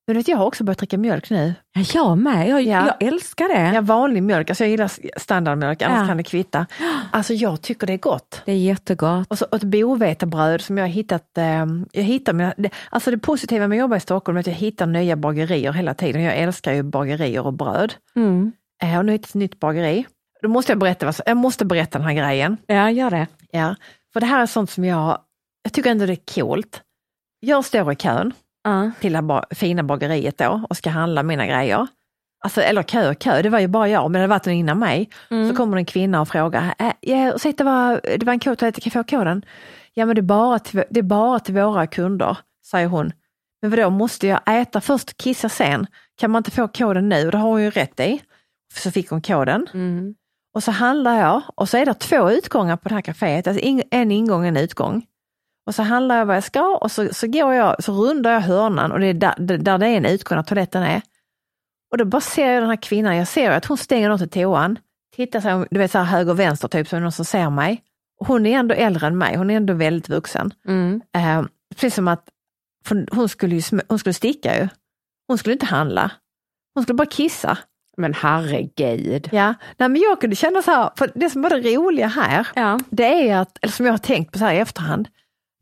Men 0.06 0.16
vet, 0.16 0.28
jag 0.28 0.36
har 0.36 0.46
också 0.46 0.64
börjat 0.64 0.78
dricka 0.78 0.98
mjölk 0.98 1.30
nu. 1.30 1.54
Ja, 1.74 1.82
jag 1.94 2.18
med, 2.18 2.48
jag, 2.48 2.62
Ja. 2.62 2.86
jag 2.98 3.08
älskar 3.08 3.48
det. 3.48 3.74
Ja, 3.74 3.80
vanlig 3.80 4.22
mjölk, 4.22 4.50
alltså 4.50 4.64
jag 4.64 4.70
gillar 4.70 5.18
standardmjölk, 5.20 5.82
annars 5.82 6.00
Ja. 6.00 6.06
kan 6.06 6.16
det 6.16 6.22
kvitta. 6.22 6.66
Alltså 7.10 7.34
jag 7.34 7.62
tycker 7.62 7.86
det 7.86 7.92
är 7.92 7.98
gott. 7.98 8.42
Det 8.44 8.52
är 8.52 8.56
jättegott. 8.56 9.26
Och 9.30 9.38
så 9.38 9.46
ett 9.52 9.62
bovetebröd 9.64 10.60
som 10.60 10.78
jag 10.78 10.84
har 10.84 10.88
hittat. 10.90 11.38
Eh, 11.38 11.66
jag 11.92 12.02
hittar 12.02 12.32
mina, 12.32 12.54
det, 12.56 12.70
alltså 12.90 13.10
det 13.10 13.18
positiva 13.18 13.68
med 13.68 13.76
att 13.76 13.80
jobba 13.80 13.96
i 13.96 14.00
Stockholm 14.00 14.36
är 14.36 14.40
att 14.40 14.46
jag 14.46 14.54
hittar 14.54 14.86
nya 14.86 15.16
bagerier 15.16 15.72
hela 15.72 15.94
tiden. 15.94 16.22
Jag 16.22 16.36
älskar 16.36 16.72
ju 16.72 16.82
bagerier 16.82 17.46
och 17.46 17.52
bröd. 17.52 17.94
Mm. 18.16 18.52
Eh, 18.82 18.98
och 18.98 19.04
nu 19.04 19.10
har 19.10 19.14
jag 19.14 19.18
hittat 19.18 19.28
ett 19.30 19.34
nytt 19.34 19.60
bageri. 19.60 20.06
Då 20.42 20.48
måste 20.48 20.72
jag 20.72 20.78
berätta, 20.78 21.06
vad, 21.06 21.14
jag 21.26 21.36
måste 21.36 21.64
berätta 21.64 21.98
den 21.98 22.06
här 22.08 22.14
grejen. 22.14 22.56
Ja, 22.66 22.90
gör 22.90 23.10
det. 23.10 23.26
Ja, 23.50 23.74
för 24.12 24.20
det 24.20 24.26
här 24.26 24.42
är 24.42 24.46
sånt 24.46 24.70
som 24.70 24.84
jag, 24.84 25.18
jag 25.62 25.72
tycker 25.72 25.90
ändå 25.90 26.06
det 26.06 26.12
är 26.12 26.34
coolt. 26.34 26.80
Jag 27.44 27.64
står 27.64 27.92
i 27.92 27.96
kön 27.96 28.32
Ja. 28.64 28.90
till 29.00 29.12
det 29.12 29.18
här 29.18 29.54
fina 29.54 29.82
bageriet 29.82 30.38
då 30.38 30.62
och 30.70 30.76
ska 30.76 30.90
handla 30.90 31.22
mina 31.22 31.46
grejer. 31.46 31.86
Alltså, 32.44 32.60
eller 32.60 32.82
kö 32.82 33.10
och 33.10 33.18
kö, 33.18 33.42
det 33.42 33.48
var 33.48 33.58
ju 33.58 33.68
bara 33.68 33.88
jag, 33.88 34.02
men 34.02 34.12
det 34.12 34.18
hade 34.18 34.26
varit 34.30 34.46
någon 34.46 34.54
innan 34.54 34.78
mig. 34.78 35.10
Mm. 35.30 35.48
Så 35.50 35.56
kommer 35.56 35.76
en 35.76 35.84
kvinna 35.84 36.20
och 36.20 36.28
frågar, 36.28 36.74
äh, 36.78 36.92
ja, 37.00 37.32
ursäkta, 37.34 37.64
vad- 37.64 38.00
det 38.02 38.22
var 38.26 38.32
en 38.32 38.40
kod, 38.40 38.58
kan 38.58 38.72
jag 38.84 38.92
få 38.92 39.04
koden? 39.04 39.44
Ja 39.94 40.06
men 40.06 40.14
det 40.16 40.20
är, 40.20 40.22
bara 40.22 40.58
till, 40.58 40.82
det 40.90 41.00
är 41.00 41.02
bara 41.04 41.40
till 41.40 41.54
våra 41.54 41.86
kunder, 41.86 42.38
säger 42.70 42.86
hon. 42.86 43.12
Men 43.62 43.70
vadå, 43.70 43.90
måste 43.90 44.26
jag 44.26 44.40
äta 44.46 44.80
först 44.80 45.10
och 45.10 45.16
kissa 45.16 45.48
sen? 45.48 45.86
Kan 46.18 46.30
man 46.30 46.40
inte 46.40 46.50
få 46.50 46.68
koden 46.68 47.08
nu? 47.08 47.30
Det 47.30 47.38
har 47.38 47.48
hon 47.48 47.62
ju 47.62 47.70
rätt 47.70 48.00
i. 48.00 48.20
Så 48.74 48.90
fick 48.90 49.10
hon 49.10 49.22
koden. 49.22 49.66
Mm. 49.74 50.14
Och 50.54 50.62
så 50.62 50.70
handlar 50.70 51.18
jag 51.20 51.42
och 51.54 51.68
så 51.68 51.76
är 51.76 51.86
det 51.86 51.94
två 51.94 52.30
utgångar 52.30 52.76
på 52.76 52.88
det 52.88 52.94
här 52.94 53.02
kaféet, 53.02 53.48
alltså 53.48 53.64
en 53.90 54.10
ingång 54.10 54.40
och 54.40 54.46
en 54.46 54.56
utgång. 54.56 55.04
Och 55.66 55.74
så 55.74 55.82
handlar 55.82 56.18
jag 56.18 56.26
vad 56.26 56.36
jag 56.36 56.44
ska 56.44 56.76
och 56.76 56.90
så, 56.92 57.08
så 57.14 57.26
går 57.26 57.52
jag, 57.54 57.84
så 57.84 57.92
rundar 57.92 58.32
jag 58.32 58.40
hörnan 58.40 58.92
och 58.92 59.00
det 59.00 59.06
är 59.06 59.14
där, 59.14 59.34
där 59.58 59.78
det 59.78 59.86
är 59.86 59.96
en 59.96 60.04
utgång, 60.04 60.36
där 60.36 60.42
toaletten 60.42 60.82
är. 60.82 61.02
Och 61.90 61.98
då 61.98 62.04
bara 62.04 62.20
ser 62.20 62.52
jag 62.52 62.62
den 62.62 62.70
här 62.70 62.82
kvinnan, 62.82 63.16
jag 63.16 63.28
ser 63.28 63.50
att 63.50 63.64
hon 63.64 63.76
stänger 63.78 64.08
något 64.08 64.20
i 64.20 64.28
toan, 64.28 64.78
tittar 65.16 65.40
sig 65.40 65.66
du 65.70 65.78
vet 65.78 65.90
så 65.90 65.98
här 65.98 66.04
höger 66.04 66.34
vänster 66.34 66.68
typ, 66.68 66.88
så 66.88 66.96
är 66.96 67.00
det 67.00 67.04
någon 67.04 67.12
som 67.12 67.24
ser 67.24 67.50
mig. 67.50 67.82
Och 68.20 68.26
hon 68.26 68.46
är 68.46 68.58
ändå 68.58 68.74
äldre 68.74 69.06
än 69.06 69.18
mig, 69.18 69.36
hon 69.36 69.50
är 69.50 69.56
ändå 69.56 69.74
väldigt 69.74 70.08
vuxen. 70.08 70.54
Mm. 70.68 71.00
Eh, 71.16 71.42
precis 71.74 71.94
som 71.94 72.08
att 72.08 72.28
hon, 73.12 73.28
skulle 73.28 73.56
ju, 73.56 73.80
hon 73.88 73.98
skulle 73.98 74.14
sticka 74.14 74.60
ju. 74.60 74.68
Hon 75.28 75.38
skulle 75.38 75.52
inte 75.52 75.66
handla. 75.66 76.10
Hon 76.74 76.82
skulle 76.82 76.96
bara 76.96 77.06
kissa. 77.06 77.58
Men 77.96 78.14
herregud. 78.14 79.28
Ja, 79.32 79.54
Nej, 79.76 79.88
men 79.88 80.00
jag 80.00 80.20
kunde 80.20 80.36
känna 80.36 80.62
så 80.62 80.70
här, 80.70 80.90
för 80.96 81.12
det 81.14 81.30
som 81.30 81.42
var 81.42 81.50
det 81.50 81.76
roliga 81.76 82.06
här, 82.06 82.46
Ja. 82.54 82.80
det 82.90 83.28
är 83.30 83.36
att, 83.36 83.58
eller 83.62 83.72
som 83.72 83.86
jag 83.86 83.92
har 83.92 83.98
tänkt 83.98 84.32
på 84.32 84.38
så 84.38 84.44
här 84.44 84.54
i 84.54 84.58
efterhand, 84.58 85.08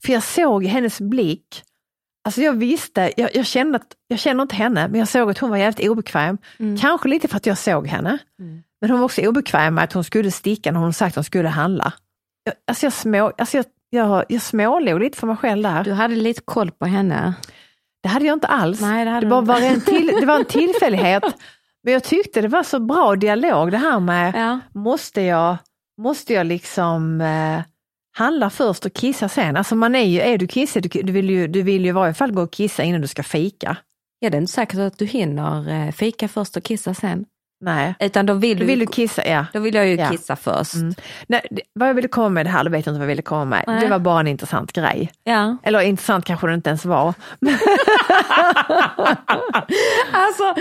för 0.05 0.13
jag 0.13 0.23
såg 0.23 0.65
hennes 0.65 1.01
blick, 1.01 1.63
alltså 2.25 2.41
jag 2.43 2.53
visste, 2.53 3.13
jag, 3.17 3.37
jag 3.37 3.47
kände 3.47 3.77
att, 3.77 3.87
jag 4.09 4.19
känner 4.19 4.43
inte 4.43 4.57
henne, 4.57 4.89
men 4.89 4.99
jag 4.99 5.09
såg 5.09 5.31
att 5.31 5.39
hon 5.39 5.51
var 5.51 5.57
jävligt 5.57 5.89
obekväm. 5.89 6.39
Mm. 6.59 6.79
Kanske 6.79 7.09
lite 7.09 7.29
för 7.29 7.37
att 7.37 7.47
jag 7.47 7.59
såg 7.59 7.87
henne, 7.87 8.19
Mm. 8.41 8.63
men 8.81 8.91
hon 8.91 8.99
var 9.01 9.05
också 9.05 9.23
obekväm 9.23 9.75
med 9.75 9.85
att 9.85 9.93
hon 9.93 10.05
skulle 10.05 10.31
sticka 10.31 10.73
när 10.73 10.81
hon 10.81 10.93
sagt 10.93 11.13
att 11.13 11.17
hon 11.17 11.25
skulle 11.25 11.49
handla. 11.49 11.93
Jag, 12.45 12.55
alltså 12.67 12.87
jag, 12.87 12.93
små, 12.93 13.33
alltså 13.39 13.57
jag, 13.57 13.67
jag, 13.91 14.25
jag 14.29 14.43
smålog 14.43 15.01
lite 15.01 15.19
för 15.19 15.27
mig 15.27 15.37
själv 15.37 15.63
där. 15.63 15.85
Du 15.85 15.93
hade 15.93 16.15
lite 16.17 16.41
koll 16.45 16.71
på 16.71 16.87
henne. 16.87 17.35
Det 18.03 18.09
hade 18.09 18.25
jag 18.27 18.37
inte 18.37 18.47
alls. 18.47 18.81
Nej, 18.81 19.05
det 19.05 19.21
det, 19.21 19.27
bara 19.27 19.41
var 19.41 19.61
en 19.61 19.81
till, 19.81 20.07
det 20.21 20.27
var 20.27 20.39
en 20.39 20.45
tillfällighet. 20.59 21.25
Men 21.85 21.93
jag 21.93 22.05
tyckte 22.05 22.41
det 22.41 22.49
var 22.49 22.63
så 22.63 22.81
bra 22.81 23.17
dialog 23.17 23.71
det 23.71 23.79
här 23.79 24.01
med, 24.01 24.35
Ja. 24.37 24.61
måste 24.81 25.21
jag, 25.21 25.57
måste 26.03 26.33
jag 26.35 26.47
liksom, 26.47 27.21
eh, 27.21 27.61
handla 28.13 28.51
först 28.51 28.87
och 28.87 28.93
kissa 28.93 29.29
sen. 29.29 29.57
Alltså 29.57 29.75
man 29.75 29.95
är 29.95 30.05
ju, 30.05 30.21
är 30.21 30.39
du 30.39 30.47
kissig, 30.47 30.91
du, 30.93 31.03
du, 31.03 31.13
vill 31.13 31.31
ju, 31.31 31.49
du 31.49 31.63
vill 31.63 31.83
ju 31.83 31.89
i 31.89 31.93
varje 31.93 32.15
fall 32.15 32.33
gå 32.33 32.43
och 32.43 32.53
kissa 32.53 32.83
innan 32.83 33.01
du 33.01 33.09
ska 33.09 33.23
fika. 33.23 33.77
Ja, 34.19 34.31
det 34.31 34.37
är 34.37 34.41
inte 34.41 34.53
säkert 34.53 34.79
att 34.79 34.99
du 34.99 35.07
hinner 35.07 35.87
eh, 35.87 35.93
fika 35.93 36.29
först 36.29 36.57
och 36.57 36.63
kissa 36.65 36.95
sen. 36.95 37.25
Nej, 37.65 37.95
Utan 38.01 38.27
då 38.27 38.35
vill, 38.35 38.59
då 38.59 38.65
vill 38.65 38.79
du 38.79 38.87
kissa, 38.87 39.27
ja. 39.27 39.47
då 39.53 39.61
vill 39.61 39.75
jag 39.75 39.89
ju 39.89 39.95
Ja. 39.95 40.09
kissa 40.11 40.37
först. 40.37 40.75
Mm. 40.75 40.95
Nej, 41.27 41.43
vad 41.73 41.89
jag 41.89 41.95
ville 41.95 42.09
komma 42.09 42.29
med 42.29 42.47
det 42.47 42.51
här, 42.51 42.65
det 42.65 42.71
vet 42.71 42.87
jag 42.87 42.93
inte 42.93 42.99
vad 42.99 43.05
jag 43.05 43.09
ville 43.09 43.23
komma 43.23 43.45
med. 43.45 43.65
Nej. 43.67 43.81
Det 43.81 43.89
var 43.89 43.99
bara 43.99 44.21
en 44.21 44.27
intressant 44.27 44.73
grej. 44.73 45.13
Ja. 45.25 45.57
Eller 45.63 45.81
intressant 45.81 46.25
kanske 46.25 46.47
det 46.47 46.55
inte 46.55 46.71
ens 46.71 46.85
var. 46.85 47.15
Alltså, 50.13 50.55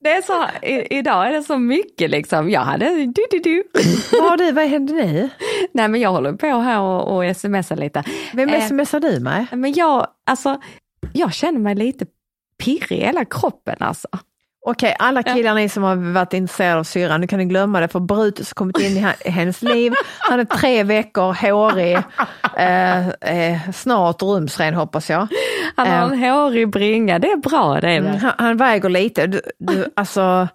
det 0.00 0.10
är 0.12 0.22
så, 0.22 0.66
i, 0.66 0.98
idag 0.98 1.26
är 1.26 1.32
det 1.32 1.42
så 1.42 1.58
mycket 1.58 2.10
liksom. 2.10 2.50
Jag 2.50 2.60
hade 2.60 2.88
du, 2.88 3.12
du, 3.30 3.38
du. 3.38 3.62
Vad 4.22 4.38
du, 4.38 4.52
vad 4.52 4.64
hände 4.64 4.92
nu? 4.92 5.28
Nej 5.72 5.88
men 5.88 6.00
jag 6.00 6.10
håller 6.10 6.32
på 6.32 6.46
här 6.46 6.80
och, 6.80 7.16
och 7.28 7.36
smsar 7.36 7.76
lite. 7.76 8.04
Vem 8.34 8.48
Eh. 8.48 8.66
smsar 8.68 9.00
du 9.00 9.20
med? 9.20 9.46
Men 9.52 9.72
jag, 9.72 10.06
alltså, 10.26 10.60
jag 11.12 11.34
känner 11.34 11.58
mig 11.60 11.74
lite 11.74 12.06
pirrig 12.64 12.98
i 12.98 13.04
hela 13.04 13.24
kroppen 13.24 13.76
alltså. 13.78 14.08
Okej, 14.66 14.96
alla 14.98 15.22
killar 15.22 15.54
ni 15.54 15.68
som 15.68 15.82
har 15.82 15.96
varit 16.12 16.32
intresserade 16.32 16.80
av 16.80 16.84
syrran, 16.84 17.20
nu 17.20 17.26
kan 17.26 17.38
ni 17.38 17.44
glömma 17.44 17.80
det 17.80 17.88
för 17.88 18.00
Brutus 18.00 18.48
har 18.48 18.54
kommit 18.54 18.78
in 18.78 18.96
i, 18.96 19.30
hennes 19.30 19.62
liv. 19.62 19.92
Han 20.18 20.40
är 20.40 20.44
tre 20.44 20.82
veckor, 20.82 21.32
hårig, 21.32 21.98
eh, 22.56 23.08
eh, 23.08 23.70
snart 23.74 24.22
rumsren 24.22 24.74
hoppas 24.74 25.10
jag. 25.10 25.28
Han 25.76 25.86
har 25.88 26.10
en 26.12 26.18
hårig 26.18 26.70
bringa, 26.70 27.18
det 27.18 27.30
är 27.30 27.36
bra 27.36 27.80
det 27.80 27.90
är 27.90 27.98
Mm. 28.00 28.16
Han, 28.16 28.32
han 28.38 28.56
väger 28.56 28.88
lite. 28.88 29.26
Du, 29.26 29.40
du, 29.58 29.92
alltså, 29.96 30.48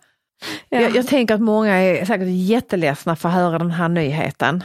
Ja. 0.69 0.81
jag, 0.81 0.95
jag 0.95 1.07
tänker 1.07 1.35
att 1.35 1.41
många 1.41 1.75
är 1.75 2.05
säkert 2.05 2.27
jätteledsna 2.27 3.15
för 3.15 3.29
att 3.29 3.35
höra 3.35 3.57
den 3.57 3.71
här 3.71 3.89
nyheten. 3.89 4.63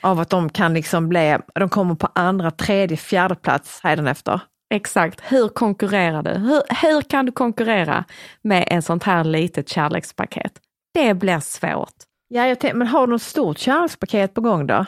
Av 0.00 0.20
att 0.20 0.30
de 0.30 0.48
kan 0.50 0.74
liksom 0.74 1.08
bli, 1.08 1.38
de 1.54 1.68
kommer 1.68 1.94
på 1.94 2.08
andra, 2.14 2.50
tredje, 2.50 2.96
fjärde 2.96 3.34
plats 3.34 3.80
hädanefter. 3.82 4.40
Exakt, 4.72 5.20
hur 5.20 5.48
konkurrerar 5.48 6.22
du? 6.22 6.30
Hur, 6.30 6.62
hur 6.82 7.02
kan 7.02 7.26
du 7.26 7.32
konkurrera 7.32 8.04
med 8.42 8.64
en 8.66 8.82
sånt 8.82 9.02
här 9.02 9.24
litet 9.24 9.68
kärlekspaket? 9.68 10.52
Det 10.94 11.14
blir 11.14 11.40
svårt. 11.40 11.94
Ja, 12.28 12.46
jag 12.46 12.60
tänk, 12.60 12.74
men 12.74 12.86
har 12.86 13.06
du 13.06 13.12
något 13.12 13.22
stort 13.22 13.58
kärlekspaket 13.58 14.34
på 14.34 14.40
gång 14.40 14.66
då? 14.66 14.86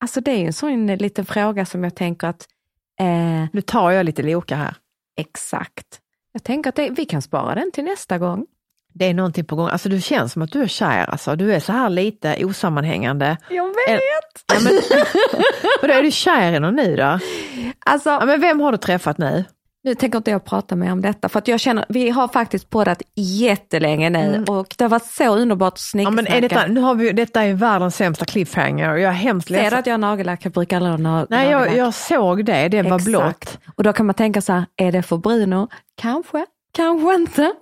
Alltså 0.00 0.20
det 0.20 0.30
är 0.30 0.36
ju 0.38 0.46
en 0.46 0.52
sån 0.52 0.86
liten 0.86 1.26
fråga 1.26 1.66
som 1.66 1.84
jag 1.84 1.94
tänker 1.94 2.26
att 2.26 2.46
eh, 3.00 3.46
Nu 3.52 3.60
tar 3.60 3.90
jag 3.90 4.06
lite 4.06 4.22
Loka 4.22 4.56
här. 4.56 4.76
exakt. 5.16 6.00
Jag 6.32 6.44
tänker 6.44 6.68
att 6.68 6.76
det, 6.76 6.90
vi 6.90 7.04
kan 7.04 7.22
spara 7.22 7.54
den 7.54 7.72
till 7.72 7.84
nästa 7.84 8.18
gång. 8.18 8.46
Det 8.94 9.04
är 9.04 9.14
någonting 9.14 9.44
på 9.44 9.56
gång. 9.56 9.68
Alltså 9.68 9.88
du 9.88 10.00
känns 10.00 10.32
som 10.32 10.42
att 10.42 10.52
du 10.52 10.62
är 10.62 10.66
kär 10.66 11.10
alltså. 11.10 11.36
Du 11.36 11.54
är 11.54 11.60
så 11.60 11.72
här 11.72 11.90
lite 11.90 12.44
osammanhängande. 12.44 13.36
Jag 13.50 13.66
vet! 13.66 14.00
Ja, 14.54 14.60
men, 14.64 14.72
vadå, 15.82 15.94
är 15.94 16.02
du 16.02 16.10
kär 16.10 16.52
i 16.52 16.60
någon 16.60 16.76
nu 16.76 16.96
då? 16.96 17.18
Alltså, 17.86 18.10
Ja, 18.10 18.24
men 18.26 18.40
vem 18.40 18.60
har 18.60 18.72
du 18.72 18.78
träffat 18.78 19.18
nu? 19.18 19.44
nu 19.84 19.94
tänker 19.94 20.18
inte 20.18 20.30
jag 20.30 20.44
prata 20.44 20.76
mer 20.76 20.92
om 20.92 21.00
detta 21.02 21.28
för 21.28 21.38
att 21.38 21.48
jag 21.48 21.60
känner, 21.60 21.84
vi 21.88 22.10
har 22.10 22.28
faktiskt 22.28 22.70
poddat 22.70 23.02
jättelänge 23.16 24.10
nu 24.10 24.44
och 24.48 24.74
det 24.78 24.84
har 24.84 24.88
varit 24.88 25.06
så 25.06 25.36
underbart 25.36 25.72
att 25.72 25.94
Mm. 25.94 26.04
Ja, 26.04 26.10
men 26.10 26.26
är 26.26 26.40
detta, 26.40 26.66
nu 26.66 26.80
har 26.80 26.94
vi, 26.94 27.12
detta 27.12 27.42
är 27.42 27.54
världens 27.54 27.96
sämsta 27.96 28.24
cliffhanger 28.24 28.92
och 28.92 28.98
jag 29.00 29.08
är 29.10 29.16
hemskt 29.16 29.48
Ser 29.48 29.54
du 29.56 29.62
ledsen. 29.62 29.78
att 29.78 29.86
jag 29.86 29.92
har 29.92 29.98
nagellack? 29.98 30.44
Jag 30.44 30.52
brukar 30.52 30.76
aldrig 30.76 30.92
ha 30.92 30.98
na- 30.98 31.26
Nej, 31.30 31.50
jag, 31.50 31.58
nagellack. 31.60 31.78
jag 31.78 31.94
såg 31.94 32.44
det, 32.44 32.68
det 32.68 32.82
var 32.82 32.96
Exakt. 32.96 33.04
blått. 33.04 33.58
Och 33.76 33.82
då 33.84 33.92
kan 33.92 34.06
man 34.06 34.14
tänka 34.14 34.40
så 34.40 34.52
här, 34.52 34.64
är 34.76 34.92
det 34.92 35.02
för 35.02 35.16
Bruno? 35.16 35.68
Kanske, 36.00 36.46
kanske 36.78 37.14
inte. 37.14 37.52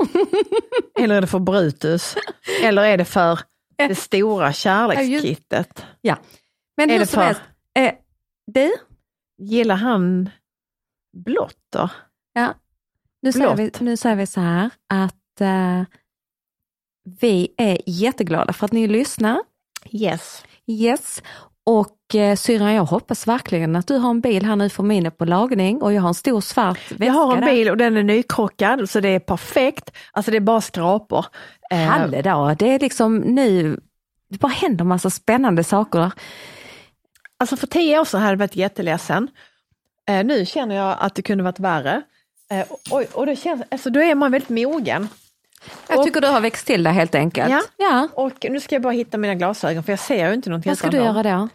Eller 1.00 1.14
är 1.14 1.20
det 1.20 1.26
för 1.26 1.38
Brutus? 1.38 2.16
Eller 2.62 2.82
är 2.82 2.96
det 2.96 3.04
för 3.04 3.40
det 3.76 3.94
stora 3.94 4.52
kärlekskittet? 4.52 5.86
ja. 6.00 6.16
Men 6.76 6.90
hur 6.90 7.04
som 7.04 7.22
helst, 7.22 7.40
eh, 7.74 7.94
du, 8.46 8.72
Gillar 9.38 9.76
han 9.76 10.30
blått 11.12 11.66
då? 11.72 11.88
ja, 12.32 12.54
nu, 13.22 13.32
säger 13.32 13.56
vi, 13.56 13.70
nu 13.80 13.96
säger 13.96 14.16
vi 14.16 14.26
så 14.26 14.40
här 14.40 14.70
att 14.88 15.40
eh, 15.40 15.82
vi 17.20 17.54
är 17.56 17.78
jätteglada 17.86 18.52
för 18.52 18.64
att 18.64 18.72
ni 18.72 18.86
lyssnar. 18.86 19.42
Yes. 19.90 20.44
Yes. 20.66 21.22
Och 21.66 22.14
eh, 22.14 22.36
syrran, 22.36 22.72
jag 22.72 22.84
hoppas 22.84 23.26
verkligen 23.26 23.76
att 23.76 23.86
du 23.86 23.96
har 23.96 24.10
en 24.10 24.20
bil 24.20 24.44
här 24.46 24.56
nu 24.56 24.68
för 24.68 24.82
min 24.82 25.06
är 25.06 25.10
på 25.10 25.24
lagning 25.24 25.82
och 25.82 25.92
jag 25.92 26.02
har 26.02 26.08
en 26.08 26.14
stor 26.14 26.40
svart 26.40 26.90
väska 26.90 27.04
Jag 27.04 27.12
har 27.12 27.34
en 27.34 27.40
där. 27.40 27.50
bil 27.50 27.70
och 27.70 27.76
den 27.76 27.96
är 27.96 28.02
nykrockad 28.02 28.90
så 28.90 29.00
det 29.00 29.08
är 29.08 29.18
perfekt. 29.18 29.90
Alltså 30.12 30.30
det 30.30 30.36
är 30.36 30.40
bara 30.40 30.60
skrapor. 30.60 31.26
Eh, 31.70 31.78
Halledag, 31.78 32.56
det 32.56 32.74
är 32.74 32.78
liksom 32.78 33.16
nu, 33.16 33.80
det 34.30 34.38
bara 34.38 34.52
händer 34.52 34.84
massa 34.84 35.10
spännande 35.10 35.64
saker. 35.64 36.10
Alltså 37.38 37.56
för 37.56 37.66
tio 37.66 38.00
år 38.00 38.04
sedan 38.04 38.20
hade 38.20 38.32
jag 38.32 38.38
varit 38.38 38.56
jätteledsen. 38.56 39.28
Eh, 40.08 40.24
nu 40.24 40.46
känner 40.46 40.74
jag 40.74 40.96
att 41.00 41.14
det 41.14 41.22
kunde 41.22 41.44
varit 41.44 41.60
värre. 41.60 42.02
Eh, 42.50 42.64
och, 42.90 43.02
och 43.12 43.26
då, 43.26 43.34
känns, 43.34 43.62
alltså 43.70 43.90
då 43.90 44.00
är 44.02 44.14
man 44.14 44.32
väldigt 44.32 44.48
mogen. 44.48 45.08
Jag 45.88 45.98
Och- 45.98 46.04
tycker 46.04 46.20
du 46.20 46.26
har 46.26 46.40
växt 46.40 46.66
till 46.66 46.82
det 46.82 46.90
helt 46.90 47.14
enkelt. 47.14 47.50
Ja. 47.50 47.62
ja. 47.76 48.08
Och 48.14 48.46
nu 48.50 48.60
ska 48.60 48.74
jag 48.74 48.82
bara 48.82 48.92
hitta 48.92 49.18
mina 49.18 49.34
glasögon 49.34 49.82
för 49.82 49.92
jag 49.92 49.98
ser 49.98 50.28
ju 50.28 50.34
inte 50.34 50.50
någonting 50.50 50.70
Vad 50.70 50.78
ska 50.78 50.90
du 50.90 50.96
dem. 50.98 51.06
göra 51.06 51.22
då? 51.22 51.48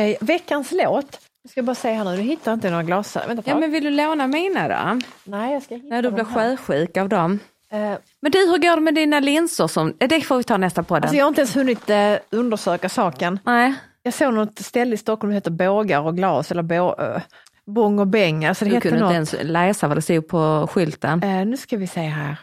Eh, 0.00 0.16
veckans 0.20 0.72
låt, 0.72 1.20
jag 1.42 1.50
ska 1.50 1.62
bara 1.62 1.74
säga 1.74 1.94
här 1.96 2.04
nu, 2.04 2.16
du 2.16 2.22
hittar 2.22 2.52
inte 2.52 2.70
några 2.70 2.82
glasögon. 2.82 3.28
Vänta 3.28 3.50
Ja 3.50 3.56
men 3.58 3.70
vill 3.72 3.84
du 3.84 3.90
låna 3.90 4.26
mina 4.26 4.68
då? 4.68 5.00
Nej, 5.24 5.52
jag 5.52 5.62
ska 5.62 5.74
hitta 5.74 5.88
När 5.88 6.02
du 6.02 6.10
blir 6.10 6.24
sjösjuk 6.24 6.96
av 6.96 7.08
dem. 7.08 7.38
Eh, 7.70 7.78
Men 8.20 8.32
du, 8.32 8.38
hur 8.38 8.58
går 8.58 8.76
det 8.76 8.82
med 8.82 8.94
dina 8.94 9.20
linser? 9.20 9.66
Som, 9.66 9.94
det 9.98 10.20
får 10.20 10.36
vi 10.36 10.42
ta 10.44 10.56
nästa 10.56 10.82
podden. 10.82 11.02
alltså 11.02 11.16
jag 11.16 11.24
har 11.24 11.28
inte 11.28 11.40
ens 11.40 11.56
hunnit 11.56 11.90
eh, 11.90 12.14
undersöka 12.30 12.88
saken. 12.88 13.38
Nej, 13.44 13.74
Jag 14.02 14.14
såg 14.14 14.34
något 14.34 14.58
ställe 14.58 14.94
i 14.94 14.96
Stockholm 14.98 15.30
som 15.30 15.34
heter 15.34 15.50
Bågar 15.50 16.00
och 16.00 16.16
glas 16.16 16.50
eller 16.50 16.62
bå, 16.62 16.94
eh, 16.98 17.22
Bång 17.66 17.98
och 17.98 18.06
Bäng. 18.06 18.44
Alltså 18.44 18.64
det 18.64 18.70
du 18.70 18.74
heter 18.74 18.88
kunde 18.88 19.04
något. 19.04 19.14
inte 19.14 19.36
ens 19.36 19.50
läsa 19.50 19.88
vad 19.88 19.96
det 19.96 20.02
stod 20.02 20.28
på 20.28 20.68
skylten. 20.72 21.22
Eh, 21.22 21.46
nu 21.46 21.56
ska 21.56 21.76
vi 21.76 21.86
se 21.86 22.00
här. 22.00 22.36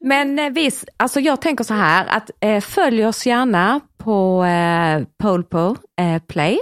Men 0.00 0.38
eh, 0.38 0.50
visst, 0.50 0.88
alltså 0.96 1.20
jag 1.20 1.40
tänker 1.40 1.64
så 1.64 1.74
här 1.74 2.06
att 2.06 2.30
eh, 2.40 2.60
följ 2.60 3.06
oss 3.06 3.26
gärna 3.26 3.80
på 3.98 4.44
eh, 4.44 5.02
Polpo 5.18 5.76
eh, 6.00 6.22
Play. 6.22 6.58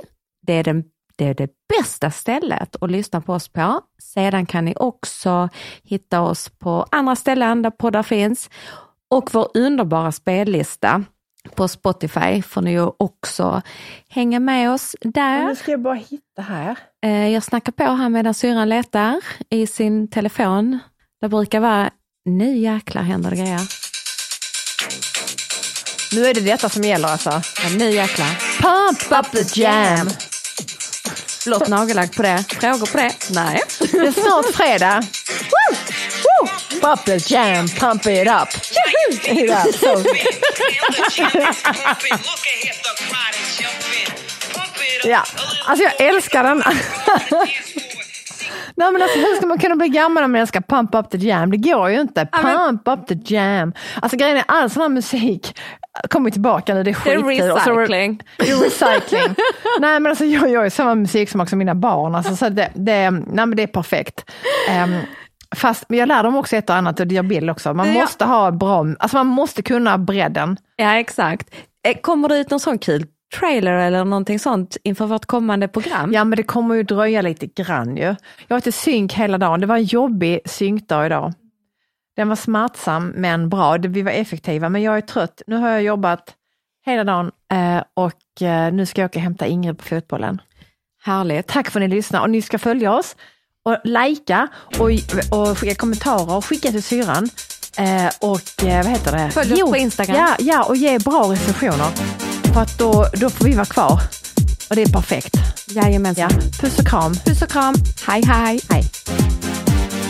Det 0.46 0.52
är, 0.52 0.64
den, 0.64 0.84
det 1.16 1.24
är 1.24 1.34
det 1.34 1.50
bästa 1.78 2.10
stället 2.10 2.76
att 2.80 2.90
lyssna 2.90 3.20
på 3.20 3.32
oss 3.32 3.48
på. 3.48 3.80
Sedan 4.02 4.46
kan 4.46 4.64
ni 4.64 4.74
också 4.76 5.48
hitta 5.82 6.20
oss 6.20 6.48
på 6.48 6.86
andra 6.90 7.16
ställen 7.16 7.62
där 7.62 7.70
poddar 7.70 8.02
finns. 8.02 8.50
Och 9.10 9.34
vår 9.34 9.48
underbara 9.54 10.12
spellista 10.12 11.04
på 11.54 11.68
Spotify 11.68 12.42
får 12.42 12.62
ni 12.62 12.72
ju 12.72 12.90
också 12.98 13.62
hänga 14.08 14.40
med 14.40 14.70
oss 14.72 14.96
där. 15.00 15.44
Nu 15.46 15.56
ska 15.56 15.70
jag 15.70 15.80
bara 15.82 15.94
hitta 15.94 16.42
här. 16.42 16.78
Eh, 17.02 17.28
Jag 17.28 17.42
snackar 17.42 17.72
på 17.72 17.84
här 17.84 18.08
medan 18.08 18.34
syrran 18.34 18.68
letar 18.68 19.20
i 19.50 19.66
sin 19.66 20.08
telefon. 20.08 20.78
Det 21.20 21.28
brukar 21.28 21.60
vara, 21.60 21.90
nu 22.30 22.56
jäklar 22.56 23.02
händer 23.02 23.30
det 23.30 23.36
grejer. 23.36 23.60
Nu 26.12 26.26
är 26.26 26.34
det 26.34 26.40
detta 26.40 26.68
som 26.68 26.84
gäller 26.84 27.08
alltså. 27.08 27.42
Ja, 27.62 27.68
nu 27.76 27.90
jäklar. 27.90 28.28
Pump 28.60 29.26
up 29.26 29.32
the 29.32 29.60
jam! 29.60 30.10
Blått 31.44 31.68
nagellack 31.68 32.16
på 32.16 32.22
det. 32.22 32.44
Frågor 32.60 32.86
på 32.86 32.96
det? 32.98 33.12
Nej. 33.30 33.60
Det 33.78 33.98
är 33.98 34.12
snart 34.12 34.54
fredag. 34.54 35.02
Woo! 35.50 35.76
Woo! 36.22 36.48
Pump 36.80 37.04
the 37.04 37.34
jam, 37.34 37.68
pump 37.68 38.06
it 38.06 38.28
up. 38.28 38.48
It. 39.24 39.50
Ja, 45.04 45.24
alltså 45.66 45.84
jag 45.84 46.00
älskar 46.00 46.42
den. 46.44 46.62
Nej 48.80 48.92
men 48.92 49.02
alltså 49.02 49.18
hur 49.18 49.36
ska 49.36 49.46
man 49.46 49.58
kunna 49.58 49.76
bli 49.76 49.88
gammal 49.88 50.24
om 50.24 50.32
man 50.32 50.40
älskar 50.40 50.60
Pump 50.60 50.94
Up 50.94 51.10
The 51.10 51.18
Jam? 51.18 51.50
Det 51.50 51.56
går 51.56 51.90
ju 51.90 52.00
inte. 52.00 52.26
Pump 52.32 52.88
Up 52.88 53.06
The 53.06 53.34
Jam. 53.34 53.72
Alltså 54.02 54.16
grejen 54.16 54.36
är 54.36 54.44
all 54.46 54.70
sån 54.70 54.82
här 54.82 54.88
musik 54.88 55.58
kommer 56.10 56.30
tillbaka 56.30 56.74
nu, 56.74 56.82
det 56.82 56.90
är 56.90 57.04
Det 57.04 57.12
är 57.12 57.22
skitkul. 57.22 57.50
Och 57.50 57.60
så- 57.60 57.70
recycling. 57.76 58.22
det 58.38 58.50
är 58.50 58.56
recycling. 58.56 59.34
nej 59.80 60.00
men 60.00 60.06
alltså 60.10 60.24
jag 60.24 60.50
gör 60.50 60.64
ju 60.64 60.70
samma 60.70 60.94
musiksmak 60.94 61.48
som 61.48 61.58
mina 61.58 61.74
barn. 61.74 62.14
Alltså, 62.14 62.36
så 62.36 62.48
det, 62.48 62.70
det, 62.74 63.10
nej, 63.10 63.46
men 63.46 63.56
det 63.56 63.62
är 63.62 63.66
perfekt. 63.66 64.30
Um, 64.84 64.96
fast 65.56 65.84
jag 65.88 66.08
lär 66.08 66.22
dem 66.22 66.36
också 66.36 66.56
ett 66.56 66.70
och 66.70 66.76
annat 66.76 67.00
och 67.00 67.06
gör 67.06 67.22
Bill 67.22 67.50
också. 67.50 67.74
Man 67.74 67.86
Ja. 67.94 68.00
måste 68.00 68.24
ha 68.24 68.50
bra, 68.50 68.86
alltså 68.98 69.16
man 69.16 69.26
måste 69.26 69.62
kunna 69.62 69.98
bredden. 69.98 70.56
Ja, 70.76 70.94
exakt. 70.98 71.54
Eh, 71.88 71.96
Kommer 72.00 72.28
det 72.28 72.38
ut 72.38 72.50
någon 72.50 72.60
sån 72.60 72.78
kul 72.78 73.06
trailer 73.38 73.72
eller 73.72 74.04
någonting 74.04 74.38
sånt 74.38 74.76
inför 74.84 75.06
vårt 75.06 75.26
kommande 75.26 75.68
program? 75.68 76.12
Ja 76.12 76.24
men 76.24 76.36
det 76.36 76.42
kommer 76.42 76.74
ju 76.74 76.82
dröja 76.82 77.22
lite 77.22 77.46
grann 77.46 77.96
ju. 77.96 78.02
Jag 78.48 78.56
var 78.56 78.60
till 78.60 78.72
synk 78.72 79.12
hela 79.14 79.38
dagen, 79.38 79.60
det 79.60 79.66
var 79.66 79.76
en 79.76 79.84
jobbig 79.84 80.40
synkdag 80.46 81.06
idag. 81.06 81.32
Den 82.16 82.28
var 82.28 82.36
smärtsam 82.36 83.08
men 83.16 83.48
bra, 83.48 83.78
Det- 83.78 83.88
vi 83.88 84.02
var 84.02 84.12
effektiva 84.12 84.68
men 84.68 84.82
jag 84.82 84.96
är 84.96 85.00
trött. 85.00 85.42
Nu 85.46 85.56
har 85.56 85.68
jag 85.68 85.82
jobbat 85.82 86.34
hela 86.86 87.04
dagen 87.04 87.30
eh, 87.52 87.82
och 87.94 88.42
eh, 88.42 88.72
nu 88.72 88.86
ska 88.86 89.00
jag 89.00 89.08
åka 89.08 89.18
och 89.18 89.22
hämta 89.22 89.46
Ingrid 89.46 89.78
på 89.78 89.84
fotbollen. 89.84 90.40
Härligt. 91.02 91.46
Tack 91.46 91.70
för 91.70 91.80
att 91.80 91.88
ni 91.88 91.96
lyssnar 91.96 92.20
och 92.20 92.30
ni 92.30 92.42
ska 92.42 92.58
följa 92.58 92.92
oss 92.92 93.16
och 93.64 93.76
likea 93.84 94.48
och, 94.78 94.90
och 95.40 95.58
skicka 95.58 95.74
kommentarer 95.74 96.36
och 96.36 96.44
skicka 96.44 96.70
till 96.70 96.82
syran. 96.82 97.28
Eh, 97.78 98.06
och 98.30 98.40
vad 98.62 98.86
heter 98.86 99.12
det? 99.12 99.30
Följ 99.30 99.62
oss 99.62 99.70
på 99.70 99.76
Instagram. 99.76 100.16
Ja, 100.16 100.36
ja, 100.38 100.64
och 100.64 100.76
ge 100.76 100.98
bra 100.98 101.22
recensioner. 101.32 102.29
För 102.52 102.60
att 102.60 102.78
då, 102.78 103.08
då 103.12 103.30
får 103.30 103.44
vi 103.44 103.54
vara 103.54 103.66
kvar. 103.66 104.00
Och 104.70 104.76
det 104.76 104.82
är 104.82 104.88
perfekt. 104.88 105.36
Jajamensan. 105.66 106.30
Ja, 106.30 106.40
puss 106.60 106.78
och 106.78 106.86
kram. 106.86 107.14
Puss 107.14 107.42
och 107.42 107.50
kram. 107.50 107.74
Hej 108.06 108.22
hej. 108.26 108.60
Hej. 108.70 108.84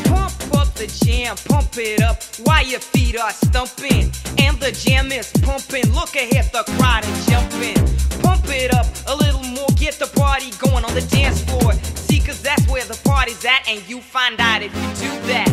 Pump 0.05 0.55
up 0.55 0.75
the 0.75 0.87
jam, 1.07 1.37
pump 1.49 1.77
it 1.77 2.01
up 2.01 2.19
while 2.47 2.67
your 2.71 2.81
feet 2.81 3.21
are 3.21 3.33
stumping. 3.33 4.05
And 4.49 4.61
the 4.61 4.73
jam 4.73 5.13
is 5.13 5.33
pumping. 5.33 5.93
Look 5.93 6.17
ahead, 6.17 6.51
the 6.53 6.65
crowd 6.77 7.05
is 7.05 7.27
jumping. 7.27 7.79
Pump 8.23 8.45
it 8.49 8.75
up 8.75 8.87
a 9.07 9.15
little 9.25 9.45
more, 9.57 9.71
get 9.77 9.99
the 9.99 10.11
party 10.21 10.51
going 10.59 10.85
on 10.85 10.95
the 10.95 11.07
dance 11.17 11.45
floor. 11.45 11.73
See, 12.07 12.21
cause 12.21 12.41
that's 12.43 12.67
where 12.69 12.85
the 12.85 12.99
party's 13.05 13.45
at, 13.45 13.69
and 13.69 13.81
you 13.89 14.01
find 14.01 14.41
out 14.41 14.63
if 14.63 14.73
you 14.75 15.09
do 15.09 15.13
that. 15.29 15.51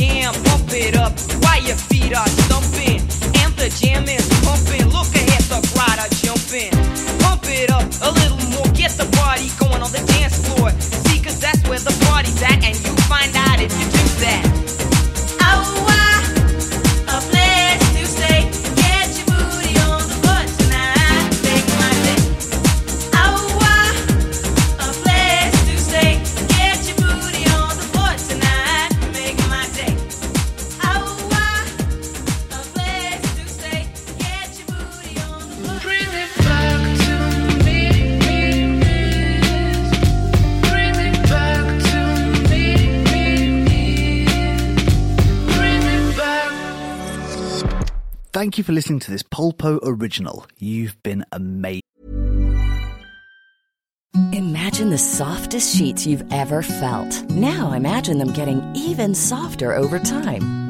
Jam, 0.00 0.32
pump 0.44 0.72
it 0.72 0.96
up 0.96 1.12
while 1.44 1.62
your 1.62 1.76
feet 1.76 2.16
are 2.16 2.28
stumping. 2.44 3.00
And 3.40 3.52
the 3.60 3.68
jam 3.80 4.08
is 4.08 4.26
pumping. 4.40 4.88
Look 4.88 5.12
ahead, 5.12 5.44
the 5.52 5.60
crowd 5.72 5.98
are 6.00 6.12
jumping. 6.24 6.72
Pump 7.20 7.44
it 7.44 7.70
up 7.70 7.84
a 8.08 8.10
little 8.10 8.40
more, 8.56 8.68
get 8.72 8.92
the 8.96 9.08
party 9.20 9.50
going 9.60 9.82
on 9.82 9.92
the 9.92 10.02
dance 10.16 10.36
floor. 10.46 10.70
See, 10.80 11.20
cause 11.22 11.38
that's 11.38 11.62
where 11.68 11.78
the 11.78 11.94
party's 12.08 12.42
at, 12.42 12.64
and 12.64 12.76
you 12.80 12.92
find 13.12 13.34
out 13.36 13.60
if 13.60 13.72
you 13.78 13.86
do 13.92 14.04
that. 14.24 14.69
Thank 48.50 48.58
you 48.58 48.64
for 48.64 48.72
listening 48.72 48.98
to 48.98 49.12
this 49.12 49.22
Polpo 49.22 49.78
original. 49.84 50.44
You've 50.58 51.00
been 51.04 51.24
amazing. 51.30 51.82
Imagine 54.32 54.90
the 54.90 54.98
softest 54.98 55.76
sheets 55.76 56.04
you've 56.04 56.24
ever 56.32 56.60
felt. 56.60 57.30
Now 57.30 57.70
imagine 57.70 58.18
them 58.18 58.32
getting 58.32 58.60
even 58.74 59.14
softer 59.14 59.72
over 59.72 60.00
time. 60.00 60.69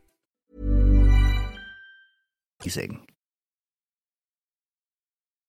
amazing. 2.61 3.10